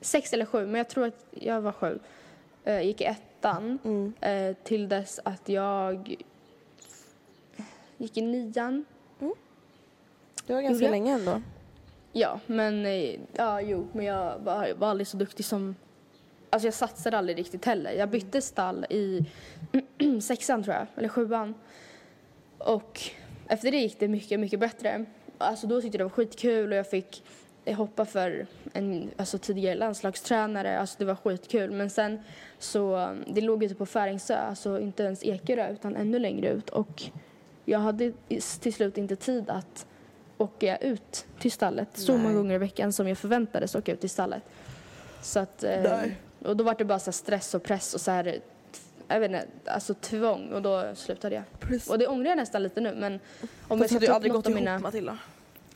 Sex 0.00 0.32
eller 0.32 0.44
sju, 0.44 0.66
men 0.66 0.74
jag 0.74 0.88
tror 0.88 1.06
att 1.06 1.26
jag 1.30 1.60
var 1.60 1.72
sju. 1.72 1.98
Eh, 2.64 2.82
gick 2.82 3.00
i 3.00 3.04
ettan. 3.40 3.78
Mm. 3.84 4.12
Eh, 4.20 4.56
till 4.64 4.88
dess 4.88 5.20
att 5.24 5.48
jag 5.48 6.16
gick 7.98 8.16
i 8.16 8.22
nian. 8.22 8.84
Det 10.46 10.54
var 10.54 10.62
ganska 10.62 10.84
Gjorde 10.84 10.90
länge 10.90 11.12
ändå. 11.12 11.42
Ja, 12.12 12.40
men 12.46 12.86
eh, 12.86 13.20
ja, 13.32 13.60
jo, 13.60 13.86
men 13.92 14.04
jag 14.04 14.38
var, 14.38 14.74
var 14.74 14.88
aldrig 14.88 15.06
så 15.06 15.16
duktig 15.16 15.44
som... 15.44 15.76
Alltså 16.50 16.66
jag 16.66 16.74
satsade 16.74 17.18
aldrig 17.18 17.38
riktigt 17.38 17.64
heller. 17.64 17.92
Jag 17.92 18.10
bytte 18.10 18.42
stall 18.42 18.86
i 18.90 19.26
sexan 20.22 20.62
tror 20.62 20.76
jag, 20.76 20.86
eller 20.96 21.08
sjuan. 21.08 21.54
Och 22.58 23.00
efter 23.46 23.70
det 23.70 23.78
gick 23.78 24.00
det 24.00 24.08
mycket, 24.08 24.40
mycket 24.40 24.60
bättre. 24.60 25.04
Alltså 25.38 25.66
då 25.66 25.80
tyckte 25.80 25.98
jag 25.98 26.00
det 26.00 26.04
var 26.04 26.10
skitkul 26.10 26.72
och 26.72 26.78
jag 26.78 26.90
fick 26.90 27.22
eh, 27.64 27.76
hoppa 27.76 28.04
för 28.04 28.46
en 28.72 29.10
alltså 29.16 29.38
tidigare 29.38 29.74
landslagstränare. 29.74 30.80
Alltså 30.80 30.96
det 30.98 31.04
var 31.04 31.14
skitkul. 31.14 31.70
Men 31.70 31.90
sen 31.90 32.22
så, 32.58 33.16
det 33.26 33.40
låg 33.40 33.64
ute 33.64 33.74
på 33.74 33.86
Färingsö, 33.86 34.36
alltså 34.36 34.80
inte 34.80 35.02
ens 35.02 35.24
Ekerö 35.24 35.72
utan 35.72 35.96
ännu 35.96 36.18
längre 36.18 36.48
ut. 36.48 36.70
Och 36.70 37.02
jag 37.64 37.78
hade 37.78 38.12
till 38.60 38.74
slut 38.74 38.98
inte 38.98 39.16
tid 39.16 39.50
att 39.50 39.86
åka 40.38 40.76
ut 40.76 41.26
till 41.38 41.52
stallet 41.52 41.88
så 41.92 42.12
Nej. 42.12 42.22
många 42.22 42.34
gånger 42.34 42.54
i 42.54 42.58
veckan 42.58 42.92
som 42.92 43.08
jag 43.08 43.18
förväntades 43.18 43.74
åka 43.74 43.92
ut 43.92 44.00
till 44.00 44.10
stallet. 44.10 44.42
Så 45.22 45.40
att, 45.40 45.64
eh, 45.64 45.82
Nej. 45.82 46.16
och 46.44 46.56
då 46.56 46.64
var 46.64 46.74
det 46.78 46.84
bara 46.84 46.98
så 46.98 47.12
stress 47.12 47.54
och 47.54 47.62
press 47.62 47.94
och 47.94 48.00
så 48.00 48.10
här, 48.10 48.40
jag 49.08 49.20
vet 49.20 49.30
inte, 49.30 49.46
alltså 49.66 49.94
tvång 49.94 50.52
och 50.52 50.62
då 50.62 50.94
slutade 50.94 51.34
jag. 51.34 51.44
Precis. 51.60 51.90
Och 51.90 51.98
det 51.98 52.06
ångrar 52.06 52.28
jag 52.28 52.36
nästan 52.36 52.62
lite 52.62 52.80
nu 52.80 52.94
men 52.94 53.12
om 53.12 53.20
jag 53.68 53.78
Fast 53.78 53.90
ska 53.90 53.94
hade 53.94 54.06
ta 54.06 54.16
upp 54.16 54.22
något 54.22 54.32
gått 54.36 54.46
av 54.46 54.52
mina... 54.52 54.78
Matilda. 54.78 55.18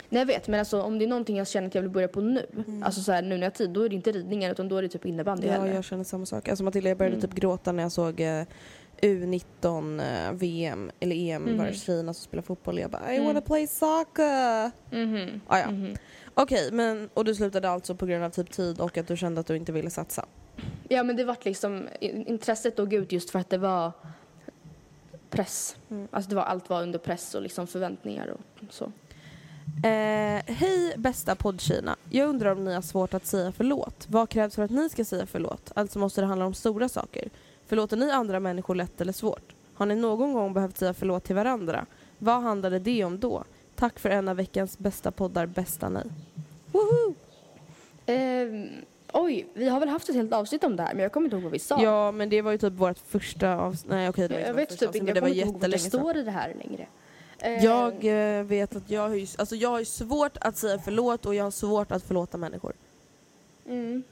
Nej 0.09 0.21
jag 0.21 0.25
vet 0.25 0.47
men 0.47 0.59
alltså 0.59 0.81
om 0.81 0.99
det 0.99 1.05
är 1.05 1.09
någonting 1.09 1.37
jag 1.37 1.47
känner 1.47 1.67
att 1.67 1.75
jag 1.75 1.81
vill 1.81 1.91
börja 1.91 2.07
på 2.07 2.21
nu, 2.21 2.45
alltså 2.83 3.01
så 3.01 3.11
här 3.11 3.21
nu 3.21 3.29
när 3.29 3.37
jag 3.37 3.45
har 3.45 3.49
tid, 3.51 3.69
då 3.69 3.81
är 3.81 3.89
det 3.89 3.95
inte 3.95 4.11
ridningen 4.11 4.51
utan 4.51 4.69
då 4.69 4.77
är 4.77 4.81
det 4.81 4.89
typ 4.89 5.05
innebandy 5.05 5.47
Ja, 5.47 5.53
heller. 5.53 5.73
jag 5.73 5.83
känner 5.83 6.03
samma 6.03 6.25
sak. 6.25 6.47
Alltså 6.49 6.63
Matilda, 6.63 6.89
jag 6.89 6.97
började 6.97 7.15
Mm. 7.15 7.27
typ 7.29 7.39
gråta 7.39 7.71
när 7.71 7.83
jag 7.83 7.91
såg 7.91 8.19
eh, 8.21 8.43
U19 9.01 9.99
eh, 9.99 10.31
VM, 10.33 10.91
eller 10.99 11.15
EM, 11.15 11.43
Mhm. 11.43 11.57
var 11.57 11.65
det 11.65 11.73
tjejerna 11.73 12.13
som 12.13 12.23
spelar 12.23 12.41
fotboll. 12.41 12.79
Jag 12.79 12.91
bara 12.91 13.11
I 13.13 13.15
Mm. 13.15 13.27
wanna 13.27 13.41
play 13.41 13.67
soccer. 13.67 14.71
Mhm. 14.91 15.41
Ah, 15.47 15.59
ja. 15.59 15.71
Mhm. 15.71 15.95
Okej, 16.33 16.69
men 16.71 17.09
och 17.13 17.25
du 17.25 17.35
slutade 17.35 17.69
alltså 17.69 17.95
på 17.95 18.05
grund 18.05 18.23
av 18.23 18.29
typ 18.29 18.51
tid 18.51 18.79
och 18.79 18.97
att 18.97 19.07
du 19.07 19.17
kände 19.17 19.41
att 19.41 19.47
du 19.47 19.55
inte 19.57 19.71
ville 19.71 19.89
satsa? 19.89 20.25
Ja 20.89 21.03
men 21.03 21.15
det 21.15 21.23
vart 21.23 21.45
liksom, 21.45 21.87
in- 21.99 22.27
intresset 22.27 22.77
dog 22.77 22.93
ut 22.93 23.11
just 23.11 23.29
för 23.29 23.39
att 23.39 23.49
det 23.49 23.57
var 23.57 23.91
press. 25.29 25.77
Mm. 25.89 26.07
Alltså 26.11 26.29
det 26.29 26.35
var, 26.35 26.43
allt 26.43 26.69
var 26.69 26.81
under 26.83 26.99
press 26.99 27.35
och 27.35 27.41
liksom 27.41 27.67
förväntningar 27.67 28.27
och 28.27 28.73
så. 28.73 28.91
Eh, 29.83 30.53
Hej 30.55 30.93
bästa 30.97 31.35
poddtjejerna. 31.35 31.95
Jag 32.09 32.29
undrar 32.29 32.51
om 32.51 32.65
ni 32.65 32.73
har 32.73 32.81
svårt 32.81 33.13
att 33.13 33.25
säga 33.25 33.51
förlåt. 33.51 34.05
Vad 34.09 34.29
krävs 34.29 34.55
för 34.55 34.63
att 34.63 34.71
ni 34.71 34.89
ska 34.89 35.05
säga 35.05 35.25
förlåt? 35.25 35.71
Alltså 35.75 35.99
måste 35.99 36.21
det 36.21 36.27
handla 36.27 36.45
om 36.45 36.53
stora 36.53 36.89
saker. 36.89 37.29
Förlåter 37.67 37.97
ni 37.97 38.11
andra 38.11 38.39
människor 38.39 38.75
lätt 38.75 39.01
eller 39.01 39.13
svårt? 39.13 39.53
Har 39.73 39.85
ni 39.85 39.95
någon 39.95 40.33
gång 40.33 40.53
behövt 40.53 40.77
säga 40.77 40.93
förlåt 40.93 41.23
till 41.23 41.35
varandra? 41.35 41.85
Vad 42.19 42.41
handlade 42.41 42.79
det 42.79 43.03
om 43.03 43.19
då? 43.19 43.43
Tack 43.75 43.99
för 43.99 44.09
en 44.09 44.27
av 44.27 44.35
veckans 44.35 44.77
bästa 44.77 45.11
poddar, 45.11 45.45
bästa 45.45 45.89
ni. 45.89 46.01
Woho! 46.71 47.13
Ehm, 48.05 48.67
oj, 49.13 49.47
vi 49.53 49.69
har 49.69 49.79
väl 49.79 49.89
haft 49.89 50.09
ett 50.09 50.15
helt 50.15 50.33
avsnitt 50.33 50.63
om 50.63 50.75
det 50.75 50.83
här 50.83 50.93
men 50.93 51.03
jag 51.03 51.11
kommer 51.11 51.25
inte 51.25 51.35
ihåg 51.35 51.43
vad 51.43 51.51
vi 51.51 51.59
sa. 51.59 51.83
Ja, 51.83 52.11
men 52.11 52.29
det 52.29 52.41
var 52.41 52.51
ju 52.51 52.57
typ 52.57 52.73
vårt 52.73 52.99
första 52.99 53.55
avsnitt. 53.55 53.91
Nej 53.91 54.09
okej, 54.09 54.27
det 54.27 54.33
var 54.33 54.41
jag 54.41 54.49
inte 54.49 54.57
vet 54.61 54.71
vårt 54.71 54.79
första 54.79 54.85
typ 54.85 54.89
avsnitt, 54.89 55.01
inte, 55.09 55.21
men 55.21 55.23
det 55.23 55.37
jag 55.37 55.45
var 55.45 55.51
kommer 55.51 55.53
inte 55.55 55.57
ihåg 55.57 55.61
vad 55.61 55.71
det 55.71 55.77
jättelänge 55.77 55.91
sedan. 55.91 55.99
står 56.01 56.17
i 56.17 56.23
det 56.23 56.31
här 56.31 56.53
längre. 56.69 56.87
Jag 57.41 58.05
eh, 58.39 58.43
vet 58.43 58.75
att 58.75 58.89
jag 58.89 59.01
har, 59.01 59.15
ju, 59.15 59.27
alltså 59.37 59.55
jag 59.55 59.69
har 59.69 59.79
ju 59.79 59.85
svårt 59.85 60.37
att 60.41 60.57
säga 60.57 60.79
förlåt 60.85 61.25
och 61.25 61.35
jag 61.35 61.43
har 61.43 61.51
svårt 61.51 61.91
att 61.91 62.03
förlåta 62.03 62.37
människor. 62.37 62.73
Mm. 63.67 64.03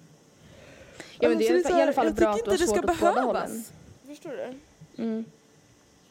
Ja 1.20 1.30
men 1.30 1.38
det 1.38 1.50
Alltså, 1.50 1.60
är 1.60 1.64
så 1.64 1.70
i 1.70 1.74
alla 1.74 1.86
här, 1.86 1.94
fall 1.94 2.06
jag 2.06 2.16
bra 2.16 2.34
tycker 2.34 2.40
att 2.40 2.46
du 2.46 2.50
har 2.52 2.54
inte 2.56 2.64
det 2.64 2.68
svårt 2.68 2.78
ska 2.78 2.92
åt 2.92 3.00
båda 3.00 3.14
behövas. 3.14 3.50
hållen. 3.50 3.64
Förstår 4.08 4.30
du? 4.32 5.04
Mm. 5.04 5.26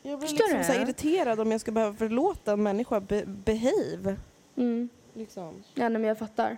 Jag 0.02 0.18
blir 0.18 0.28
Förstår 0.28 0.44
liksom 0.44 0.58
du? 0.58 0.64
så 0.64 0.72
här 0.72 0.80
irriterad 0.82 1.40
om 1.40 1.52
jag 1.52 1.60
ska 1.60 1.70
behöva 1.72 1.94
förlåta 1.96 2.52
en 2.52 2.62
människa. 2.62 3.00
Be 3.00 3.22
behave. 3.26 4.16
Mm. 4.56 4.88
Liksom. 5.14 5.54
Ja 5.74 5.88
nej, 5.88 5.90
men 5.90 6.04
jag 6.04 6.18
fattar. 6.18 6.56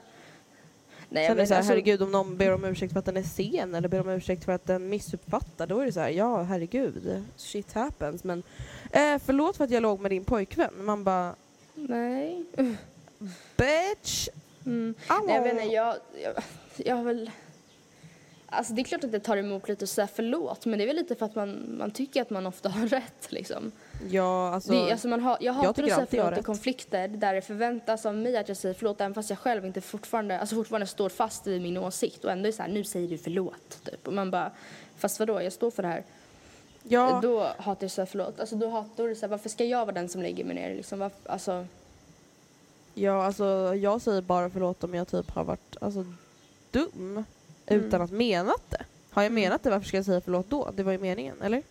Nej, 1.14 1.26
Sen 1.26 1.36
är 1.36 1.40
det 1.40 1.46
så 1.46 1.54
här, 1.54 1.58
alltså- 1.58 1.72
herregud 1.72 2.02
om 2.02 2.12
någon 2.12 2.36
ber 2.36 2.54
om 2.54 2.64
ursäkt 2.64 2.92
för 2.92 2.98
att 2.98 3.04
den 3.04 3.16
är 3.16 3.22
sen 3.22 3.74
eller 3.74 3.88
ber 3.88 4.00
om 4.00 4.08
ursäkt 4.08 4.44
för 4.44 4.52
att 4.52 4.66
den 4.66 4.88
missuppfattar, 4.88 5.66
då 5.66 5.80
är 5.80 5.86
det 5.86 5.92
så 5.92 6.00
här, 6.00 6.08
ja 6.08 6.42
herregud, 6.42 7.24
shit 7.36 7.72
happens. 7.72 8.24
Men 8.24 8.42
eh, 8.90 9.18
förlåt 9.24 9.56
för 9.56 9.64
att 9.64 9.70
jag 9.70 9.82
låg 9.82 10.00
med 10.00 10.10
din 10.10 10.24
pojkvän. 10.24 10.70
Man 10.80 11.04
bara, 11.04 11.34
Nej. 11.74 12.44
bitch! 13.56 14.28
Mm. 14.66 14.94
Nej 15.08 15.36
jag 15.36 15.42
vet 15.42 15.52
inte, 15.52 15.64
jag, 15.74 15.96
jag, 16.22 16.34
jag 16.76 16.96
har 16.96 17.04
väl... 17.04 17.30
Alltså 18.54 18.72
det 18.72 18.82
är 18.82 18.84
klart 18.84 19.04
att 19.04 19.12
det 19.12 19.20
tar 19.20 19.36
emot 19.36 19.68
lite 19.68 19.84
att 19.84 19.88
säga 19.88 20.08
förlåt 20.14 20.66
men 20.66 20.78
det 20.78 20.84
är 20.84 20.86
väl 20.86 20.96
lite 20.96 21.14
för 21.14 21.26
att 21.26 21.34
man, 21.34 21.76
man 21.78 21.90
tycker 21.90 22.22
att 22.22 22.30
man 22.30 22.46
ofta 22.46 22.68
har 22.68 22.86
rätt 22.86 23.32
liksom. 23.32 23.72
Ja, 24.10 24.54
alltså, 24.54 24.72
det, 24.72 24.92
alltså 24.92 25.08
man 25.08 25.20
har, 25.20 25.38
jag 25.40 25.52
hatar 25.52 25.72
tycker 25.72 25.82
att 25.82 26.10
säga 26.10 26.22
jag 26.22 26.26
förlåt 26.28 26.38
i 26.38 26.42
konflikter 26.42 27.08
där 27.08 27.34
det 27.34 27.42
förväntas 27.42 28.06
av 28.06 28.14
mig 28.14 28.36
att 28.36 28.48
jag 28.48 28.56
säger 28.56 28.74
förlåt 28.74 29.00
även 29.00 29.14
fast 29.14 29.30
jag 29.30 29.38
själv 29.38 29.66
inte 29.66 29.80
fortfarande, 29.80 30.38
alltså 30.40 30.54
fortfarande 30.56 30.86
står 30.86 31.08
fast 31.08 31.46
vid 31.46 31.62
min 31.62 31.76
åsikt 31.76 32.24
och 32.24 32.30
ändå 32.32 32.48
är 32.48 32.52
så 32.52 32.62
här, 32.62 32.68
nu 32.70 32.84
säger 32.84 33.08
du 33.08 33.18
förlåt 33.18 33.84
typ. 33.84 34.06
Och 34.06 34.12
man 34.12 34.30
bara, 34.30 34.50
fast 34.96 35.20
vadå, 35.20 35.42
jag 35.42 35.52
står 35.52 35.70
för 35.70 35.82
det 35.82 35.88
här. 35.88 36.02
ja, 36.82 37.18
Då 37.22 37.40
hatar 37.40 37.76
jag 37.80 37.84
att 37.84 37.92
säga 37.92 38.06
förlåt. 38.06 38.40
Alltså 38.40 38.56
då 38.56 38.68
hatar 38.68 39.08
det 39.08 39.14
så 39.14 39.20
här, 39.20 39.28
varför 39.30 39.48
ska 39.48 39.64
jag 39.64 39.86
vara 39.86 39.94
den 39.94 40.08
som 40.08 40.22
lägger 40.22 40.44
mig 40.44 40.54
ner 40.54 40.74
liksom? 40.74 40.98
Varför, 40.98 41.30
alltså, 41.30 41.66
ja, 42.94 43.24
alltså 43.24 43.74
jag 43.74 44.00
säger 44.00 44.22
bara 44.22 44.50
förlåt 44.50 44.84
om 44.84 44.94
jag 44.94 45.08
typ 45.08 45.30
har 45.30 45.44
varit 45.44 45.76
alltså, 45.80 46.04
dum 46.70 47.24
utan 47.66 48.02
att 48.02 48.10
menat 48.10 48.70
det. 48.70 48.84
Har 49.10 49.22
jag 49.22 49.32
menat 49.32 49.62
det, 49.62 49.70
varför 49.70 49.88
ska 49.88 49.96
jag 49.96 50.06
säga 50.06 50.20
förlåt 50.20 50.50
då? 50.50 50.70
Det 50.76 50.82
var 50.82 50.92
ju 50.92 50.98
meningen, 50.98 51.42
eller? 51.42 51.62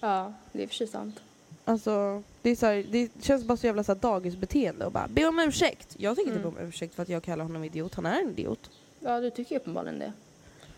ja, 0.00 0.32
det 0.52 0.62
är 0.62 0.66
för 0.66 0.74
sig 0.74 0.86
sant. 0.86 1.20
Alltså, 1.64 2.22
det, 2.42 2.50
är 2.50 2.56
så 2.56 2.66
här, 2.66 2.86
det 2.90 3.10
känns 3.22 3.44
bara 3.44 3.56
så 3.56 3.66
jävla 3.66 3.84
så 3.84 3.92
här 3.94 4.00
dagisbeteende 4.00 4.86
och 4.86 4.92
bara 4.92 5.08
be 5.08 5.26
om 5.26 5.38
ursäkt. 5.38 5.94
Jag 5.98 6.16
tänker 6.16 6.32
inte 6.32 6.42
be 6.42 6.48
om 6.48 6.58
ursäkt 6.58 6.94
för 6.94 7.02
att 7.02 7.08
jag 7.08 7.22
kallar 7.22 7.44
honom 7.44 7.64
idiot, 7.64 7.94
han 7.94 8.06
är 8.06 8.20
en 8.20 8.30
idiot. 8.30 8.70
Ja, 9.00 9.20
du 9.20 9.30
tycker 9.30 9.56
uppenbarligen 9.56 9.98
det. 9.98 10.12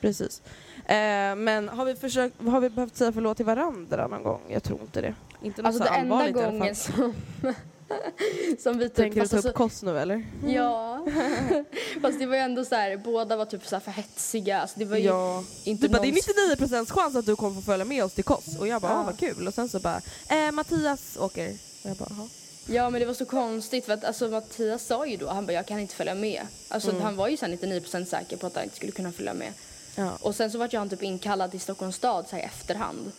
Precis. 0.00 0.42
Eh, 0.76 1.36
men 1.36 1.68
har 1.68 1.84
vi, 1.84 1.94
försökt, 1.94 2.42
har 2.42 2.60
vi 2.60 2.70
behövt 2.70 2.96
säga 2.96 3.12
förlåt 3.12 3.36
till 3.36 3.46
varandra 3.46 4.06
någon 4.06 4.22
gång? 4.22 4.40
Jag 4.48 4.62
tror 4.62 4.80
inte 4.80 5.00
det. 5.00 5.14
Inte 5.42 5.62
något 5.62 5.66
Alltså 5.66 5.84
så 5.84 5.90
det 5.92 5.98
enda 5.98 6.14
allvarligt 6.14 6.36
i 6.36 6.40
alla 6.40 6.50
gången 6.50 6.74
fall. 6.74 6.94
som, 6.94 7.14
som 8.58 8.78
vi 8.78 8.84
typ... 8.88 8.96
Tänker 8.96 9.20
du 9.20 9.26
ta 9.26 9.36
alltså- 9.36 9.48
upp 9.50 9.54
kost 9.56 9.82
nu 9.82 9.98
eller? 9.98 10.26
Ja. 10.46 11.06
Fast 12.02 12.18
det 12.18 12.26
var 12.26 12.34
ju 12.36 12.40
ändå 12.42 12.64
så 12.64 12.74
här, 12.74 12.96
båda 12.96 13.36
var 13.36 13.44
typ 13.44 13.66
så 13.66 13.80
för 13.80 13.90
hetsiga. 13.90 14.60
Alltså 14.60 14.78
det 14.78 14.84
var 14.84 14.96
Ja. 14.96 15.44
inte 15.64 15.86
Du 15.86 15.92
bara, 15.92 16.02
det 16.02 16.08
är 16.08 16.56
99% 16.56 16.90
chans 16.90 17.16
att 17.16 17.26
du 17.26 17.36
kommer 17.36 17.54
få 17.54 17.62
följa 17.62 17.84
med 17.84 18.04
oss 18.04 18.12
till 18.14 18.24
Kos. 18.24 18.58
Och 18.58 18.68
jag 18.68 18.82
bara, 18.82 18.92
Ja. 18.92 18.98
ah, 18.98 19.02
vad 19.02 19.18
kul. 19.18 19.46
Och 19.48 19.54
sen 19.54 19.68
så 19.68 19.80
bara, 19.80 20.00
eh, 20.30 20.52
Mattias 20.52 21.16
åker. 21.20 21.50
Och 21.84 21.90
jag 21.90 21.96
bara, 21.96 22.08
"Jaha." 22.10 22.28
Ja 22.68 22.90
men 22.90 23.00
det 23.00 23.06
var 23.06 23.14
så 23.14 23.24
konstigt 23.24 23.84
för 23.86 23.92
att 23.92 24.04
alltså, 24.04 24.28
Mattias 24.28 24.86
sa 24.86 25.06
ju 25.06 25.16
då, 25.16 25.28
han 25.28 25.46
bara 25.46 25.52
jag 25.52 25.66
kan 25.66 25.78
inte 25.80 25.94
följa 25.94 26.14
med. 26.14 26.46
Alltså 26.68 26.90
Mm. 26.90 27.02
han 27.02 27.16
var 27.16 27.28
ju 27.28 27.36
så 27.36 27.44
här 27.46 27.52
99% 27.52 28.04
säker 28.08 28.36
på 28.36 28.46
att 28.46 28.54
han 28.54 28.64
inte 28.64 28.76
skulle 28.76 28.92
kunna 28.92 29.12
följa 29.12 29.34
med. 29.34 29.52
Ja. 29.96 30.10
Och 30.20 30.34
sen 30.34 30.50
så 30.50 30.58
var 30.58 30.68
ju 30.72 30.78
han 30.78 30.88
typ 30.88 31.02
inkallad 31.02 31.50
till 31.50 31.60
Stockholms 31.60 31.96
stad 31.96 32.26
så 32.30 32.36
här 32.36 32.42
i 32.42 32.46
efterhand. 32.46 33.12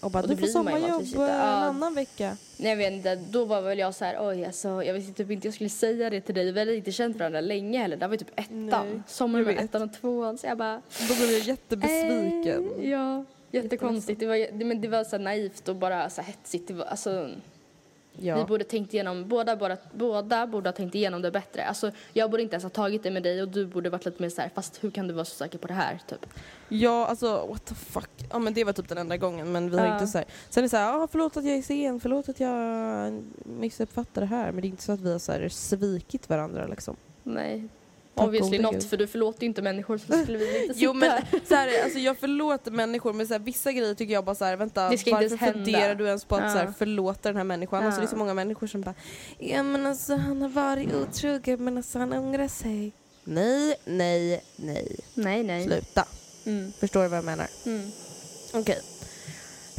Och 0.00 0.10
bara, 0.10 0.22
Och 0.22 0.28
du 0.28 0.34
då 0.34 0.40
får 0.40 0.46
sommarjobb 0.46 1.14
eh, 1.14 1.22
en 1.22 1.40
annan 1.40 1.94
vecka. 1.94 2.36
Nej 2.56 2.70
jag 2.70 2.76
vet 2.76 2.92
inte, 2.92 3.14
då 3.14 3.44
var 3.44 3.60
väl 3.60 3.78
jag 3.78 3.94
så 3.94 4.04
här, 4.04 4.16
oj 4.28 4.44
alltså 4.44 4.82
jag 4.82 4.94
visste 4.94 5.12
typ 5.12 5.30
inte 5.30 5.46
jag 5.46 5.54
skulle 5.54 5.70
säga 5.70 6.10
det 6.10 6.20
till 6.20 6.34
dig. 6.34 6.52
Vi 6.52 6.58
hade 6.58 6.76
inte 6.76 6.92
känt 6.92 7.16
varandra 7.16 7.40
länge 7.40 7.78
heller. 7.78 7.96
Det 7.96 8.06
var 8.06 8.14
ju 8.14 8.18
typ 8.18 8.40
ettan. 8.40 8.68
Nej, 8.68 9.02
Sommaren 9.06 9.44
var 9.44 9.52
ettan 9.52 9.82
och 9.82 9.92
tvåan 9.92 10.38
så 10.38 10.46
jag 10.46 10.58
bara 10.58 10.82
Då 11.08 11.14
blev 11.14 11.30
jag 11.30 11.40
jättebesviken. 11.40 12.70
Eh, 12.78 12.90
ja, 12.90 13.24
jättekonstigt. 13.50 14.20
Det 14.20 14.26
var, 14.26 14.58
det, 14.58 14.64
men 14.64 14.80
det 14.80 14.88
var 14.88 15.04
så 15.04 15.18
naivt 15.18 15.68
och 15.68 15.76
bara 15.76 16.10
så 16.10 16.22
hetsigt. 16.22 16.68
Det 16.68 16.74
var, 16.74 16.84
alltså, 16.84 17.30
Vi 18.16 18.26
Ja. 18.28 18.44
borde 18.46 18.64
tänkt 18.64 18.94
igenom, 18.94 19.28
båda, 19.28 19.56
båda, 19.56 19.76
båda 19.94 20.46
borde 20.46 20.68
ha 20.68 20.72
tänkt 20.72 20.94
igenom 20.94 21.22
det 21.22 21.30
bättre. 21.30 21.64
Alltså, 21.64 21.90
jag 22.12 22.30
borde 22.30 22.42
inte 22.42 22.54
ens 22.54 22.62
ha 22.64 22.70
tagit 22.70 23.02
det 23.02 23.10
med 23.10 23.22
dig 23.22 23.42
och 23.42 23.48
du 23.48 23.66
borde 23.66 23.90
varit 23.90 24.04
lite 24.04 24.22
mer 24.22 24.28
så 24.28 24.40
här, 24.40 24.50
fast 24.54 24.84
hur 24.84 24.90
kan 24.90 25.08
du 25.08 25.14
vara 25.14 25.24
så 25.24 25.34
säker 25.34 25.58
på 25.58 25.66
det 25.66 25.74
här? 25.74 25.98
Typ. 26.06 26.26
ja, 26.68 27.06
alltså 27.06 27.46
what 27.46 27.66
the 27.66 27.74
fuck. 27.74 28.10
Ja 28.30 28.38
men 28.38 28.54
det 28.54 28.64
var 28.64 28.72
typ 28.72 28.88
den 28.88 28.98
enda 28.98 29.16
gången 29.16 29.52
men 29.52 29.70
vi 29.70 29.78
har 29.78 29.86
Ja. 29.86 29.94
inte 29.94 30.06
så 30.06 30.18
här. 30.18 30.26
Sen 30.48 30.60
är 30.60 30.62
det 30.62 30.68
så 30.68 30.76
här, 30.76 31.02
ah, 31.04 31.08
förlåt 31.10 31.36
att 31.36 31.44
jag 31.44 31.56
är 31.56 31.62
sen, 31.62 32.00
förlåt 32.00 32.28
att 32.28 32.40
jag 32.40 33.22
missuppfattar 33.44 34.20
det 34.20 34.26
här. 34.26 34.52
Men 34.52 34.60
det 34.62 34.66
är 34.66 34.70
inte 34.70 34.82
så 34.82 34.92
att 34.92 35.00
vi 35.00 35.12
har 35.12 35.18
så 35.18 35.32
här 35.32 35.48
svikit 35.48 36.28
varandra 36.28 36.66
liksom. 36.66 36.96
Nej. 37.22 37.68
Obviously 38.14 38.58
not, 38.58 38.72
Gud. 38.72 38.84
för 38.84 38.96
du 38.96 39.06
förlåter 39.06 39.40
ju 39.42 39.46
inte 39.46 39.62
människor 39.62 39.98
så 39.98 40.12
skulle 40.22 40.38
vi 40.38 40.46
väl 40.52 40.62
inte 40.62 40.74
sitta 40.74 40.84
Jo 40.84 40.92
men 40.92 41.22
så 41.48 41.54
här, 41.54 41.82
alltså 41.84 41.98
jag 41.98 42.18
förlåter 42.18 42.70
människor 42.70 43.12
men 43.12 43.26
så 43.26 43.34
här, 43.34 43.38
vissa 43.40 43.72
grejer 43.72 43.94
tycker 43.94 44.14
jag 44.14 44.24
bara 44.24 44.34
så 44.34 44.44
här, 44.44 44.56
vänta 44.56 44.82
varför 44.88 45.36
funderar 45.52 45.94
du 45.94 46.06
ens 46.06 46.24
på 46.24 46.36
att 46.36 46.42
Ja. 46.42 46.50
så 46.52 46.58
här, 46.58 46.72
förlåta 46.78 47.28
den 47.28 47.36
här 47.36 47.44
människan? 47.44 47.84
Alltså 47.86 48.00
det 48.00 48.06
är 48.06 48.08
så 48.08 48.14
Ja. 48.14 48.18
många 48.18 48.34
människor 48.34 48.66
som 48.66 48.80
bara 48.80 48.94
ja 49.38 49.62
men 49.62 49.86
alltså 49.86 50.14
han 50.16 50.42
har 50.42 50.48
varit 50.48 50.94
otrogen 50.94 51.64
men 51.64 51.76
alltså 51.76 51.98
han 51.98 52.12
ångrar 52.12 52.48
sig. 52.48 52.92
Nej, 53.24 53.76
nej, 53.84 54.44
nej. 54.56 54.96
Nej, 55.14 55.42
nej. 55.42 55.64
Sluta. 55.64 56.04
Mm. 56.46 56.72
Förstår 56.80 57.02
du 57.02 57.08
vad 57.08 57.18
jag 57.18 57.24
menar? 57.24 57.46
Mm. 57.66 57.90
Okej. 58.54 58.78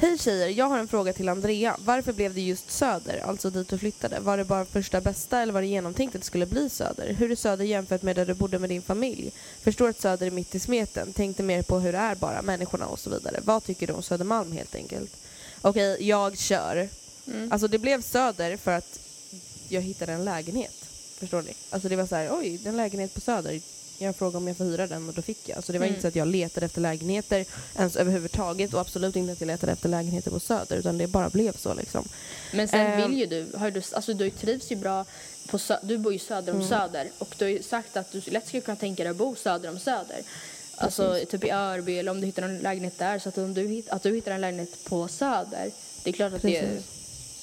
Hej 0.01 0.17
tjejer, 0.17 0.47
jag 0.47 0.65
har 0.65 0.79
en 0.79 0.87
fråga 0.87 1.13
till 1.13 1.29
Andrea. 1.29 1.77
Varför 1.79 2.13
blev 2.13 2.33
det 2.33 2.41
just 2.41 2.71
Söder, 2.71 3.19
alltså 3.25 3.49
dit 3.49 3.69
du 3.69 3.77
flyttade? 3.77 4.19
Var 4.19 4.37
det 4.37 4.45
bara 4.45 4.65
första 4.65 5.01
bästa 5.01 5.41
eller 5.41 5.53
var 5.53 5.61
det 5.61 5.67
genomtänkt 5.67 6.15
att 6.15 6.21
det 6.21 6.25
skulle 6.25 6.45
bli 6.45 6.69
Söder? 6.69 7.13
Hur 7.13 7.31
är 7.31 7.35
Söder 7.35 7.65
jämfört 7.65 8.01
med 8.01 8.15
där 8.15 8.25
du 8.25 8.33
bodde 8.33 8.59
med 8.59 8.69
din 8.69 8.81
familj? 8.81 9.31
Förstår 9.61 9.89
att 9.89 10.01
Söder 10.01 10.27
är 10.27 10.31
mitt 10.31 10.55
i 10.55 10.59
smeten. 10.59 11.13
Tänkte 11.13 11.43
mer 11.43 11.63
på 11.63 11.79
hur 11.79 11.91
det 11.91 11.97
är 11.97 12.15
bara, 12.15 12.41
människorna 12.41 12.85
och 12.85 12.99
så 12.99 13.09
vidare. 13.09 13.39
Vad 13.43 13.63
tycker 13.63 13.87
du 13.87 13.93
om 13.93 14.03
Södermalm 14.03 14.51
helt 14.51 14.75
enkelt? 14.75 15.11
Okej, 15.61 15.97
jag 15.99 16.37
kör. 16.37 16.89
Mm. 17.27 17.51
Alltså 17.51 17.67
det 17.67 17.79
blev 17.79 18.01
Söder 18.01 18.57
för 18.57 18.71
att 18.71 18.99
jag 19.69 19.81
hittade 19.81 20.13
en 20.13 20.25
lägenhet. 20.25 20.85
Förstår 21.19 21.41
ni? 21.41 21.53
Alltså 21.69 21.89
det 21.89 21.95
var 21.95 22.05
så 22.05 22.15
här, 22.15 22.29
oj, 22.31 22.57
det 22.57 22.67
är 22.67 22.71
en 22.71 22.77
lägenhet 22.77 23.13
på 23.13 23.21
Söder. 23.21 23.61
Jag 24.01 24.15
frågade 24.15 24.37
om 24.37 24.47
jag 24.47 24.57
får 24.57 24.65
hyra 24.65 24.87
den 24.87 25.07
och 25.09 25.13
då 25.13 25.21
fick 25.21 25.49
jag. 25.49 25.63
Så 25.63 25.71
det 25.71 25.79
var 25.79 25.85
Mm. 25.85 25.95
inte 25.95 26.01
så 26.01 26.07
att 26.07 26.15
jag 26.15 26.27
letade 26.27 26.65
efter 26.65 26.81
lägenheter 26.81 27.45
ens 27.77 27.95
överhuvudtaget 27.95 28.73
och 28.73 28.79
absolut 28.81 29.15
inte 29.15 29.33
att 29.33 29.41
jag 29.41 29.47
letade 29.47 29.71
efter 29.71 29.89
lägenheter 29.89 30.31
på 30.31 30.39
Söder 30.39 30.77
utan 30.77 30.97
det 30.97 31.07
bara 31.07 31.29
blev 31.29 31.57
så 31.57 31.73
liksom. 31.73 32.07
Men 32.53 32.67
sen 32.67 32.79
Ehm. 32.79 33.09
vill 33.11 33.19
ju 33.19 33.25
du, 33.25 33.57
har 33.57 33.71
du, 33.71 33.81
alltså 33.91 34.13
du 34.13 34.29
trivs 34.29 34.71
ju 34.71 34.75
bra 34.75 35.05
på 35.49 35.57
sö- 35.57 35.79
du 35.81 35.97
bor 35.97 36.13
ju 36.13 36.19
söder 36.19 36.51
om 36.53 36.57
Mm. 36.57 36.69
söder 36.69 37.09
och 37.17 37.35
du 37.37 37.45
har 37.45 37.49
ju 37.49 37.63
sagt 37.63 37.97
att 37.97 38.11
du 38.11 38.21
lätt 38.25 38.47
skulle 38.47 38.61
kunna 38.61 38.75
tänka 38.77 39.03
dig 39.03 39.09
att 39.11 39.17
bo 39.17 39.35
söder 39.35 39.69
om 39.69 39.79
söder. 39.79 40.21
Alltså 40.75 41.19
typ 41.29 41.43
i 41.43 41.49
Örby 41.51 41.97
eller 41.97 42.11
om 42.11 42.19
du 42.21 42.25
hittar 42.25 42.43
en 42.43 42.57
lägenhet 42.57 42.97
där 42.99 43.19
så 43.19 43.29
att, 43.29 43.37
om 43.37 43.53
du, 43.53 43.83
att 43.89 44.03
du 44.03 44.15
hittar 44.15 44.31
en 44.31 44.41
lägenhet 44.41 44.83
på 44.85 45.07
söder. 45.07 45.71
Det 46.03 46.09
är 46.09 46.13
klart 46.13 46.33
att 46.33 46.41
det, 46.41 46.61
Precis. 46.61 46.85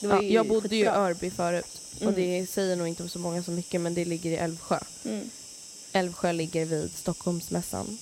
det 0.01 0.07
var 0.07 0.16
Ja, 0.16 0.23
ju 0.23 0.33
jag 0.33 0.49
bodde 0.49 0.77
ju 0.77 0.83
i 0.83 0.85
skitbra. 0.85 1.01
Örby 1.09 1.31
förut 1.31 1.66
och 2.07 2.12
det 2.12 2.47
säger 2.51 2.77
nog 2.77 2.88
inte 2.88 3.09
så 3.09 3.18
många 3.18 3.42
så 3.42 3.51
mycket 3.51 3.81
men 3.81 3.94
det 3.94 4.05
ligger 4.05 4.31
i 4.31 4.35
Älvsjö. 4.37 4.79
Mm. 5.05 5.31
Älvsjö 5.92 6.33
ligger 6.33 6.64
vid 6.64 6.90
Stockholmsmässan. 6.96 7.98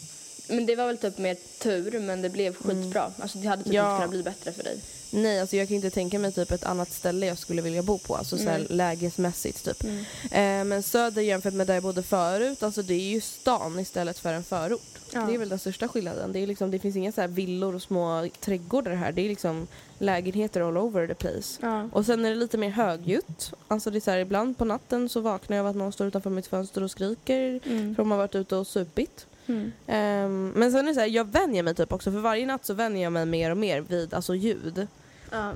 Men 0.48 0.66
det 0.66 0.76
var 0.76 0.86
väl 0.86 0.98
typ 0.98 1.18
mer 1.18 1.36
tur 1.58 2.00
men 2.00 2.22
det 2.22 2.28
blev 2.30 2.54
skitbra. 2.54 3.12
Alltså 3.18 3.38
det 3.38 3.48
hade 3.48 3.62
typ 3.64 3.72
Mm. 3.72 3.84
Ja. 3.84 3.90
inte 3.92 3.98
kunnat 3.98 4.10
bli 4.10 4.22
bättre 4.22 4.52
för 4.52 4.62
dig. 4.62 4.80
Nej, 5.10 5.40
alltså 5.40 5.56
jag 5.56 5.68
kan 5.68 5.74
inte 5.76 5.90
tänka 5.90 6.18
mig 6.18 6.32
typ 6.32 6.50
ett 6.50 6.64
annat 6.64 6.92
ställe 6.92 7.26
jag 7.26 7.38
skulle 7.38 7.62
vilja 7.62 7.82
bo 7.82 7.98
på, 7.98 8.16
alltså 8.16 8.38
så 8.38 8.44
här 8.44 8.58
Nej. 8.58 8.66
lägesmässigt 8.70 9.64
typ. 9.64 9.84
Mm. 9.84 10.04
Eh, 10.24 10.64
men 10.64 10.82
Söder 10.82 11.22
jämfört 11.22 11.54
med 11.54 11.66
där 11.66 11.74
jag 11.74 11.82
bodde 11.82 12.02
förut, 12.02 12.62
alltså 12.62 12.82
det 12.82 12.94
är 12.94 13.08
ju 13.08 13.20
stan 13.20 13.78
istället 13.80 14.18
för 14.18 14.32
en 14.32 14.44
förort. 14.44 14.80
Ja. 15.12 15.20
Det 15.20 15.34
är 15.34 15.38
väl 15.38 15.48
den 15.48 15.58
största 15.58 15.88
skillnaden. 15.88 16.32
Det, 16.32 16.38
är 16.38 16.46
liksom, 16.46 16.70
det 16.70 16.78
finns 16.78 16.96
inga 16.96 17.12
så 17.12 17.20
här 17.20 17.28
villor 17.28 17.74
och 17.74 17.82
små 17.82 18.28
trädgårdar 18.40 18.94
här, 18.94 19.12
det 19.12 19.22
är 19.22 19.28
liksom 19.28 19.66
lägenheter 19.98 20.60
all 20.60 20.76
over 20.76 21.06
the 21.06 21.14
place. 21.14 21.58
Ja. 21.62 21.88
Och 21.92 22.06
sen 22.06 22.24
är 22.24 22.28
det 22.30 22.36
lite 22.36 22.58
mer 22.58 22.70
högljutt. 22.70 23.52
Alltså 23.68 23.90
det 23.90 23.98
är 23.98 24.00
så 24.00 24.10
här, 24.10 24.18
ibland 24.18 24.58
på 24.58 24.64
natten 24.64 25.08
så 25.08 25.20
vaknar 25.20 25.56
jag 25.56 25.64
av 25.66 25.70
att 25.70 25.76
någon 25.76 25.92
står 25.92 26.06
utanför 26.06 26.30
mitt 26.30 26.46
fönster 26.46 26.82
och 26.82 26.90
skriker 26.90 27.60
Mm. 27.66 27.94
för 27.94 28.02
de 28.02 28.10
har 28.10 28.18
varit 28.18 28.34
ute 28.34 28.56
och 28.56 28.66
supit. 28.66 29.26
Mm. 29.46 29.72
Ehm, 29.86 30.52
men 30.56 30.72
sen 30.72 30.80
är 30.80 30.84
det 30.88 30.94
så 30.94 31.00
här, 31.00 31.06
jag 31.06 31.24
vänjer 31.32 31.62
mig 31.62 31.74
typ 31.74 31.92
också 31.92 32.10
för 32.12 32.18
varje 32.18 32.46
natt 32.46 32.64
så 32.66 32.74
vänjer 32.74 33.02
jag 33.02 33.12
mig 33.12 33.26
mer 33.26 33.50
och 33.50 33.56
mer 33.56 33.80
vid 33.80 34.14
alltså 34.14 34.34
ljud. 34.34 34.86
Ja. 35.30 35.52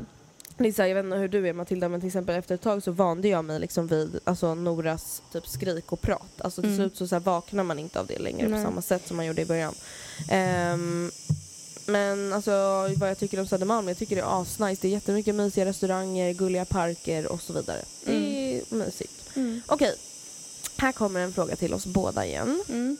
Det 0.56 0.68
är 0.68 0.72
så 0.72 0.82
här, 0.82 0.88
jag 0.88 0.94
vet 0.96 1.04
inte 1.04 1.16
hur 1.16 1.28
du 1.28 1.48
är 1.48 1.52
Matilda 1.52 1.88
men 1.88 2.00
till 2.00 2.06
exempel 2.06 2.36
efter 2.36 2.54
ett 2.54 2.60
tag 2.60 2.82
så 2.82 2.90
vande 2.92 3.28
jag 3.28 3.44
mig 3.44 3.60
liksom 3.60 3.86
vid 3.86 4.18
alltså, 4.24 4.54
Noras 4.54 5.22
typ 5.32 5.46
skrik 5.46 5.92
och 5.92 6.00
prat. 6.00 6.40
Alltså 6.40 6.62
till 6.62 6.70
Mm. 6.70 6.78
slut 6.78 6.96
så, 6.96 7.06
så 7.06 7.14
här, 7.14 7.20
vaknar 7.20 7.64
man 7.64 7.78
inte 7.78 8.00
av 8.00 8.06
det 8.06 8.18
längre 8.18 8.48
Nej. 8.48 8.58
på 8.62 8.68
samma 8.70 8.82
sätt 8.82 9.06
som 9.06 9.16
man 9.16 9.26
gjorde 9.26 9.42
i 9.42 9.46
början. 9.46 9.74
Ehm, 10.30 11.10
men 11.90 12.32
alltså 12.32 12.50
vad 12.96 13.10
jag 13.10 13.18
tycker 13.18 13.40
om 13.40 13.46
Södermalm, 13.46 13.88
jag 13.88 13.98
tycker 13.98 14.16
det 14.16 14.22
är 14.22 14.42
asnice. 14.42 14.78
Det 14.82 14.88
är 14.88 14.92
jättemycket 14.92 15.34
mysiga 15.34 15.64
restauranger, 15.64 16.32
gulliga 16.32 16.64
parker 16.64 17.26
och 17.26 17.42
så 17.42 17.52
vidare. 17.52 17.84
Det 18.04 18.12
är 18.12 18.74
mysigt. 18.74 19.36
Mm. 19.36 19.62
Okej, 19.66 19.94
här 20.76 20.92
kommer 20.92 21.20
en 21.20 21.32
fråga 21.32 21.56
till 21.56 21.74
oss 21.74 21.86
båda 21.86 22.26
igen. 22.26 22.62
Mm. 22.68 22.96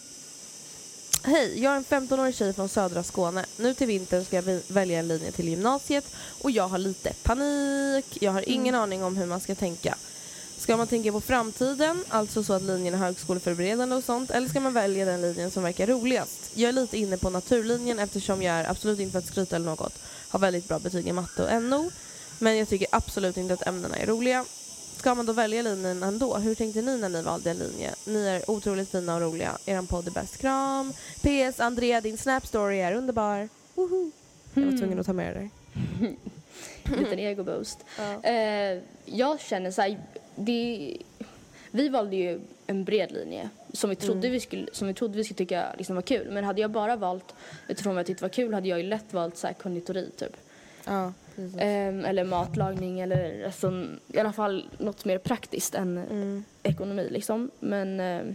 Hej, 1.23 1.63
jag 1.63 1.73
är 1.73 1.77
en 1.77 1.85
15-årig 1.85 2.35
tjej 2.35 2.53
från 2.53 2.69
södra 2.69 3.03
Skåne. 3.03 3.45
Nu 3.57 3.75
till 3.75 3.87
vintern 3.87 4.25
ska 4.25 4.37
jag 4.37 4.61
välja 4.67 4.99
en 4.99 5.09
linje 5.09 5.33
till 5.33 5.49
gymnasiet 5.49 6.05
och 6.43 6.51
jag 6.51 6.69
har 6.69 6.79
lite 6.79 7.13
panik. 7.23 8.23
Jag 8.23 8.33
har 8.33 8.49
ingen 8.49 8.75
aning 8.75 9.05
om 9.05 9.17
hur 9.17 9.27
man 9.27 9.41
ska 9.41 9.55
tänka. 9.55 9.95
Ska 10.61 10.77
man 10.77 10.87
tänka 10.87 11.13
på 11.13 11.21
framtiden, 11.21 12.05
alltså 12.09 12.43
så 12.43 12.53
att 12.53 12.63
linjen 12.63 12.95
är 12.95 12.99
högskoleförberedande 12.99 13.97
och 13.97 14.05
sånt, 14.05 14.31
eller 14.31 14.49
ska 14.49 14.61
man 14.61 14.73
välja 14.73 15.05
den 15.05 15.23
linjen 15.23 15.51
som 15.51 15.63
verkar 15.63 15.87
roligast? 15.87 16.51
Jag 16.55 16.69
är 16.69 16.73
lite 16.73 16.99
inne 16.99 17.17
på 17.17 17.31
naturlinjen 17.31 17.99
eftersom 17.99 18.43
jag 18.43 18.55
är, 18.55 18.71
absolut 18.71 19.01
inte 19.01 19.13
för 19.13 19.19
att 19.19 19.27
skryta 19.27 19.57
eller 19.57 19.67
något, 19.67 19.99
har 20.29 20.39
väldigt 20.39 20.69
bra 20.69 20.79
betyg 20.79 21.09
i 21.09 21.13
matte 21.13 21.45
och 21.45 21.63
NO, 21.63 21.91
men 22.39 22.59
jag 22.59 22.69
tycker 22.69 22.89
absolut 22.93 23.37
inte 23.37 23.55
att 23.55 23.67
ämnena 23.67 23.97
är 23.97 24.07
roliga. 24.07 24.45
Ska 24.97 25.15
man 25.15 25.27
då 25.27 25.33
välja 25.33 25.63
linjen 25.63 26.03
ändå? 26.03 26.37
Hur 26.37 26.55
tänkte 26.55 26.83
ni 26.83 26.99
när 26.99 27.09
ni 27.09 27.23
valde 27.23 27.51
en 27.51 27.59
linje? 27.59 27.95
Ni 28.07 28.27
är 28.27 28.51
otroligt 28.51 28.91
fina 28.91 29.15
och 29.15 29.21
roliga. 29.21 29.59
Er 29.67 29.83
podd 29.83 30.07
är 30.07 30.11
bäst. 30.11 30.37
Kram! 30.37 30.93
PS. 31.21 31.61
Andrea, 31.61 32.01
din 32.01 32.19
Snap 32.19 32.47
story 32.47 32.81
är 32.81 32.95
underbar. 32.95 33.49
Woho! 33.75 34.11
Jag 34.55 34.63
var 34.63 34.79
tvungen 34.79 35.01
att 35.01 35.07
ta 35.07 35.13
med 35.13 35.37
det 35.37 35.41
där. 35.41 35.51
liten 36.97 37.19
egoboost. 37.19 37.85
Ja. 37.99 38.31
Eh, 38.31 38.79
jag 39.05 39.41
känner 39.41 39.71
så 39.71 39.83
här, 39.83 39.99
det, 40.35 40.97
vi 41.71 41.89
valde 41.89 42.17
ju 42.17 42.41
en 42.67 42.85
bred 42.85 43.13
linje 43.13 43.49
som 43.73 43.91
vi 43.91 43.97
trodde, 43.97 44.29
vi, 44.29 44.41
skulle, 44.41 44.67
som 44.73 44.89
vi, 44.89 44.95
trodde 44.95 45.17
vi 45.17 45.25
skulle 45.25 45.39
tycka 45.39 45.67
liksom 45.79 45.95
var 45.95 46.03
kul. 46.03 46.31
Men 46.31 46.45
hade 46.45 46.61
jag 46.61 46.71
bara 46.71 46.97
valt 46.97 47.35
utifrån 47.69 47.95
vad 47.95 48.01
jag 48.01 48.07
tyckte 48.07 48.25
var 48.25 48.29
kul 48.29 48.55
hade 48.55 48.69
jag 48.69 48.79
ju 48.79 48.85
lätt 48.85 49.13
valt 49.13 49.37
så 49.37 49.47
här 49.47 49.55
konditori 49.55 50.11
typ. 50.17 50.37
Ja. 50.85 51.13
Ehm, 51.59 52.05
eller 52.05 52.25
matlagning 52.25 53.01
eller 53.01 53.45
alltså, 53.45 53.87
i 54.09 54.19
alla 54.19 54.33
fall 54.33 54.69
något 54.79 55.05
mer 55.05 55.19
praktiskt 55.19 55.75
än 55.75 55.99
Mm. 55.99 56.45
ekonomi 56.63 57.09
liksom. 57.11 57.51
Men 57.61 58.01
ehm, 58.01 58.35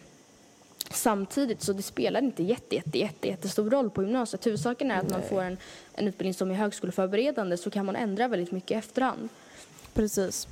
samtidigt 0.91 1.62
så 1.62 1.74
det 1.74 1.82
spelar 1.82 2.22
inte 2.22 2.43
jätte, 2.43 2.76
jätte, 2.76 3.00
jätte, 3.00 3.28
jättestor 3.28 3.70
roll 3.70 3.89
på 3.89 4.04
gymnasiet. 4.04 4.46
Huvudsaken 4.46 4.91
är 4.91 5.00
att 5.00 5.10
man 5.10 5.22
får 5.22 5.41
en, 5.41 5.58
en 5.93 6.08
utbildning 6.08 6.34
som 6.34 6.52
är 6.52 6.56
högskoleförberedande 6.56 7.58
så 7.58 7.70
kan 7.70 7.86
man 7.86 7.96
ändra 7.96 8.28
väldigt 8.28 8.52
mycket 8.52 8.72
i 8.72 8.74
efterhand. 8.74 9.30
Precis. 9.93 10.48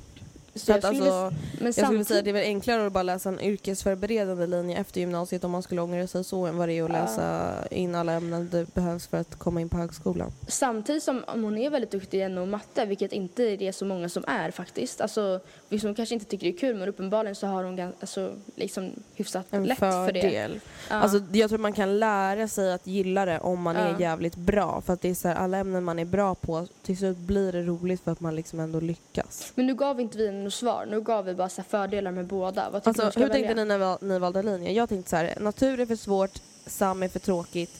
Så 0.56 0.72
att 0.72 0.84
skulle- 0.84 1.12
alltså, 1.12 1.36
men 1.58 1.66
jag 1.76 1.86
skulle 1.86 2.04
säga 2.04 2.18
att 2.18 2.24
det 2.24 2.30
är 2.30 2.32
väl 2.32 2.42
enklare 2.44 2.86
att 2.86 2.92
bara 2.92 3.02
läsa 3.02 3.28
en 3.28 3.40
yrkesförberedande 3.40 4.46
linje 4.46 4.78
efter 4.78 5.00
gymnasiet 5.00 5.44
om 5.44 5.50
man 5.50 5.62
skulle 5.62 5.80
ångra 5.80 6.06
sig 6.06 6.24
så 6.24 6.46
än 6.46 6.56
vad 6.56 6.68
det 6.68 6.72
är 6.78 6.84
att 6.84 6.90
läsa 6.90 7.54
in 7.70 7.94
alla 7.94 8.12
ämnen 8.12 8.48
det 8.52 8.74
behövs 8.74 9.06
för 9.06 9.16
att 9.18 9.34
komma 9.38 9.60
in 9.60 9.68
på 9.68 9.76
högskolan. 9.76 10.32
Samtidigt 10.48 11.02
som 11.02 11.24
om 11.26 11.44
hon 11.44 11.58
är 11.58 11.70
väldigt 11.70 11.90
duktig 11.90 12.20
i 12.22 12.28
NO 12.28 12.40
och 12.42 12.48
matte, 12.48 12.84
vilket 12.84 13.12
inte 13.12 13.42
är 13.42 13.56
det 13.56 13.72
så 13.72 13.84
många 13.84 14.08
som 14.08 14.24
är 14.26 14.50
faktiskt. 14.50 15.00
Alltså, 15.00 15.40
vissa 15.68 15.82
som 15.86 15.94
kanske 15.94 16.14
inte 16.14 16.26
tycker 16.26 16.46
det 16.46 16.52
är 16.56 16.58
kul 16.58 16.76
men 16.76 16.88
uppenbarligen 16.88 17.34
så 17.34 17.46
har 17.46 17.64
hon 17.64 17.78
gan- 17.78 17.92
alltså, 18.00 18.34
liksom 18.56 18.90
hyfsat 19.14 19.46
En 19.50 19.64
lätt 19.64 19.78
för 19.78 20.12
det. 20.12 20.20
fördel. 20.22 20.60
Ja. 20.90 20.94
Alltså, 20.96 21.20
jag 21.32 21.48
tror 21.50 21.58
man 21.58 21.72
kan 21.72 21.98
lära 21.98 22.48
sig 22.48 22.72
att 22.72 22.86
gilla 22.86 23.24
det 23.24 23.38
om 23.38 23.62
man 23.62 23.76
Ja. 23.76 23.82
är 23.82 24.00
jävligt 24.00 24.36
bra. 24.36 24.80
För 24.80 24.92
att 24.92 25.00
det 25.00 25.10
är 25.10 25.14
så 25.14 25.28
här, 25.28 25.34
alla 25.34 25.58
ämnen 25.58 25.84
man 25.84 25.98
är 25.98 26.04
bra 26.04 26.34
på, 26.34 26.66
till 26.82 26.98
slut 26.98 27.16
blir 27.16 27.52
det 27.52 27.62
roligt 27.62 28.00
för 28.04 28.12
att 28.12 28.20
man 28.20 28.36
liksom 28.36 28.60
ändå 28.60 28.80
lyckas. 28.80 29.52
Men 29.54 29.66
nu 29.66 29.74
gav 29.74 30.00
inte 30.00 30.18
vi 30.18 30.30
något 30.32 30.43
svar, 30.50 30.86
nu 30.86 31.00
gav 31.00 31.24
vi 31.24 31.34
bara 31.34 31.48
så 31.48 31.62
fördelar 31.62 32.10
med 32.10 32.26
båda. 32.26 32.70
Vad 32.70 32.88
Alltså, 32.88 33.02
hur 33.04 33.10
välja? 33.12 33.28
tänkte 33.28 33.54
ni 33.54 33.64
när 33.64 34.04
ni 34.04 34.18
valde 34.18 34.42
linje? 34.42 34.72
Jag 34.72 34.88
tänkte 34.88 35.10
så 35.10 35.16
här, 35.16 35.34
natur 35.40 35.80
är 35.80 35.86
för 35.86 35.96
svårt, 35.96 36.38
sam 36.66 37.02
är 37.02 37.08
för 37.08 37.18
tråkigt 37.18 37.70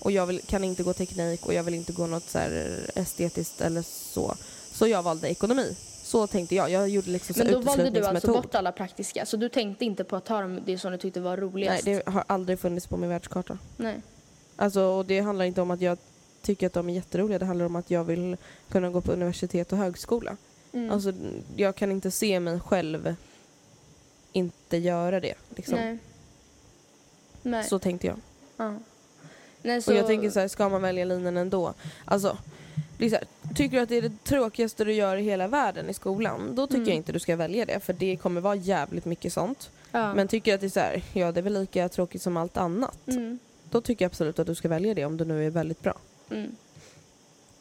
och 0.00 0.12
jag 0.12 0.26
vill, 0.26 0.40
kan 0.40 0.64
inte 0.64 0.82
gå 0.82 0.92
teknik 0.92 1.46
och 1.46 1.54
jag 1.54 1.62
vill 1.62 1.74
inte 1.74 1.92
gå 1.92 2.06
något 2.06 2.22
så 2.30 2.38
estetiskt 2.94 3.60
eller 3.60 3.82
så. 3.82 4.34
Så 4.72 4.86
jag 4.86 5.02
valde 5.02 5.28
ekonomi. 5.28 5.76
Så 6.02 6.26
tänkte 6.26 6.54
jag. 6.54 6.70
Jag 6.70 6.88
gjorde 6.88 7.10
liksom 7.10 7.34
Men 7.38 7.52
då 7.52 7.60
valde 7.60 7.90
du 7.90 8.04
alltså 8.04 8.32
bort 8.32 8.54
alla 8.54 8.72
praktiska, 8.72 9.26
så 9.26 9.36
du 9.36 9.48
tänkte 9.48 9.84
inte 9.84 10.04
på 10.04 10.16
att 10.16 10.24
ta 10.24 10.40
dem- 10.40 10.60
det 10.66 10.78
som 10.78 10.92
du 10.92 10.98
tyckte 10.98 11.20
var 11.20 11.36
Nej, 11.36 11.40
roligast? 11.46 11.84
det 11.84 12.06
har 12.08 12.24
aldrig 12.26 12.58
funnits 12.58 12.86
på 12.86 12.96
min 12.96 13.08
världskarta. 13.10 13.58
Nej. 13.76 14.00
Alltså, 14.56 14.80
och 14.82 15.06
det 15.06 15.20
handlar 15.20 15.44
inte 15.44 15.60
om 15.60 15.70
att 15.70 15.80
jag 15.80 15.98
tycker 16.42 16.66
att 16.66 16.72
de 16.72 16.88
är 16.88 16.94
jätteroliga. 16.94 17.38
Det 17.38 17.44
handlar 17.46 17.66
om 17.66 17.76
att 17.76 17.90
jag 17.90 18.04
vill 18.04 18.36
kunna 18.68 18.90
gå 18.90 19.00
på 19.00 19.12
universitet 19.12 19.72
och 19.72 19.78
högskola. 19.78 20.36
Mm. 20.74 20.90
Alltså, 20.90 21.12
jag 21.56 21.76
kan 21.76 21.90
inte 21.90 22.10
se 22.10 22.40
mig 22.40 22.60
själv 22.60 23.14
inte 24.32 24.76
göra 24.76 25.20
det. 25.20 25.34
Liksom. 25.56 25.74
Nej. 25.74 25.98
Nej. 27.42 27.64
Så 27.64 27.78
tänkte 27.78 28.06
jag. 28.06 28.16
Ja. 28.56 28.74
Nej, 29.62 29.82
så... 29.82 29.90
Och 29.92 29.98
jag 29.98 30.06
tänker 30.06 30.30
så 30.30 30.40
här, 30.40 30.48
ska 30.48 30.68
man 30.68 30.82
välja 30.82 31.04
linjen 31.04 31.36
ändå? 31.36 31.74
Alltså, 32.04 32.38
här, 32.98 33.24
tycker 33.54 33.76
du 33.76 33.82
att 33.82 33.88
det 33.88 33.96
är 33.96 34.02
det 34.02 34.24
tråkigaste 34.24 34.84
du 34.84 34.92
gör 34.92 35.16
i 35.16 35.22
hela 35.22 35.48
världen 35.48 35.90
i 35.90 35.94
skolan, 35.94 36.54
då 36.54 36.66
tycker 36.66 36.76
Mm. 36.76 36.88
jag 36.88 36.96
inte 36.96 37.12
du 37.12 37.18
ska 37.18 37.36
välja 37.36 37.64
det. 37.64 37.80
För 37.80 37.92
det 37.92 38.16
kommer 38.16 38.40
vara 38.40 38.54
jävligt 38.54 39.04
mycket 39.04 39.32
sånt. 39.32 39.70
ja. 39.90 40.14
Men 40.14 40.28
tycker 40.28 40.50
du 40.50 40.54
att 40.54 40.60
det 40.60 40.66
är 40.66 40.70
så 40.70 40.80
här, 40.80 41.02
ja 41.12 41.32
det 41.32 41.40
är 41.40 41.42
väl 41.42 41.60
lika 41.60 41.88
tråkigt 41.88 42.22
som 42.22 42.36
allt 42.36 42.56
annat. 42.56 43.08
Mm. 43.08 43.38
Då 43.70 43.80
tycker 43.80 44.04
jag 44.04 44.08
absolut 44.10 44.38
att 44.38 44.46
du 44.46 44.54
ska 44.54 44.68
välja 44.68 44.94
det 44.94 45.04
om 45.04 45.16
du 45.16 45.24
nu 45.24 45.46
är 45.46 45.50
väldigt 45.50 45.80
bra. 45.82 45.94
Mm. 46.30 46.56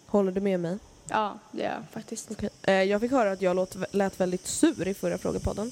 Håller 0.05 0.31
du 0.31 0.41
med 0.41 0.59
mig? 0.59 0.77
Ja, 1.09 1.39
det 1.51 1.63
är 1.63 1.73
jag 1.73 1.83
faktiskt. 1.91 2.29
Eh, 2.63 2.73
jag 2.73 3.01
fick 3.01 3.11
höra 3.11 3.31
att 3.31 3.41
jag 3.41 3.55
låt, 3.55 3.75
lät 3.91 4.19
väldigt 4.19 4.47
sur 4.47 4.87
i 4.87 4.93
förra 4.93 5.17
frågepodden. 5.17 5.71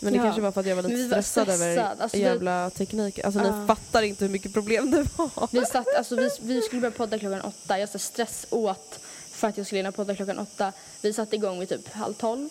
Men 0.00 0.12
det 0.12 0.16
Ja. 0.16 0.22
kanske 0.22 0.40
var 0.42 0.52
för 0.52 0.60
att 0.60 0.66
jag 0.66 0.76
var 0.76 0.82
lite 0.82 0.94
vi 0.94 1.08
var 1.08 1.22
stressad, 1.22 1.48
över 1.48 1.72
stressad. 1.72 2.00
Alltså, 2.00 2.16
vi- 2.16 2.22
jävla 2.22 2.70
teknik. 2.70 3.18
Alltså 3.18 3.40
Ja. 3.44 3.60
ni 3.60 3.66
fattar 3.66 4.02
inte 4.02 4.24
hur 4.24 4.32
mycket 4.32 4.52
problem 4.52 4.90
det 4.90 5.06
var. 5.18 5.48
Vi, 5.52 5.64
satt, 5.66 5.86
alltså, 5.98 6.16
vi, 6.16 6.30
vi 6.40 6.62
skulle 6.62 6.80
börja 6.80 6.92
podda 6.92 7.18
klockan 7.18 7.40
åtta. 7.40 7.78
Jag 7.78 7.88
så 7.88 7.98
stress 7.98 8.46
åt 8.50 8.98
för 9.30 9.48
att 9.48 9.56
jag 9.56 9.66
skulle 9.66 9.78
hinna 9.78 9.92
podda 9.92 10.16
klockan 10.16 10.38
åtta. 10.38 10.72
Vi 11.02 11.12
satte 11.12 11.36
igång 11.36 11.60
vid 11.60 11.68
typ 11.68 11.92
halv 11.92 12.14
tolv. 12.14 12.48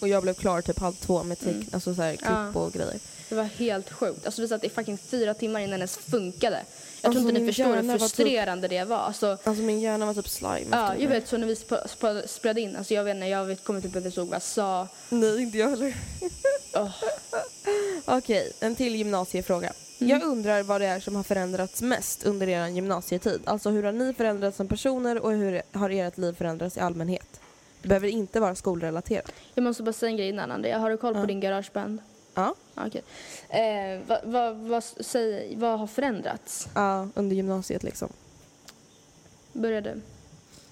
Och 0.00 0.08
jag 0.08 0.22
blev 0.22 0.34
klar 0.34 0.60
typ 0.62 0.78
halv 0.78 0.94
två 0.94 1.22
med 1.22 1.38
tek- 1.38 1.48
Mm. 1.54 1.66
alltså 1.72 1.94
så 1.94 2.02
här, 2.02 2.16
klipp 2.16 2.30
Ja. 2.30 2.52
och 2.60 2.72
grejer. 2.72 2.98
Det 3.28 3.34
var 3.34 3.44
helt 3.44 3.92
sjukt. 3.92 4.26
Alltså, 4.26 4.42
vi 4.42 4.48
satt 4.48 4.64
i 4.64 4.68
fucking 4.68 4.98
fyra 4.98 5.34
timmar 5.34 5.60
innan 5.60 5.70
det 5.70 5.76
ens 5.76 5.96
funkade. 5.96 6.60
Jag 7.04 7.08
Alltså, 7.08 7.20
tror 7.22 7.30
inte 7.30 7.40
ni 7.40 7.46
förstår 7.52 7.74
hur 7.74 7.82
typ- 7.92 8.00
frustrerande 8.00 8.68
det 8.68 8.84
var. 8.84 8.96
Alltså, 8.96 9.26
Alltså 9.44 9.62
min 9.62 9.80
hjärna 9.80 10.06
var 10.06 10.14
typ 10.14 10.28
slime. 10.28 10.66
ja, 10.70 10.96
jag 10.98 11.08
vet 11.08 11.28
så 11.28 11.36
när 11.36 11.46
vi 11.46 11.54
sp- 11.54 11.86
sp- 11.86 12.26
spelade 12.26 12.60
in, 12.60 12.76
alltså, 12.76 12.94
jag 12.94 13.04
vet 13.04 13.14
inte, 13.14 13.26
jag 13.26 13.44
vet, 13.44 13.64
kommer 13.64 13.80
typ 13.80 13.96
inte 13.96 14.08
ihåg 14.08 14.28
vad 14.28 14.34
jag 14.34 14.42
sa. 14.42 14.88
Nej, 15.08 15.42
inte 15.42 15.58
jag 15.58 15.68
heller. 15.70 15.94
Åh. 16.74 16.90
Okej, 18.04 18.52
en 18.60 18.76
till 18.76 18.94
gymnasiefråga. 18.94 19.72
Mm. 20.00 20.10
Jag 20.10 20.22
undrar 20.22 20.62
vad 20.62 20.80
det 20.80 20.86
är 20.86 21.00
som 21.00 21.16
har 21.16 21.22
förändrats 21.22 21.82
mest 21.82 22.24
under 22.24 22.48
er 22.48 22.66
gymnasietid. 22.66 23.40
Alltså 23.44 23.70
hur 23.70 23.82
har 23.82 23.92
ni 23.92 24.14
förändrats 24.14 24.56
som 24.56 24.68
personer 24.68 25.18
och 25.18 25.32
hur 25.32 25.62
har 25.72 25.90
ert 25.90 26.18
liv 26.18 26.32
förändrats 26.38 26.76
i 26.76 26.80
allmänhet? 26.80 27.40
Det 27.82 27.88
behöver 27.88 28.08
inte 28.08 28.40
vara 28.40 28.54
skolrelaterat. 28.54 29.32
Jag 29.54 29.62
måste 29.62 29.82
bara 29.82 29.92
säga 29.92 30.10
en 30.10 30.16
grej 30.16 30.28
innan 30.28 30.50
Andrea. 30.50 30.78
Har 30.78 30.90
du 30.90 30.96
koll 30.96 31.14
på 31.14 31.20
Ja. 31.20 31.26
din 31.26 31.40
garageband? 31.40 31.98
Ja. 32.34 32.54
Okej. 32.74 33.02
Eh, 33.48 34.00
vad, 34.06 34.18
vad, 34.24 34.56
vad, 34.56 34.84
säg, 34.84 35.56
vad 35.56 35.78
har 35.78 35.86
förändrats? 35.86 36.68
Ja, 36.74 37.08
under 37.14 37.36
gymnasiet 37.36 37.82
liksom. 37.82 38.08
Börja 39.52 39.80
du. 39.80 40.00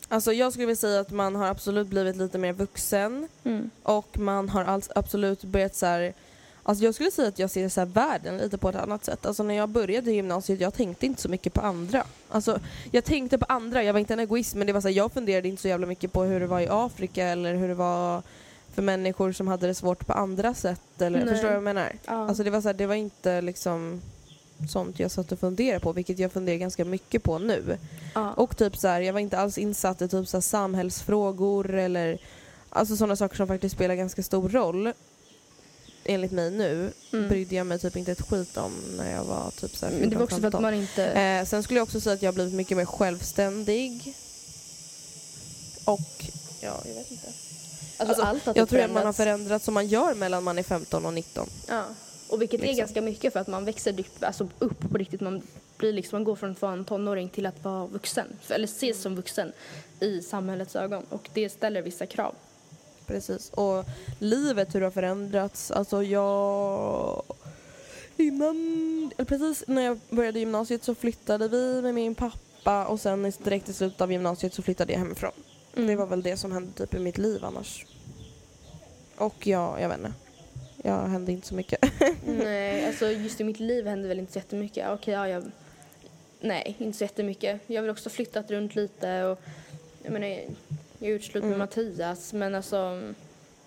Alltså 0.09 0.33
jag 0.33 0.53
skulle 0.53 0.67
vilja 0.67 0.77
säga 0.77 1.01
att 1.01 1.11
man 1.11 1.35
har 1.35 1.47
absolut 1.47 1.87
blivit 1.87 2.17
lite 2.17 2.39
mer 2.39 2.53
vuxen 2.53 3.29
Mm. 3.45 3.71
och 3.83 4.19
man 4.19 4.49
har 4.49 4.65
alls 4.65 4.91
absolut 4.95 5.45
börjat 5.45 5.75
så 5.77 5.87
här. 5.87 6.13
Alltså 6.63 6.85
jag 6.85 6.95
skulle 6.95 7.11
säga 7.11 7.29
att 7.29 7.39
jag 7.39 7.51
ser 7.51 7.69
så 7.69 7.81
här 7.81 7.87
världen 7.87 8.39
lite 8.39 8.59
på 8.59 8.69
ett 8.69 8.77
annat 8.77 9.05
sätt. 9.05 9.27
Alltså 9.27 9.43
när 9.43 9.55
jag 9.55 9.69
började 9.69 10.11
i 10.11 10.15
gymnasiet, 10.15 10.61
jag 10.61 10.75
tänkte 10.75 11.07
inte 11.07 11.23
så 11.23 11.29
mycket 11.29 11.55
på 11.55 11.61
andra. 11.61 12.05
Alltså 12.29 12.59
jag 12.91 13.05
tänkte 13.05 13.39
på 13.39 13.47
andra, 13.49 13.83
jag 13.83 13.93
var 13.93 14.01
inte 14.01 14.13
en 14.13 14.21
egoist 14.21 14.55
men 14.55 14.67
det 14.67 14.73
var 14.73 14.81
så 14.81 14.89
här, 14.89 14.95
jag 14.95 15.13
funderade 15.13 15.49
inte 15.49 15.63
så 15.63 15.69
jävla 15.69 15.87
mycket 15.87 16.13
på 16.13 16.23
hur 16.23 16.41
det 16.41 16.47
var 16.47 16.61
i 16.61 16.69
Afrika 16.71 17.27
eller 17.27 17.55
hur 17.55 17.69
det 17.69 17.75
var 17.75 18.23
för 18.75 18.83
människor 18.83 19.33
som 19.33 19.49
hade 19.49 19.67
det 19.67 19.75
svårt 19.75 20.07
på 20.07 20.13
andra 20.13 20.55
sätt. 20.55 20.81
Eller, 21.03 21.19
Nej. 21.19 21.29
förstår 21.29 21.43
du 21.43 21.49
vad 21.49 21.57
jag 21.57 21.63
menar? 21.63 21.93
Ja. 22.07 22.13
Alltså 22.29 22.43
det 22.45 22.51
var, 22.51 22.61
så 22.61 22.69
här, 22.69 22.75
det 22.75 22.87
var 22.87 22.95
inte 22.95 23.41
liksom 23.41 24.01
sånt 24.71 24.99
jag 24.99 25.11
satt 25.11 25.33
och 25.33 25.39
funderade 25.39 25.81
på, 25.81 25.93
vilket 25.93 26.19
jag 26.19 26.33
funderar 26.33 26.57
ganska 26.57 26.85
mycket 26.85 27.23
på 27.23 27.39
nu. 27.39 27.79
ja. 28.15 28.33
Och 28.33 28.57
typ 28.57 28.77
så 28.77 28.89
här, 28.89 29.01
jag 29.01 29.13
var 29.13 29.21
inte 29.21 29.39
alls 29.39 29.59
insatt 29.59 30.03
i 30.03 30.09
typ 30.09 30.29
så 30.29 30.37
här 30.37 30.43
samhällsfrågor 30.43 31.75
eller 31.75 32.19
alltså 32.69 32.97
sådana 32.97 33.17
saker 33.17 33.37
som 33.37 33.47
faktiskt 33.47 33.75
spelar 33.75 33.95
ganska 33.95 34.23
stor 34.23 34.49
roll. 34.49 34.93
Enligt 36.05 36.33
mig 36.33 36.51
nu 36.51 36.93
Mm. 37.13 37.29
brydde 37.29 37.55
jag 37.55 37.67
mig 37.67 37.79
typ 37.79 37.97
inte 37.97 38.13
ett 38.13 38.29
skit 38.31 38.57
om 38.57 38.73
när 38.97 39.13
jag 39.13 39.25
var 39.25 39.51
typ 39.51 39.77
så 39.77 39.87
här 39.87 39.93
Men 40.01 40.11
det 40.11 40.17
var 40.17 40.23
också 40.25 40.37
för 40.41 40.47
att 40.47 40.53
14, 40.53 40.63
man 40.63 40.75
inte... 40.75 41.05
Eh, 41.07 41.45
sen 41.45 41.63
skulle 41.63 41.79
jag 41.79 41.85
också 41.85 42.01
säga 42.01 42.15
att 42.15 42.23
jag 42.23 42.29
har 42.29 42.35
blivit 42.35 42.55
mycket 42.55 42.77
mer 42.77 42.85
självständig. 42.85 44.15
Och, 45.85 46.25
ja 46.61 46.81
jag 46.85 46.95
vet 46.95 47.11
inte. 47.11 47.27
Alltså, 47.99 48.05
Alltså, 48.09 48.23
allt 48.23 48.47
har 48.47 48.53
Jag 48.57 48.69
typ 48.69 48.71
tror 48.79 48.85
att 48.85 48.91
man 48.93 49.07
har 49.07 49.13
förändrats. 49.13 49.65
som 49.65 49.75
man 49.75 49.87
gör 49.87 50.15
mellan 50.15 50.45
man 50.45 50.59
är 50.59 50.63
15 50.63 51.07
och 51.07 51.15
19. 51.15 51.49
Ja. 51.69 51.85
Och 52.29 52.43
vilket 52.43 52.61
är 52.61 52.65
Liksom. 52.65 52.79
ganska 52.79 53.01
mycket 53.03 53.33
för 53.33 53.41
att 53.41 53.47
man 53.47 53.65
växer 53.65 54.01
upp- 54.01 54.25
alltså, 54.25 54.49
upp 54.59 54.81
på 54.91 54.99
riktigt. 54.99 55.21
Man, 55.21 55.43
blir 55.77 55.93
liksom, 55.93 56.17
man 56.17 56.25
går 56.25 56.37
från 56.37 56.51
att 56.51 56.63
vara 56.63 56.73
en 56.73 56.85
tonåring 56.85 57.29
till 57.29 57.47
att 57.47 57.65
vara 57.65 57.87
vuxen. 57.87 58.27
Eller 58.49 58.65
ses 58.65 59.03
som 59.03 59.17
vuxen 59.17 59.53
i 60.01 60.21
samhällets 60.23 60.77
ögon. 60.77 61.03
Och 61.09 61.29
det 61.35 61.49
ställer 61.49 61.83
vissa 61.83 62.07
krav. 62.07 62.35
Precis. 63.07 63.51
Och 63.51 63.85
livet, 64.19 64.75
hur 64.75 64.81
det 64.81 64.87
har 64.87 64.91
förändrats. 64.91 65.71
Alltså 65.71 66.03
jag... 66.03 67.23
Innan... 68.17 68.57
Eller 69.17 69.25
precis 69.27 69.65
när 69.67 69.83
jag 69.83 70.01
började 70.11 70.39
gymnasiet 70.39 70.85
så 70.85 70.95
flyttade 70.95 71.49
vi 71.49 71.83
med 71.83 71.95
min 71.95 72.15
pappa 72.15 72.87
och 72.87 73.01
sen 73.01 73.33
direkt 73.45 73.69
i 73.69 73.73
slutet 73.73 74.01
av 74.01 74.13
gymnasiet 74.13 74.55
så 74.55 74.63
flyttade 74.63 74.93
jag 74.93 74.99
hemifrån. 75.01 75.33
Det 75.75 75.97
var 75.97 76.07
väl 76.07 76.23
det 76.23 76.37
som 76.37 76.53
hände 76.53 76.73
typ 76.73 76.95
i 76.95 76.99
mitt 76.99 77.19
liv 77.19 77.45
annars. 77.45 77.87
Och 79.17 79.47
ja, 79.47 79.81
jag 79.81 79.89
vet 79.89 79.99
inte. 79.99 80.13
Jag 80.83 81.03
hände 81.09 81.33
inte 81.33 81.47
så 81.47 81.55
mycket. 81.55 81.79
Nej, 82.27 82.87
alltså 82.87 83.07
just 83.11 83.41
i 83.41 83.45
mitt 83.45 83.61
liv 83.61 83.87
hände 83.87 84.09
väl 84.09 84.19
inte 84.19 84.33
så 84.33 84.39
jättemycket. 84.39 84.89
Okej, 84.91 85.15
ja, 85.15 85.29
jag... 85.29 85.51
Nej, 86.41 86.75
inte 86.79 86.99
så 86.99 87.05
jättemycket. 87.05 87.61
Jag 87.67 87.77
har 87.77 87.83
väl 87.83 87.91
också 87.91 88.11
flyttat 88.11 88.51
runt 88.51 88.75
lite 88.75 89.23
och... 89.25 89.41
Jag 90.03 90.13
menar, 90.13 90.27
jag 90.27 90.45
har 91.01 91.07
gjort 91.13 91.23
slut 91.23 91.43
med 91.43 91.49
Mm. 91.53 91.59
Mattias, 91.59 92.33
men 92.33 92.55
alltså... 92.55 93.03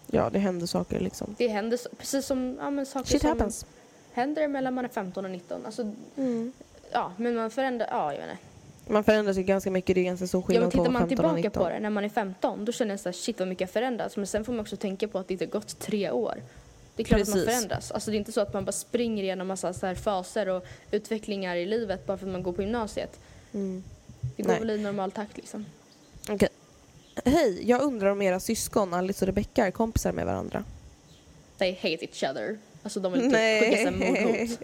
ja, 0.08 0.30
det 0.30 0.40
hände 0.40 0.68
saker 0.68 1.00
liksom. 1.00 1.36
Det 1.38 1.48
händer 1.48 1.80
precis 1.98 2.26
som 2.26 2.58
ja, 2.60 2.70
men 2.70 2.86
saker 2.86 3.10
Shit 3.10 3.22
som 3.22 3.30
happens. 3.30 3.66
händer 4.12 4.48
mellan 4.48 4.74
man 4.74 4.86
är 4.86 4.90
15 4.90 5.26
och 5.26 5.32
19. 5.32 5.66
Alltså, 5.66 5.92
Mm. 6.18 6.52
ja, 6.92 7.12
men 7.18 7.36
man 7.36 7.52
förändrar... 7.52 7.88
Ja, 7.92 8.14
jag 8.14 8.20
vet 8.22 8.30
inte. 8.32 8.44
Man 8.88 9.04
förändras 9.04 9.38
ju 9.38 9.44
ganska 9.44 9.72
mycket. 9.72 9.96
Det 9.96 10.02
är 10.02 10.06
ganska 10.06 10.28
stor 10.28 10.42
Ja, 10.42 10.48
skillnad 10.48 10.64
men 10.64 10.72
tittar 10.72 10.86
på 10.86 10.92
man 10.92 11.02
15 11.02 11.04
och 11.04 11.10
tillbaka 11.10 11.36
19. 11.36 11.64
på 11.64 11.70
det 11.70 11.80
när 11.80 11.90
man 11.90 12.06
är 12.06 12.10
15 12.10 12.66
då 12.66 12.72
känner 12.72 12.92
jag 12.92 13.00
så 13.00 13.10
här, 13.10 13.14
shit 13.14 13.40
vad 13.40 13.48
mycket 13.48 13.70
har 13.70 13.74
förändrats. 13.74 14.18
Men 14.18 14.28
sen 14.28 14.46
får 14.46 14.54
man 14.54 14.60
också 14.60 14.78
tänka 14.78 15.08
på 15.08 15.20
att 15.20 15.28
det 15.28 15.34
inte 15.34 15.46
har 15.46 15.52
gått 15.52 15.80
tre 15.80 16.12
år. 16.12 16.36
Det 16.96 17.04
är 17.04 17.06
klart 17.06 17.22
att 17.22 17.28
man 17.28 17.38
Precis. 17.38 17.54
förändras. 17.54 17.92
Alltså 17.92 18.12
det 18.12 18.18
är 18.18 18.20
inte 18.20 18.32
så 18.32 18.42
att 18.42 18.54
man 18.54 18.66
bara 18.66 18.72
springer 18.72 19.24
igenom 19.24 19.48
massa 19.48 19.74
så 19.74 19.86
här 19.86 19.96
faser 19.96 20.50
och 20.50 20.66
utvecklingar 20.92 21.56
i 21.56 21.66
livet 21.66 22.06
bara 22.06 22.18
för 22.18 22.26
att 22.26 22.32
man 22.32 22.44
går 22.44 22.54
på 22.54 22.62
gymnasiet. 22.62 23.20
Mm. 23.54 23.84
Det 24.36 24.44
går 24.44 24.50
Nej. 24.52 24.60
väl 24.60 24.70
i 24.70 24.78
normal 24.78 25.12
takt 25.12 25.38
liksom. 25.38 25.66
Okej. 26.30 26.50
Hej, 27.26 27.70
jag 27.70 27.82
undrar 27.82 28.10
om 28.10 28.22
era 28.22 28.40
syskon 28.40 28.94
Alice 28.94 29.26
och 29.26 29.28
Rebecca 29.28 29.68
är 29.68 29.72
kompisar 29.72 30.12
med 30.12 30.26
varandra. 30.26 30.64
They 31.58 31.74
hate 31.74 32.06
each 32.06 32.24
other. 32.24 32.58
Alltså 32.84 33.00
de 33.00 33.14
vill 33.14 33.22
typ 33.22 33.32
Nej. 33.32 33.62
skicka 33.62 33.78
sig 33.78 33.92
mordhot. 33.92 34.60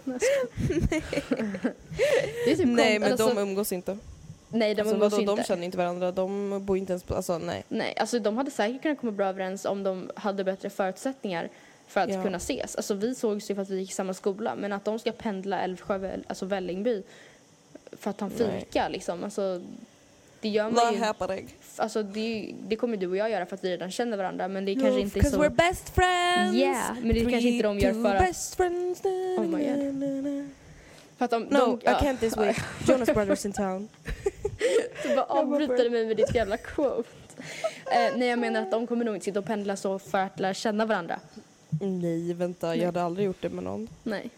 det 2.44 2.52
är 2.52 2.56
typ 2.56 2.66
Nej 2.66 2.98
men 2.98 3.12
alltså, 3.12 3.28
de 3.28 3.38
umgås 3.38 3.72
inte. 3.72 3.98
Nej 4.52 4.74
de 4.74 4.80
Alltså, 4.80 4.94
umgås 4.94 5.12
vadå, 5.12 5.22
inte. 5.22 5.42
de 5.42 5.44
känner 5.46 5.64
inte 5.64 5.78
varandra, 5.78 6.12
de 6.12 6.60
bor 6.66 6.76
inte 6.78 6.92
ens 6.92 7.02
på, 7.04 7.14
alltså 7.14 7.38
nej. 7.38 7.64
Nej, 7.68 7.94
alltså 7.96 8.18
de 8.18 8.36
hade 8.36 8.50
säkert 8.50 8.82
kunnat 8.82 8.98
komma 9.00 9.12
bra 9.12 9.26
överens 9.26 9.64
om 9.64 9.82
de 9.82 10.10
hade 10.16 10.44
bättre 10.44 10.70
förutsättningar 10.70 11.48
för 11.86 12.00
att 12.00 12.10
Ja. 12.10 12.22
kunna 12.22 12.36
ses. 12.36 12.76
Alltså 12.76 12.94
vi 12.94 13.14
sågs 13.14 13.50
ju 13.50 13.54
för 13.54 13.62
att 13.62 13.70
vi 13.70 13.78
gick 13.78 13.90
i 13.90 13.94
samma 13.94 14.14
skola 14.14 14.54
men 14.54 14.72
att 14.72 14.84
de 14.84 14.98
ska 14.98 15.12
pendla 15.12 15.60
Älvsjö, 15.62 16.16
alltså 16.26 16.46
Vällingby 16.46 17.02
för 17.92 18.10
att 18.10 18.18
ta 18.18 18.24
en 18.26 18.32
Nej. 18.38 18.60
fika 18.60 18.88
liksom. 18.88 19.24
Alltså, 19.24 19.62
det 20.40 20.48
gör 20.48 20.64
man 20.64 20.74
Vad 20.74 20.92
ju. 20.94 20.98
happening? 21.00 21.54
Alltså 21.76 22.02
det, 22.02 22.54
det 22.68 22.76
kommer 22.76 22.96
du 22.96 23.06
och 23.06 23.16
jag 23.16 23.30
göra 23.30 23.46
för 23.46 23.54
att 23.56 23.64
vi 23.64 23.70
redan 23.70 23.90
känner 23.90 24.16
varandra 24.16 24.48
men 24.48 24.64
det 24.64 24.74
kanske 24.74 25.00
inte 25.00 25.18
är 25.18 25.22
så. 25.24 25.42
we're 25.42 25.48
best 25.48 25.88
friends! 25.94 26.56
Yeah, 26.56 26.94
men 27.02 27.08
det 27.14 27.20
kanske 27.20 27.48
inte 27.48 27.62
de 27.62 27.78
gör 27.78 27.92
för 27.92 28.14
att- 28.14 28.26
best 28.26 28.54
friends. 28.54 29.04
Oh 29.38 29.44
my 29.46 29.64
God. 29.64 30.48
För 31.22 31.24
att 31.24 31.30
de, 31.30 31.42
No, 31.42 31.78
de, 31.84 31.90
I 31.90 31.94
can't 31.94 32.18
this 32.18 32.36
week. 32.36 32.56
Jonas 32.88 33.14
Brothers 33.14 33.46
in 33.46 33.52
town. 33.52 33.88
Du 35.02 35.14
bara 35.16 35.24
avbryter 35.24 35.90
mig 35.90 36.06
med 36.06 36.16
ditt 36.16 36.34
jävla 36.34 36.56
quote. 36.56 37.08
Eh, 37.86 38.16
nej 38.16 38.28
jag 38.28 38.38
menar 38.38 38.62
att 38.62 38.70
de 38.70 38.86
kommer 38.86 39.04
nog 39.04 39.16
inte 39.16 39.24
sitta 39.24 39.38
och 39.38 39.44
pendla 39.44 39.76
så 39.76 39.98
för 39.98 40.18
att 40.18 40.40
lära 40.40 40.54
känna 40.54 40.86
varandra. 40.86 41.20
Nej, 41.80 42.34
vänta, 42.34 42.76
jag 42.76 42.86
hade 42.86 43.02
aldrig 43.02 43.26
gjort 43.26 43.42
det 43.42 43.48
med 43.48 43.64
någon. 43.64 43.88
Nej. 44.02 44.30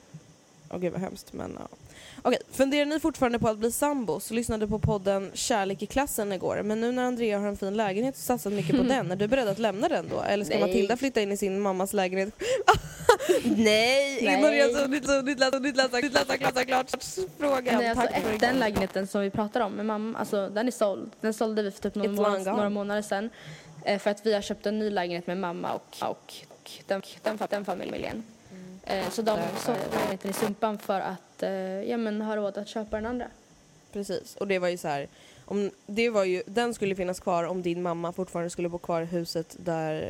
Åh 0.70 0.78
gud 0.78 0.92
vad 0.92 1.00
hemskt, 1.00 1.32
men 1.32 1.58
ja. 1.60 1.76
Okej, 2.22 2.38
funderar 2.52 2.86
ni 2.86 3.00
fortfarande 3.00 3.38
på 3.38 3.48
att 3.48 3.58
bli 3.58 3.72
sambos? 3.72 4.30
Lyssnade 4.30 4.68
på 4.68 4.78
podden 4.78 5.30
Kärlek 5.34 5.82
i 5.82 5.86
klassen 5.86 6.32
igår, 6.32 6.62
men 6.62 6.80
nu 6.80 6.92
när 6.92 7.04
Andrea 7.04 7.38
har 7.38 7.46
en 7.46 7.56
fin 7.56 7.76
lägenhet 7.76 8.14
och 8.14 8.20
satsat 8.20 8.52
mycket 8.52 8.76
på 8.76 8.82
den, 8.88 9.10
är 9.10 9.16
du 9.16 9.28
beredd 9.28 9.48
att 9.48 9.58
lämna 9.58 9.88
den 9.88 10.08
då? 10.08 10.20
Eller 10.20 10.44
ska 10.44 10.54
Nej. 10.54 10.66
Matilda 10.68 10.96
flytta 10.96 11.20
in 11.20 11.32
i 11.32 11.36
sin 11.36 11.60
mammas 11.60 11.92
lägenhet? 11.92 12.34
Nej! 13.56 14.18
Innan 14.20 14.56
jag 14.56 14.70
suttit 14.70 15.08
läsa, 16.40 16.64
klart 16.64 16.90
frågan. 17.38 17.78
Nej, 17.78 17.88
alltså, 17.88 18.06
Tack 18.06 18.22
för 18.22 18.38
den 18.38 18.58
lägenheten 18.58 19.06
som 19.06 19.20
vi 19.20 19.30
pratar 19.30 19.60
om 19.60 19.72
med 19.72 19.86
mamma, 19.86 20.18
alltså, 20.18 20.48
den 20.48 20.66
är 20.66 20.72
såld. 20.72 21.10
Den 21.20 21.34
sålde 21.34 21.62
vi 21.62 21.70
för 21.70 21.82
typ 21.82 21.94
några, 21.94 22.08
It's 22.10 22.16
månader, 22.16 22.34
long 22.34 22.44
gone. 22.44 22.56
några 22.56 22.70
månader 22.70 23.02
sedan. 23.02 23.30
Eh, 23.84 23.98
för 23.98 24.10
att 24.10 24.26
vi 24.26 24.34
har 24.34 24.42
köpt 24.42 24.66
en 24.66 24.78
ny 24.78 24.90
lägenhet 24.90 25.26
med 25.26 25.38
mamma 25.38 25.72
och, 25.72 25.96
och, 26.00 26.34
och 26.48 26.70
den, 26.86 27.02
den, 27.22 27.38
den 27.50 27.64
familjen. 27.64 28.22
Eh, 28.86 29.10
så 29.10 29.22
de 29.22 29.38
sålde 29.58 30.28
i 30.28 30.32
Sumpan 30.32 30.78
för 30.78 31.00
att 31.00 31.42
eh, 31.42 31.50
ja, 31.82 31.96
men, 31.96 32.20
ha 32.20 32.36
råd 32.36 32.58
att 32.58 32.68
köpa 32.68 32.96
den 32.96 33.06
andra. 33.06 33.26
Precis, 33.92 34.36
och 34.36 34.48
det 34.48 34.58
var 34.58 34.68
ju 34.68 34.76
så 34.76 34.88
här. 34.88 35.08
Om, 35.46 35.70
det 35.86 36.10
var 36.10 36.24
ju, 36.24 36.42
den 36.46 36.74
skulle 36.74 36.94
finnas 36.94 37.20
kvar 37.20 37.44
om 37.44 37.62
din 37.62 37.82
mamma 37.82 38.12
fortfarande 38.12 38.50
skulle 38.50 38.68
bo 38.68 38.78
kvar 38.78 39.02
i 39.02 39.04
huset 39.04 39.56
där 39.58 40.02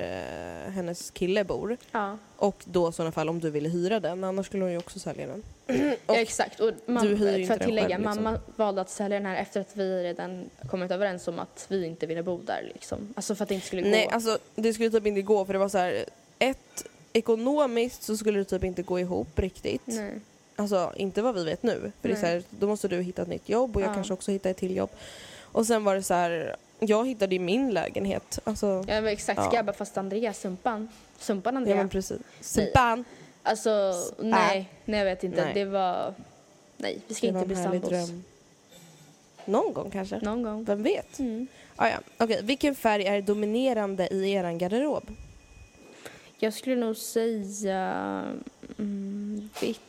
eh, 0.67 0.73
hennes 0.73 1.11
kille 1.11 1.45
bor. 1.45 1.77
Ja, 1.93 2.19
Och 2.37 2.65
då 2.65 2.89
i 2.89 2.93
sådana 2.93 3.13
fall 3.13 3.29
om 3.29 3.41
du 3.41 3.51
ville 3.51 3.69
hyra 3.69 4.01
den, 4.01 4.25
annars 4.25 4.47
skulle 4.47 4.63
hon 4.65 4.73
ju 4.73 4.79
också 4.79 4.99
sälja 4.99 5.27
den. 5.27 5.43
ja 6.07 6.17
exakt. 6.17 6.61
Och 6.61 6.73
mamma, 6.87 7.01
du 7.01 7.17
hyr 7.17 7.47
för 7.47 7.55
att 7.55 7.61
tillägga, 7.61 7.89
själv, 7.89 8.05
liksom. 8.05 8.25
mamma 8.25 8.41
valde 8.57 8.81
att 8.81 8.91
sälja 8.91 9.19
den 9.19 9.27
här 9.27 9.37
efter 9.37 9.61
att 9.61 9.77
vi 9.77 10.03
redan 10.03 10.51
kommit 10.71 10.91
överens 10.91 11.29
om 11.29 11.39
att 11.39 11.67
vi 11.69 11.87
inte 11.87 12.07
ville 12.07 12.23
bo 12.23 12.41
där. 12.43 12.71
Liksom. 12.75 13.15
Alltså 13.17 13.35
för 13.35 13.43
att 13.43 13.49
det 13.49 13.55
inte 13.55 13.67
skulle 13.67 13.83
gå. 13.83 13.89
Nej, 13.89 14.09
alltså 14.13 14.39
det 14.55 14.75
skulle 14.75 14.91
typ 14.91 15.07
inte 15.07 15.23
gå 15.23 15.45
för 15.45 15.53
det 15.53 15.59
var 15.59 15.69
så 15.69 15.79
här. 15.79 16.05
ett, 16.39 16.87
ekonomiskt 17.19 18.03
så 18.03 18.17
skulle 18.17 18.39
det 18.39 18.45
typ 18.45 18.65
inte 18.65 18.83
gå 18.83 19.01
ihop 19.01 19.39
riktigt. 19.39 19.83
Nej. 19.87 20.13
Alltså 20.57 20.93
inte 20.97 21.23
vad 21.23 21.35
vi 21.35 21.45
vet 21.45 21.63
nu. 21.63 21.93
För 22.01 22.09
det 22.09 22.15
är 22.15 22.21
så 22.21 22.27
här, 22.27 22.43
då 22.51 22.67
måste 22.67 22.89
du 22.89 23.03
hitta 23.03 23.23
ett 23.23 23.29
nytt 23.29 23.49
jobb 23.49 23.77
och 23.77 23.83
jag 23.83 23.89
Ja. 23.91 23.95
kanske 23.95 24.13
också 24.13 24.31
hitta 24.31 24.51
ett 24.51 24.57
till 24.57 24.77
jobb. 24.77 24.91
Och 25.41 25.67
sen 25.67 25.85
var 25.85 25.95
det 25.95 26.03
så 26.03 26.15
här, 26.15 26.57
jag 26.79 27.09
hittade 27.09 27.35
i 27.35 27.39
min 27.39 27.71
lägenhet. 27.71 28.39
Alltså, 28.45 28.67
Ja, 28.67 29.01
men 29.01 29.07
exakt. 29.07 29.41
Ja. 29.53 29.63
Bara 29.63 29.73
fast 29.73 29.97
Andrea, 29.99 30.33
Sumpan? 30.33 30.89
Sumpan 31.19 31.55
ja 31.55 31.59
Andrea? 31.59 31.77
men 31.77 31.89
precis. 31.89 32.19
Span! 32.41 33.05
Alltså, 33.43 33.93
nej, 34.19 34.69
nej 34.85 34.99
jag 34.99 35.05
vet 35.05 35.25
inte. 35.25 35.45
Nej. 35.45 35.55
Det 35.55 35.65
var... 35.65 36.15
Nej, 36.77 36.99
vi 37.09 37.15
ska 37.15 37.27
Det 37.27 37.33
inte 37.33 37.47
bli 37.47 37.57
sambos. 37.57 38.11
Någon 39.45 39.73
gång 39.73 39.91
kanske? 39.91 40.19
Någon 40.23 40.43
gång. 40.43 40.65
Vem 40.65 40.83
vet? 40.83 41.19
Mm. 41.19 41.47
Ah, 41.77 41.89
ja. 41.89 41.97
Okej, 42.19 42.41
vilken 42.43 42.75
färg 42.75 43.07
är 43.07 43.23
dominerande 43.23 44.09
i 44.09 44.33
eran 44.33 44.59
garderob? 44.59 45.11
Jag 46.39 46.55
skulle 46.55 46.77
nog 46.77 46.97
säga 46.97 47.81
mm, 48.79 49.51
vitt. 49.61 49.81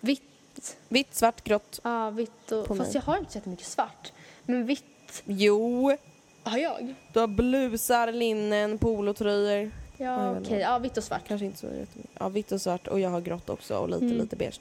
Vitt. 0.00 0.76
Vitt, 0.88 1.14
svart, 1.14 1.44
grått. 1.44 1.80
Ja, 1.84 2.10
vitt 2.10 2.52
och... 2.52 2.66
På 2.66 2.74
Fast 2.76 2.94
mig. 2.94 3.02
jag 3.06 3.12
har 3.12 3.18
inte 3.18 3.40
så 3.40 3.48
mycket 3.48 3.66
svart. 3.66 4.12
Men 4.44 4.66
vitt 4.66 5.22
Jo, 5.24 5.96
har 6.42 6.58
jag. 6.58 6.94
du 7.12 7.20
har 7.20 7.26
blusar, 7.26 8.12
linnen, 8.12 8.78
polotröjor. 8.78 9.70
Ja, 9.96 10.38
okej. 10.38 10.52
jag 10.52 10.60
Ja, 10.60 10.78
vitt 10.78 10.96
och 10.96 11.04
svart. 11.04 11.28
Kanske 11.28 11.44
inte 11.46 11.58
så 11.58 11.66
jättemycket. 11.66 12.10
Ja, 12.18 12.28
vitt 12.28 12.52
och 12.52 12.60
svart 12.60 12.86
och 12.88 13.00
jag 13.00 13.10
har 13.10 13.20
grått 13.20 13.50
också 13.50 13.76
och 13.78 13.88
lite, 13.88 14.04
Mm. 14.04 14.18
lite 14.18 14.36
beige. 14.36 14.60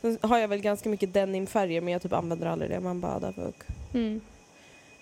Sen 0.00 0.18
har 0.22 0.38
jag 0.38 0.48
väl 0.48 0.60
ganska 0.60 0.88
mycket 0.88 1.14
denimfärger 1.14 1.80
men 1.80 1.92
jag 1.92 2.02
typ 2.02 2.12
använder 2.12 2.46
aldrig 2.46 2.70
det. 2.70 2.80
Man 2.80 3.00
bara, 3.00 3.32
fuck. 3.32 3.56
Mm. 3.94 4.20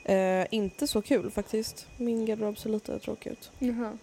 Eh, 0.04 0.46
inte 0.50 0.86
så 0.86 1.02
kul 1.02 1.30
faktiskt. 1.30 1.86
Min 1.96 2.26
garderob 2.26 2.58
ser 2.58 2.70
lite 2.70 2.98
tråkig 2.98 3.30
ut. 3.30 3.50
Jaha. 3.58 3.98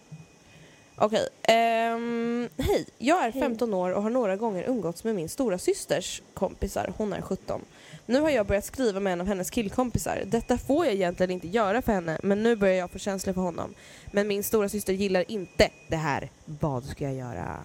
Okej. 0.97 1.27
ehm, 1.43 2.49
hej, 2.57 2.85
jag 2.97 3.25
är 3.25 3.31
Hej. 3.31 3.41
15 3.41 3.73
år 3.73 3.91
och 3.91 4.03
har 4.03 4.09
några 4.09 4.35
gånger 4.35 4.63
umgåtts 4.63 5.03
med 5.03 5.15
min 5.15 5.29
stora 5.29 5.57
systers 5.57 6.21
kompisar. 6.33 6.93
Hon 6.97 7.13
är 7.13 7.21
17. 7.21 7.61
Nu 8.05 8.19
har 8.21 8.29
jag 8.29 8.45
börjat 8.45 8.65
skriva 8.65 8.99
med 8.99 9.13
en 9.13 9.21
av 9.21 9.27
hennes 9.27 9.49
killkompisar. 9.49 10.23
Detta 10.25 10.57
får 10.57 10.85
jag 10.85 10.93
egentligen 10.93 11.31
inte 11.31 11.47
göra 11.47 11.81
för 11.81 11.91
henne 11.91 12.19
men 12.23 12.43
nu 12.43 12.55
börjar 12.55 12.75
jag 12.75 12.91
få 12.91 12.99
känslor 12.99 13.33
för 13.33 13.41
honom. 13.41 13.73
Men 14.11 14.27
min 14.27 14.43
stora 14.43 14.69
syster 14.69 14.93
gillar 14.93 15.31
inte 15.31 15.69
det 15.87 15.95
här. 15.95 16.29
Vad 16.45 16.83
ska 16.83 17.03
jag 17.03 17.13
göra? 17.15 17.57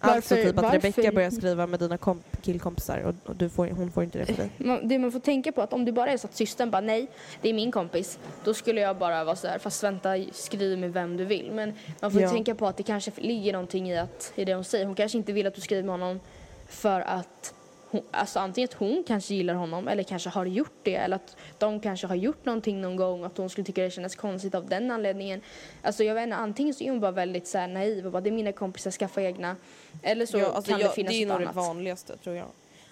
Alltså 0.00 0.34
Varför- 0.34 0.48
typ 0.48 0.58
att 0.58 0.64
varför? 0.64 0.78
Rebecca 0.78 1.12
börjar 1.12 1.30
skriva 1.30 1.66
med 1.66 1.80
dina 1.80 1.96
komp- 1.96 2.22
killkompisar 2.42 2.98
och, 2.98 3.30
och 3.30 3.36
du 3.36 3.48
får, 3.48 3.66
hon 3.66 3.90
får 3.90 4.04
inte 4.04 4.18
det 4.18 4.26
för 4.26 4.32
dig. 4.34 4.50
Man, 4.56 4.88
det 4.88 4.98
man 4.98 5.12
får 5.12 5.20
tänka 5.20 5.52
på 5.52 5.62
att 5.62 5.72
om 5.72 5.84
det 5.84 5.92
bara 5.92 6.10
är 6.10 6.16
så 6.16 6.26
att 6.26 6.34
systern 6.36 6.70
bara 6.70 6.80
nej, 6.80 7.06
det 7.42 7.48
är 7.48 7.54
min 7.54 7.72
kompis. 7.72 8.18
Då 8.44 8.54
skulle 8.54 8.80
jag 8.80 8.96
bara 8.98 9.24
vara 9.24 9.36
så 9.36 9.48
här, 9.48 9.58
fast 9.58 9.84
vänta, 9.84 10.08
skriv 10.32 10.78
med 10.78 10.92
vem 10.92 11.16
du 11.16 11.24
vill. 11.24 11.50
Men 11.52 11.74
man 12.00 12.10
får 12.12 12.20
Ja. 12.20 12.30
tänka 12.30 12.54
på 12.54 12.66
att 12.66 12.76
det 12.76 12.82
kanske 12.82 13.10
ligger 13.16 13.52
någonting 13.52 13.90
i, 13.90 13.98
att, 13.98 14.32
i 14.34 14.44
det 14.44 14.54
hon 14.54 14.64
säger. 14.64 14.86
Hon 14.86 14.94
kanske 14.94 15.18
inte 15.18 15.32
vill 15.32 15.46
att 15.46 15.54
du 15.54 15.60
skriver 15.60 15.82
med 15.82 15.92
honom 15.92 16.20
för 16.68 17.00
att 17.00 17.54
hon, 17.96 18.04
alltså 18.10 18.38
antingen 18.38 18.68
att 18.68 18.74
hon 18.74 19.04
kanske 19.06 19.34
gillar 19.34 19.54
honom 19.54 19.88
eller 19.88 20.02
kanske 20.02 20.30
har 20.30 20.46
gjort 20.46 20.78
det 20.82 20.94
eller 20.94 21.16
att 21.16 21.36
de 21.58 21.80
kanske 21.80 22.06
har 22.06 22.14
gjort 22.14 22.44
någonting 22.44 22.80
någon 22.80 22.96
gång 22.96 23.20
och 23.20 23.26
att 23.26 23.38
hon 23.38 23.50
skulle 23.50 23.64
tycka 23.64 23.82
det 23.82 23.90
kändes 23.90 24.16
konstigt 24.16 24.54
av 24.54 24.68
den 24.68 24.90
anledningen. 24.90 25.40
Alltså 25.82 26.04
jag 26.04 26.14
vet 26.14 26.22
inte, 26.24 26.36
antingen 26.36 26.74
så 26.74 26.84
är 26.84 26.90
hon 26.90 27.00
bara 27.00 27.10
väldigt 27.10 27.46
så 27.48 27.58
här 27.58 27.68
naiv 27.68 28.06
och 28.06 28.12
bara 28.12 28.20
det 28.20 28.30
är 28.30 28.32
mina 28.32 28.52
kompisar, 28.52 28.90
skaffa 28.90 29.22
egna. 29.22 29.56
Eller 30.02 30.26
så 30.26 30.38
Ja, 30.38 30.46
alltså 30.46 30.70
kan 30.70 30.80
jag, 30.80 30.90
det 30.90 30.94
finnas 30.94 31.12
det 31.12 31.22
är 31.22 31.26
något 31.26 31.32
nog 31.34 31.40
det 31.40 31.44
annat. 31.44 31.56
vanligaste 31.56 32.16
tror 32.16 32.36
jag. 32.36 32.46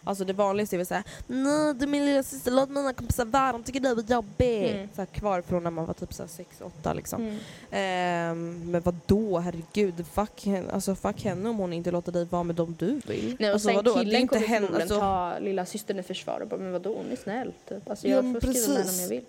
Alltså 0.04 0.24
det 0.24 0.32
vanligaste 0.32 0.76
är 0.76 0.78
väl 0.78 0.86
såhär 0.86 1.04
Nej 1.26 1.74
du 1.74 1.84
är 1.84 1.86
min 1.86 2.04
lilla 2.04 2.22
syster, 2.22 2.50
låt 2.50 2.68
mina 2.68 2.92
kompisar 2.92 3.24
vara, 3.24 3.52
de 3.52 3.62
tycker 3.62 3.80
du 3.80 3.88
är 3.88 4.12
jobbig. 4.12 4.70
Mm. 4.70 4.88
Så 4.94 5.00
här, 5.00 5.06
kvar 5.06 5.42
från 5.42 5.62
när 5.62 5.70
man 5.70 5.86
var 5.86 5.94
typ 5.94 6.10
6-8 6.10 6.94
liksom. 6.94 7.22
Mm. 7.22 7.38
Ehm, 7.70 8.70
men 8.70 8.80
vad 8.80 8.96
då 9.06 9.38
herregud, 9.38 10.06
fuck 10.12 10.46
henne, 10.46 10.70
alltså, 10.72 10.94
fuck 10.94 11.24
henne 11.24 11.48
om 11.48 11.56
hon 11.58 11.72
inte 11.72 11.90
låter 11.90 12.12
dig 12.12 12.24
vara 12.24 12.42
med 12.42 12.56
dem 12.56 12.76
du 12.78 13.00
vill. 13.06 13.36
Nej, 13.38 13.48
och 13.48 13.54
alltså, 13.54 13.68
sen 13.68 13.76
vadå? 13.76 13.94
Killen 13.94 14.20
inte 14.20 14.34
kommer 14.34 14.48
förmodligen 14.48 14.82
alltså, 14.82 14.98
ta 15.00 15.38
lilla 15.38 15.66
systern 15.66 15.98
i 15.98 16.02
försvar 16.02 16.40
och 16.40 16.48
bara, 16.48 16.60
men 16.60 16.72
vadå, 16.72 16.94
hon 16.96 17.12
är 17.12 17.16
snäll 17.16 17.52
typ. 17.68 17.90
Alltså 17.90 18.08
Ja, 18.08 18.14
jag 18.14 18.24
men 18.24 18.40
får 18.40 18.52
skriva 18.52 18.68
med 18.68 18.76
henne 18.76 18.80
om 18.80 18.84
precis. 18.86 19.00
jag 19.02 19.08
vill. 19.08 19.24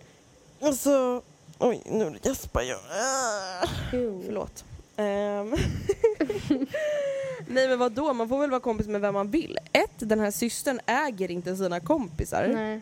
alltså, 0.61 1.21
oj 1.59 1.81
nu 1.85 2.13
gäspar 2.23 2.61
jag. 2.61 2.79
Förlåt. 4.25 4.63
Ehm. 4.97 5.49
Nej 7.47 7.67
men 7.67 7.79
vad 7.79 7.91
då? 7.91 8.13
man 8.13 8.29
får 8.29 8.39
väl 8.39 8.49
vara 8.49 8.59
kompis 8.61 8.87
med 8.87 9.01
vem 9.01 9.13
man 9.13 9.31
vill. 9.31 9.57
Ett, 9.73 9.91
den 9.97 10.19
här 10.19 10.31
systern 10.31 10.79
äger 10.85 11.31
inte 11.31 11.55
sina 11.55 11.79
kompisar. 11.79 12.47
Nej, 12.53 12.81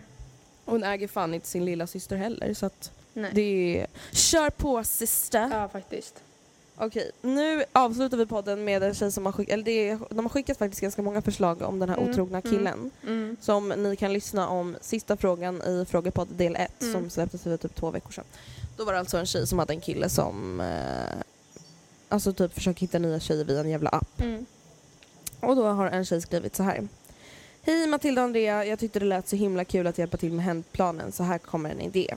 Hon 0.66 0.84
äger 0.84 1.08
fan 1.08 1.34
inte 1.34 1.48
sin 1.48 1.66
lilla 1.66 1.88
syster 1.88 2.16
heller 2.16 2.54
så 2.54 2.66
att 2.66 2.92
nej. 3.14 3.32
det 3.34 3.80
är... 3.80 3.88
Kör 4.12 4.50
på 4.50 4.84
syster! 4.84 5.50
Ja, 5.52 5.70
faktiskt. 5.70 6.24
Okej, 6.78 7.12
nu 7.22 7.64
avslutar 7.72 8.18
vi 8.18 8.26
podden 8.26 8.64
med 8.64 8.84
en 8.84 8.94
tjej 8.94 9.12
som 9.12 9.26
har 9.26 9.34
skickat, 9.34 9.54
eller 9.54 9.64
det 9.64 9.90
är, 9.90 10.00
de 10.10 10.26
har 10.26 10.30
skickat 10.30 10.58
faktiskt 10.58 10.82
ganska 10.82 11.02
många 11.02 11.22
förslag 11.22 11.62
om 11.62 11.80
den 11.80 11.90
här 11.90 11.98
Mm, 11.98 12.10
otrogna 12.10 12.38
mm. 12.40 12.52
killen. 12.52 12.92
Mm. 13.04 13.38
Som 13.42 13.70
ni 13.70 13.96
kan 13.96 14.14
lyssna 14.14 14.48
om 14.48 14.76
sista 14.82 15.18
frågan 15.18 15.62
i 15.62 15.86
frågepodd 15.90 16.28
del 16.28 16.56
1 16.56 16.82
Mm. 16.82 16.94
som 16.94 17.10
släpptes 17.10 17.44
för 17.44 17.58
typ 17.58 17.76
två 17.76 17.92
veckor 17.92 18.12
sedan. 18.12 18.24
Då 18.78 18.86
var 18.86 18.94
det 18.94 19.00
alltså 19.00 19.18
en 19.18 19.26
tjej 19.26 19.48
som 19.48 19.60
hade 19.60 19.74
en 19.74 19.82
kille 19.82 20.10
som 20.10 20.62
eh, 20.62 21.18
alltså 22.14 22.34
typ 22.34 22.54
försöker 22.54 22.82
hitta 22.82 23.00
nya 23.00 23.20
tjejer 23.20 23.46
via 23.46 23.60
en 23.60 23.70
jävla 23.70 23.90
app. 23.90 24.22
Mm. 24.22 24.46
Och 25.40 25.56
då 25.56 25.66
har 25.66 25.88
en 25.88 26.06
tjej 26.06 26.22
skrivit 26.22 26.56
så 26.56 26.64
här. 26.64 26.88
Hej 27.62 27.88
Matilda 27.88 28.22
och 28.22 28.26
Andrea, 28.26 28.66
jag 28.66 28.80
tyckte 28.80 29.00
det 29.00 29.06
lät 29.06 29.28
så 29.28 29.36
himla 29.36 29.66
kul 29.66 29.88
att 29.88 29.98
hjälpa 29.98 30.18
till 30.18 30.34
med 30.34 30.46
händplanen 30.46 31.12
så 31.12 31.24
här 31.24 31.38
kommer 31.38 31.70
en 31.70 31.82
idé. 31.82 32.16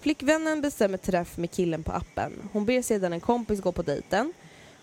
Flickvännen 0.00 0.60
bestämmer 0.60 0.98
träff 0.98 1.36
med 1.36 1.50
killen 1.50 1.82
på 1.82 1.92
appen. 1.92 2.32
Hon 2.52 2.64
ber 2.64 2.82
sedan 2.82 3.12
en 3.12 3.20
kompis 3.20 3.60
gå 3.60 3.72
på 3.72 3.82
dejten. 3.82 4.32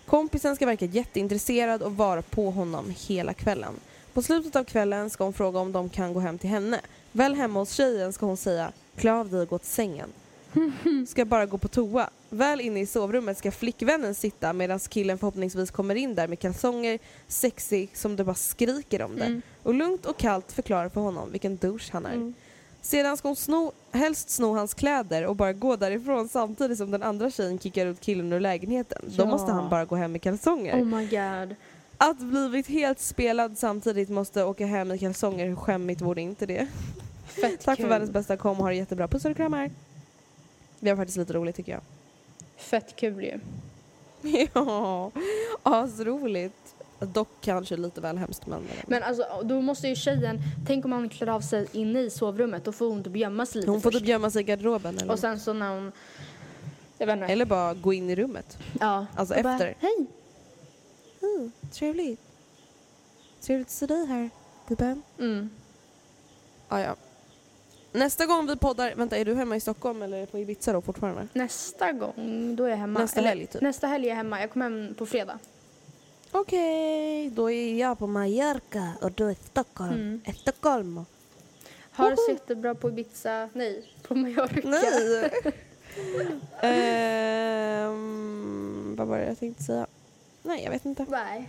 Kompisen 0.06 0.56
ska 0.56 0.66
verka 0.66 0.84
jätteintresserad 0.84 1.82
och 1.82 1.96
vara 1.96 2.22
på 2.22 2.50
honom 2.50 2.94
hela 2.98 3.34
kvällen. 3.34 3.74
På 4.12 4.22
slutet 4.22 4.56
av 4.56 4.64
kvällen 4.64 5.10
ska 5.10 5.24
hon 5.24 5.32
fråga 5.32 5.60
om 5.60 5.72
de 5.72 5.88
kan 5.88 6.12
gå 6.14 6.20
hem 6.20 6.38
till 6.38 6.50
henne. 6.50 6.80
Väl 7.12 7.34
hemma 7.34 7.58
hos 7.58 7.72
tjejen 7.72 8.12
ska 8.12 8.26
hon 8.26 8.36
säga 8.36 8.72
klä 8.96 9.12
av 9.12 9.30
dig 9.30 9.40
och 9.40 9.48
gå 9.48 9.58
till 9.58 9.70
sängen. 9.70 10.12
Ska 11.08 11.24
bara 11.24 11.46
gå 11.46 11.58
på 11.58 11.68
toa. 11.68 12.10
Väl 12.30 12.60
inne 12.60 12.80
i 12.80 12.86
sovrummet 12.86 13.38
ska 13.38 13.50
flickvännen 13.50 14.14
sitta 14.14 14.52
medan 14.52 14.78
killen 14.78 15.18
förhoppningsvis 15.18 15.70
kommer 15.70 15.94
in 15.94 16.14
där 16.14 16.28
med 16.28 16.38
kalsonger, 16.38 16.98
sexy 17.28 17.86
som 17.94 18.16
det 18.16 18.24
bara 18.24 18.34
skriker 18.34 19.02
om 19.02 19.16
det. 19.16 19.24
Mm. 19.24 19.42
Och 19.62 19.74
lugnt 19.74 20.06
och 20.06 20.16
kallt 20.18 20.52
förklarar 20.52 20.88
för 20.88 21.00
honom 21.00 21.30
vilken 21.32 21.56
douche 21.56 21.88
han 21.92 22.06
är. 22.06 22.12
Mm. 22.14 22.34
Sedan 22.82 23.16
ska 23.16 23.28
hon 23.28 23.36
sno, 23.36 23.72
helst 23.92 24.30
sno 24.30 24.54
hans 24.54 24.74
kläder 24.74 25.26
och 25.26 25.36
bara 25.36 25.52
gå 25.52 25.76
därifrån 25.76 26.28
samtidigt 26.28 26.78
som 26.78 26.90
den 26.90 27.02
andra 27.02 27.30
tjejen 27.30 27.58
kickar 27.58 27.86
ut 27.86 28.00
killen 28.00 28.32
ur 28.32 28.40
lägenheten. 28.40 29.02
Då 29.16 29.22
Ja. 29.22 29.26
måste 29.26 29.52
han 29.52 29.70
bara 29.70 29.84
gå 29.84 29.96
hem 29.96 30.12
med 30.12 30.22
kalsonger. 30.22 30.80
Oh 30.82 30.84
my 30.84 31.06
god. 31.06 31.54
Att 31.98 32.18
blivit 32.18 32.66
helt 32.66 33.00
spelad 33.00 33.58
samtidigt 33.58 34.08
måste 34.08 34.44
åka 34.44 34.66
hem 34.66 34.92
i 34.92 34.98
kalsonger, 34.98 35.46
hur 35.46 35.56
skämmigt 35.56 36.00
vore 36.00 36.20
inte 36.20 36.46
det? 36.46 36.66
Fett 37.26 37.60
Tack 37.64 37.76
kul. 37.76 37.84
för 37.84 37.90
världens 37.90 38.10
bästa, 38.10 38.36
kom 38.36 38.50
och 38.56 38.62
ha 38.62 38.68
det 38.68 38.76
jättebra. 38.76 39.08
Pussar 39.08 39.30
och 39.30 39.36
kramar. 39.36 39.70
Det 40.80 40.90
var 40.90 40.96
faktiskt 40.96 41.18
lite 41.18 41.32
roligt 41.32 41.56
tycker 41.56 41.72
jag. 41.72 41.80
Fett 42.56 42.96
kul 42.96 43.22
ju. 43.24 43.40
ja, 44.54 45.10
asroligt. 45.62 46.74
Dock 47.00 47.28
kanske 47.40 47.76
lite 47.76 48.00
väl 48.00 48.18
hemskt 48.18 48.46
men... 48.46 48.62
Men 48.86 49.02
alltså 49.02 49.24
då 49.44 49.60
måste 49.60 49.88
ju 49.88 49.94
tjejen, 49.94 50.38
tänk 50.66 50.84
om 50.84 50.92
hon 50.92 51.08
klär 51.08 51.26
av 51.26 51.40
sig 51.40 51.66
inne 51.72 52.00
i 52.00 52.10
sovrummet, 52.10 52.64
då 52.64 52.72
får 52.72 52.88
hon 52.90 53.04
typ 53.04 53.16
gömma 53.16 53.46
sig 53.46 53.60
lite 53.60 53.70
hon 53.70 53.80
får 53.80 53.90
först. 53.90 54.00
typ 54.00 54.08
gömma 54.08 54.30
sig 54.30 54.40
i 54.40 54.44
garderoben 54.44 54.98
eller, 54.98 55.12
Och 55.12 55.18
sen 55.18 55.40
så 55.40 55.52
när 55.52 55.74
hon, 55.74 55.92
jag 56.98 57.06
vet 57.06 57.14
inte. 57.16 57.26
eller 57.26 57.44
bara 57.44 57.74
gå 57.74 57.92
in 57.92 58.10
i 58.10 58.14
rummet. 58.16 58.58
ja. 58.80 59.06
alltså 59.14 59.34
och 59.34 59.42
bara, 59.42 59.52
efter. 59.52 59.74
Hej! 59.80 60.06
Mm, 61.22 61.52
trevligt. 61.72 62.20
Trevligt 63.40 63.66
att 63.68 63.72
se 63.72 63.86
dig 63.86 64.06
här, 64.06 64.30
gubben. 64.68 65.02
Mm. 65.18 65.50
Ah, 66.68 66.80
ja. 66.80 66.94
Nästa 67.92 68.26
gång 68.26 68.46
vi 68.46 68.56
poddar, 68.56 68.94
vänta 68.94 69.16
är 69.16 69.24
du 69.24 69.34
hemma 69.34 69.56
i 69.56 69.60
Stockholm 69.60 70.02
eller 70.02 70.26
på 70.26 70.38
Ibiza 70.38 70.72
då 70.72 70.80
fortfarande? 70.80 71.28
Nästa 71.32 71.92
gång, 71.92 72.56
då 72.56 72.64
är 72.64 72.68
jag 72.68 72.76
hemma. 72.76 73.00
Nästa 73.00 73.20
Eller, 73.20 73.28
helg, 73.28 73.46
typ. 73.46 73.62
Nästa 73.62 73.86
helg 73.86 74.04
är 74.04 74.08
jag 74.08 74.16
hemma. 74.16 74.40
Jag 74.40 74.50
kommer 74.50 74.70
hem 74.70 74.94
på 74.94 75.06
fredag. 75.06 75.38
Okej, 76.32 77.30
då 77.30 77.50
är 77.50 77.74
jag 77.74 77.98
på 77.98 78.06
Mallorca 78.06 78.92
och 79.00 79.12
du 79.12 79.26
är 79.26 79.30
i 79.30 79.34
Stockholm. 79.34 79.92
Mm. 79.92 80.20
Är 80.24 80.32
Stockholm. 80.32 81.04
Har 81.90 82.10
det 82.10 82.16
så 82.16 82.32
jättebra 82.32 82.74
på 82.74 82.88
Ibiza. 82.88 83.48
Nej, 83.52 83.92
på 84.02 84.14
Mallorca. 84.14 84.60
Nej! 84.68 85.30
Ehm, 87.68 88.94
vad 88.98 89.06
var 89.06 89.18
det 89.18 89.26
jag 89.26 89.38
tänkte 89.38 89.62
säga? 89.62 89.86
Nej, 90.42 90.64
jag 90.64 90.70
vet 90.70 90.84
inte. 90.84 91.06
Nej. 91.08 91.48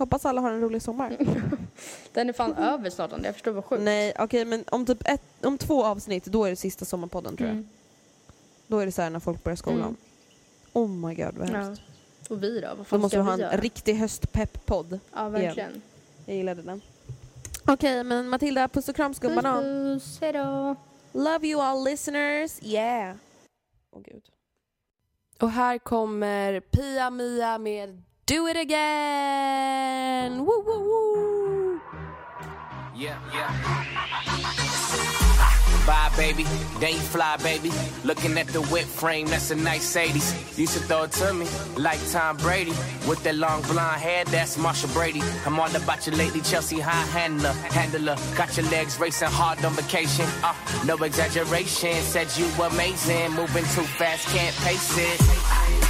Hoppas 0.00 0.26
alla 0.26 0.40
har 0.40 0.50
en 0.50 0.60
rolig 0.60 0.82
sommar. 0.82 1.16
Den 2.12 2.28
är 2.28 2.32
fan 2.32 2.54
över 2.58 2.90
snart. 2.90 3.10
Jag 3.24 3.32
förstår 3.34 3.52
vad 3.52 3.64
sjukt. 3.64 3.82
Nej, 3.82 4.12
okej 4.18 4.44
men 4.44 4.64
om 4.70 4.86
typ 4.86 5.02
ett, 5.08 5.22
om 5.46 5.58
två 5.58 5.84
avsnitt 5.84 6.24
då 6.24 6.44
är 6.44 6.50
det 6.50 6.56
sista 6.56 6.84
sommarpodden 6.84 7.36
tror 7.36 7.48
jag. 7.48 7.56
Mm. 7.56 7.68
Då 8.66 8.78
är 8.78 8.86
det 8.86 8.92
så 8.92 9.02
här 9.02 9.10
när 9.10 9.20
folk 9.20 9.44
börjar 9.44 9.56
skolan. 9.56 9.80
Mm. 9.80 9.96
Oh 10.72 10.88
my 10.88 11.14
god 11.14 11.34
vad 11.38 11.48
Ja. 11.48 11.52
hemskt. 11.56 11.82
Och 12.30 12.42
vi 12.42 12.60
då? 12.60 12.68
Vad 12.68 12.78
Då 12.78 12.84
fan 12.84 13.00
måste 13.00 13.14
ska 13.14 13.22
vi 13.22 13.26
ha 13.26 13.34
en 13.34 13.40
göra? 13.40 13.56
riktig 13.56 13.94
höstpepp-podd. 13.94 14.98
Ja, 15.14 15.28
verkligen. 15.28 15.82
Jag 16.26 16.36
gillade 16.36 16.62
den. 16.62 16.80
Okej 17.66 18.04
men 18.04 18.28
Matilda, 18.28 18.68
puss 18.68 18.88
och 18.88 18.96
kram 18.96 19.10
Puss, 19.10 19.16
skummarna. 19.16 19.60
puss. 19.60 20.18
Hejdå. 20.20 20.76
Love 21.12 21.46
you 21.48 21.62
all 21.62 21.84
listeners, 21.84 22.58
yeah. 22.62 23.16
Åh 23.96 24.02
gud. 24.02 24.22
Och 25.40 25.50
här 25.50 25.78
kommer 25.78 26.60
Pia 26.60 27.10
Mia 27.10 27.58
med 27.58 28.02
Do 28.30 28.46
it 28.46 28.56
again! 28.56 30.46
Woo, 30.46 30.62
woo, 30.64 30.78
woo. 30.78 31.80
Yeah, 32.94 33.18
yeah. 33.34 33.50
Bye, 35.84 36.12
baby. 36.16 36.44
You 36.80 37.00
fly, 37.10 37.38
baby. 37.38 37.72
Looking 38.04 38.38
at 38.38 38.46
the 38.46 38.62
whip 38.62 38.84
frame, 38.84 39.26
that's 39.26 39.50
a 39.50 39.56
nice 39.56 39.96
80s. 39.96 40.56
Used 40.56 40.74
to 40.74 40.78
throw 40.78 41.02
it 41.02 41.12
to 41.18 41.34
me 41.34 41.48
like 41.76 41.98
Tom 42.12 42.36
Brady. 42.36 42.70
With 43.08 43.20
that 43.24 43.34
long 43.34 43.62
blonde 43.62 44.00
hair, 44.00 44.24
that's 44.26 44.56
Marsha 44.56 44.86
Brady. 44.94 45.22
I'm 45.44 45.58
all 45.58 45.74
about 45.74 46.06
you 46.06 46.12
lately, 46.12 46.40
Chelsea 46.40 46.78
high 46.78 47.06
handler. 47.10 47.50
Handler, 47.74 48.16
got 48.36 48.56
your 48.56 48.66
legs 48.66 49.00
racing 49.00 49.26
hard 49.26 49.64
on 49.64 49.72
vacation. 49.72 50.26
Uh, 50.44 50.54
no 50.86 50.94
exaggeration, 50.98 52.00
said 52.02 52.28
you 52.36 52.46
amazing. 52.62 53.32
Moving 53.32 53.64
too 53.74 53.82
fast, 53.98 54.28
can't 54.28 54.54
pace 54.58 54.96
it. 54.96 55.89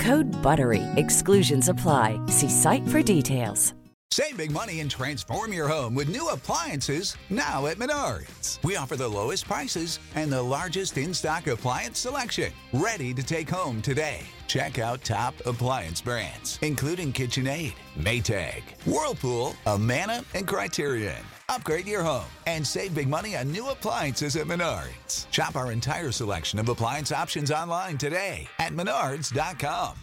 Code 0.01 0.31
BUTTERY. 0.41 0.81
Exclusions 0.95 1.69
apply. 1.69 2.19
See 2.25 2.49
site 2.49 2.87
for 2.87 3.03
details. 3.03 3.75
Save 4.09 4.35
big 4.35 4.51
money 4.51 4.81
and 4.81 4.91
transform 4.91 5.53
your 5.53 5.69
home 5.69 5.95
with 5.95 6.09
new 6.09 6.27
appliances 6.29 7.15
now 7.29 7.67
at 7.67 7.77
Menards. 7.77 8.61
We 8.61 8.75
offer 8.75 8.97
the 8.97 9.07
lowest 9.07 9.45
prices 9.45 9.99
and 10.15 10.29
the 10.29 10.41
largest 10.41 10.97
in 10.97 11.13
stock 11.13 11.47
appliance 11.47 11.99
selection. 11.99 12.51
Ready 12.73 13.13
to 13.13 13.23
take 13.23 13.49
home 13.49 13.81
today. 13.81 14.23
Check 14.47 14.79
out 14.79 15.01
top 15.05 15.33
appliance 15.45 16.01
brands, 16.01 16.59
including 16.61 17.13
KitchenAid, 17.13 17.73
Maytag, 17.97 18.63
Whirlpool, 18.85 19.55
Amana, 19.65 20.25
and 20.33 20.45
Criterion. 20.45 21.23
Upgrade 21.51 21.85
your 21.85 22.01
home 22.01 22.23
and 22.47 22.65
save 22.65 22.95
big 22.95 23.09
money 23.09 23.35
on 23.35 23.51
new 23.51 23.71
appliances 23.71 24.37
at 24.37 24.47
Menards. 24.47 25.29
Shop 25.33 25.57
our 25.57 25.73
entire 25.73 26.13
selection 26.13 26.59
of 26.59 26.69
appliance 26.69 27.11
options 27.11 27.51
online 27.51 27.97
today 27.97 28.47
at 28.57 28.71
menards.com. 28.71 29.97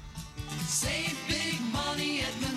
Save 0.66 1.18
big 1.26 1.59
money 1.72 2.20
at 2.20 2.26
Menards. 2.26 2.47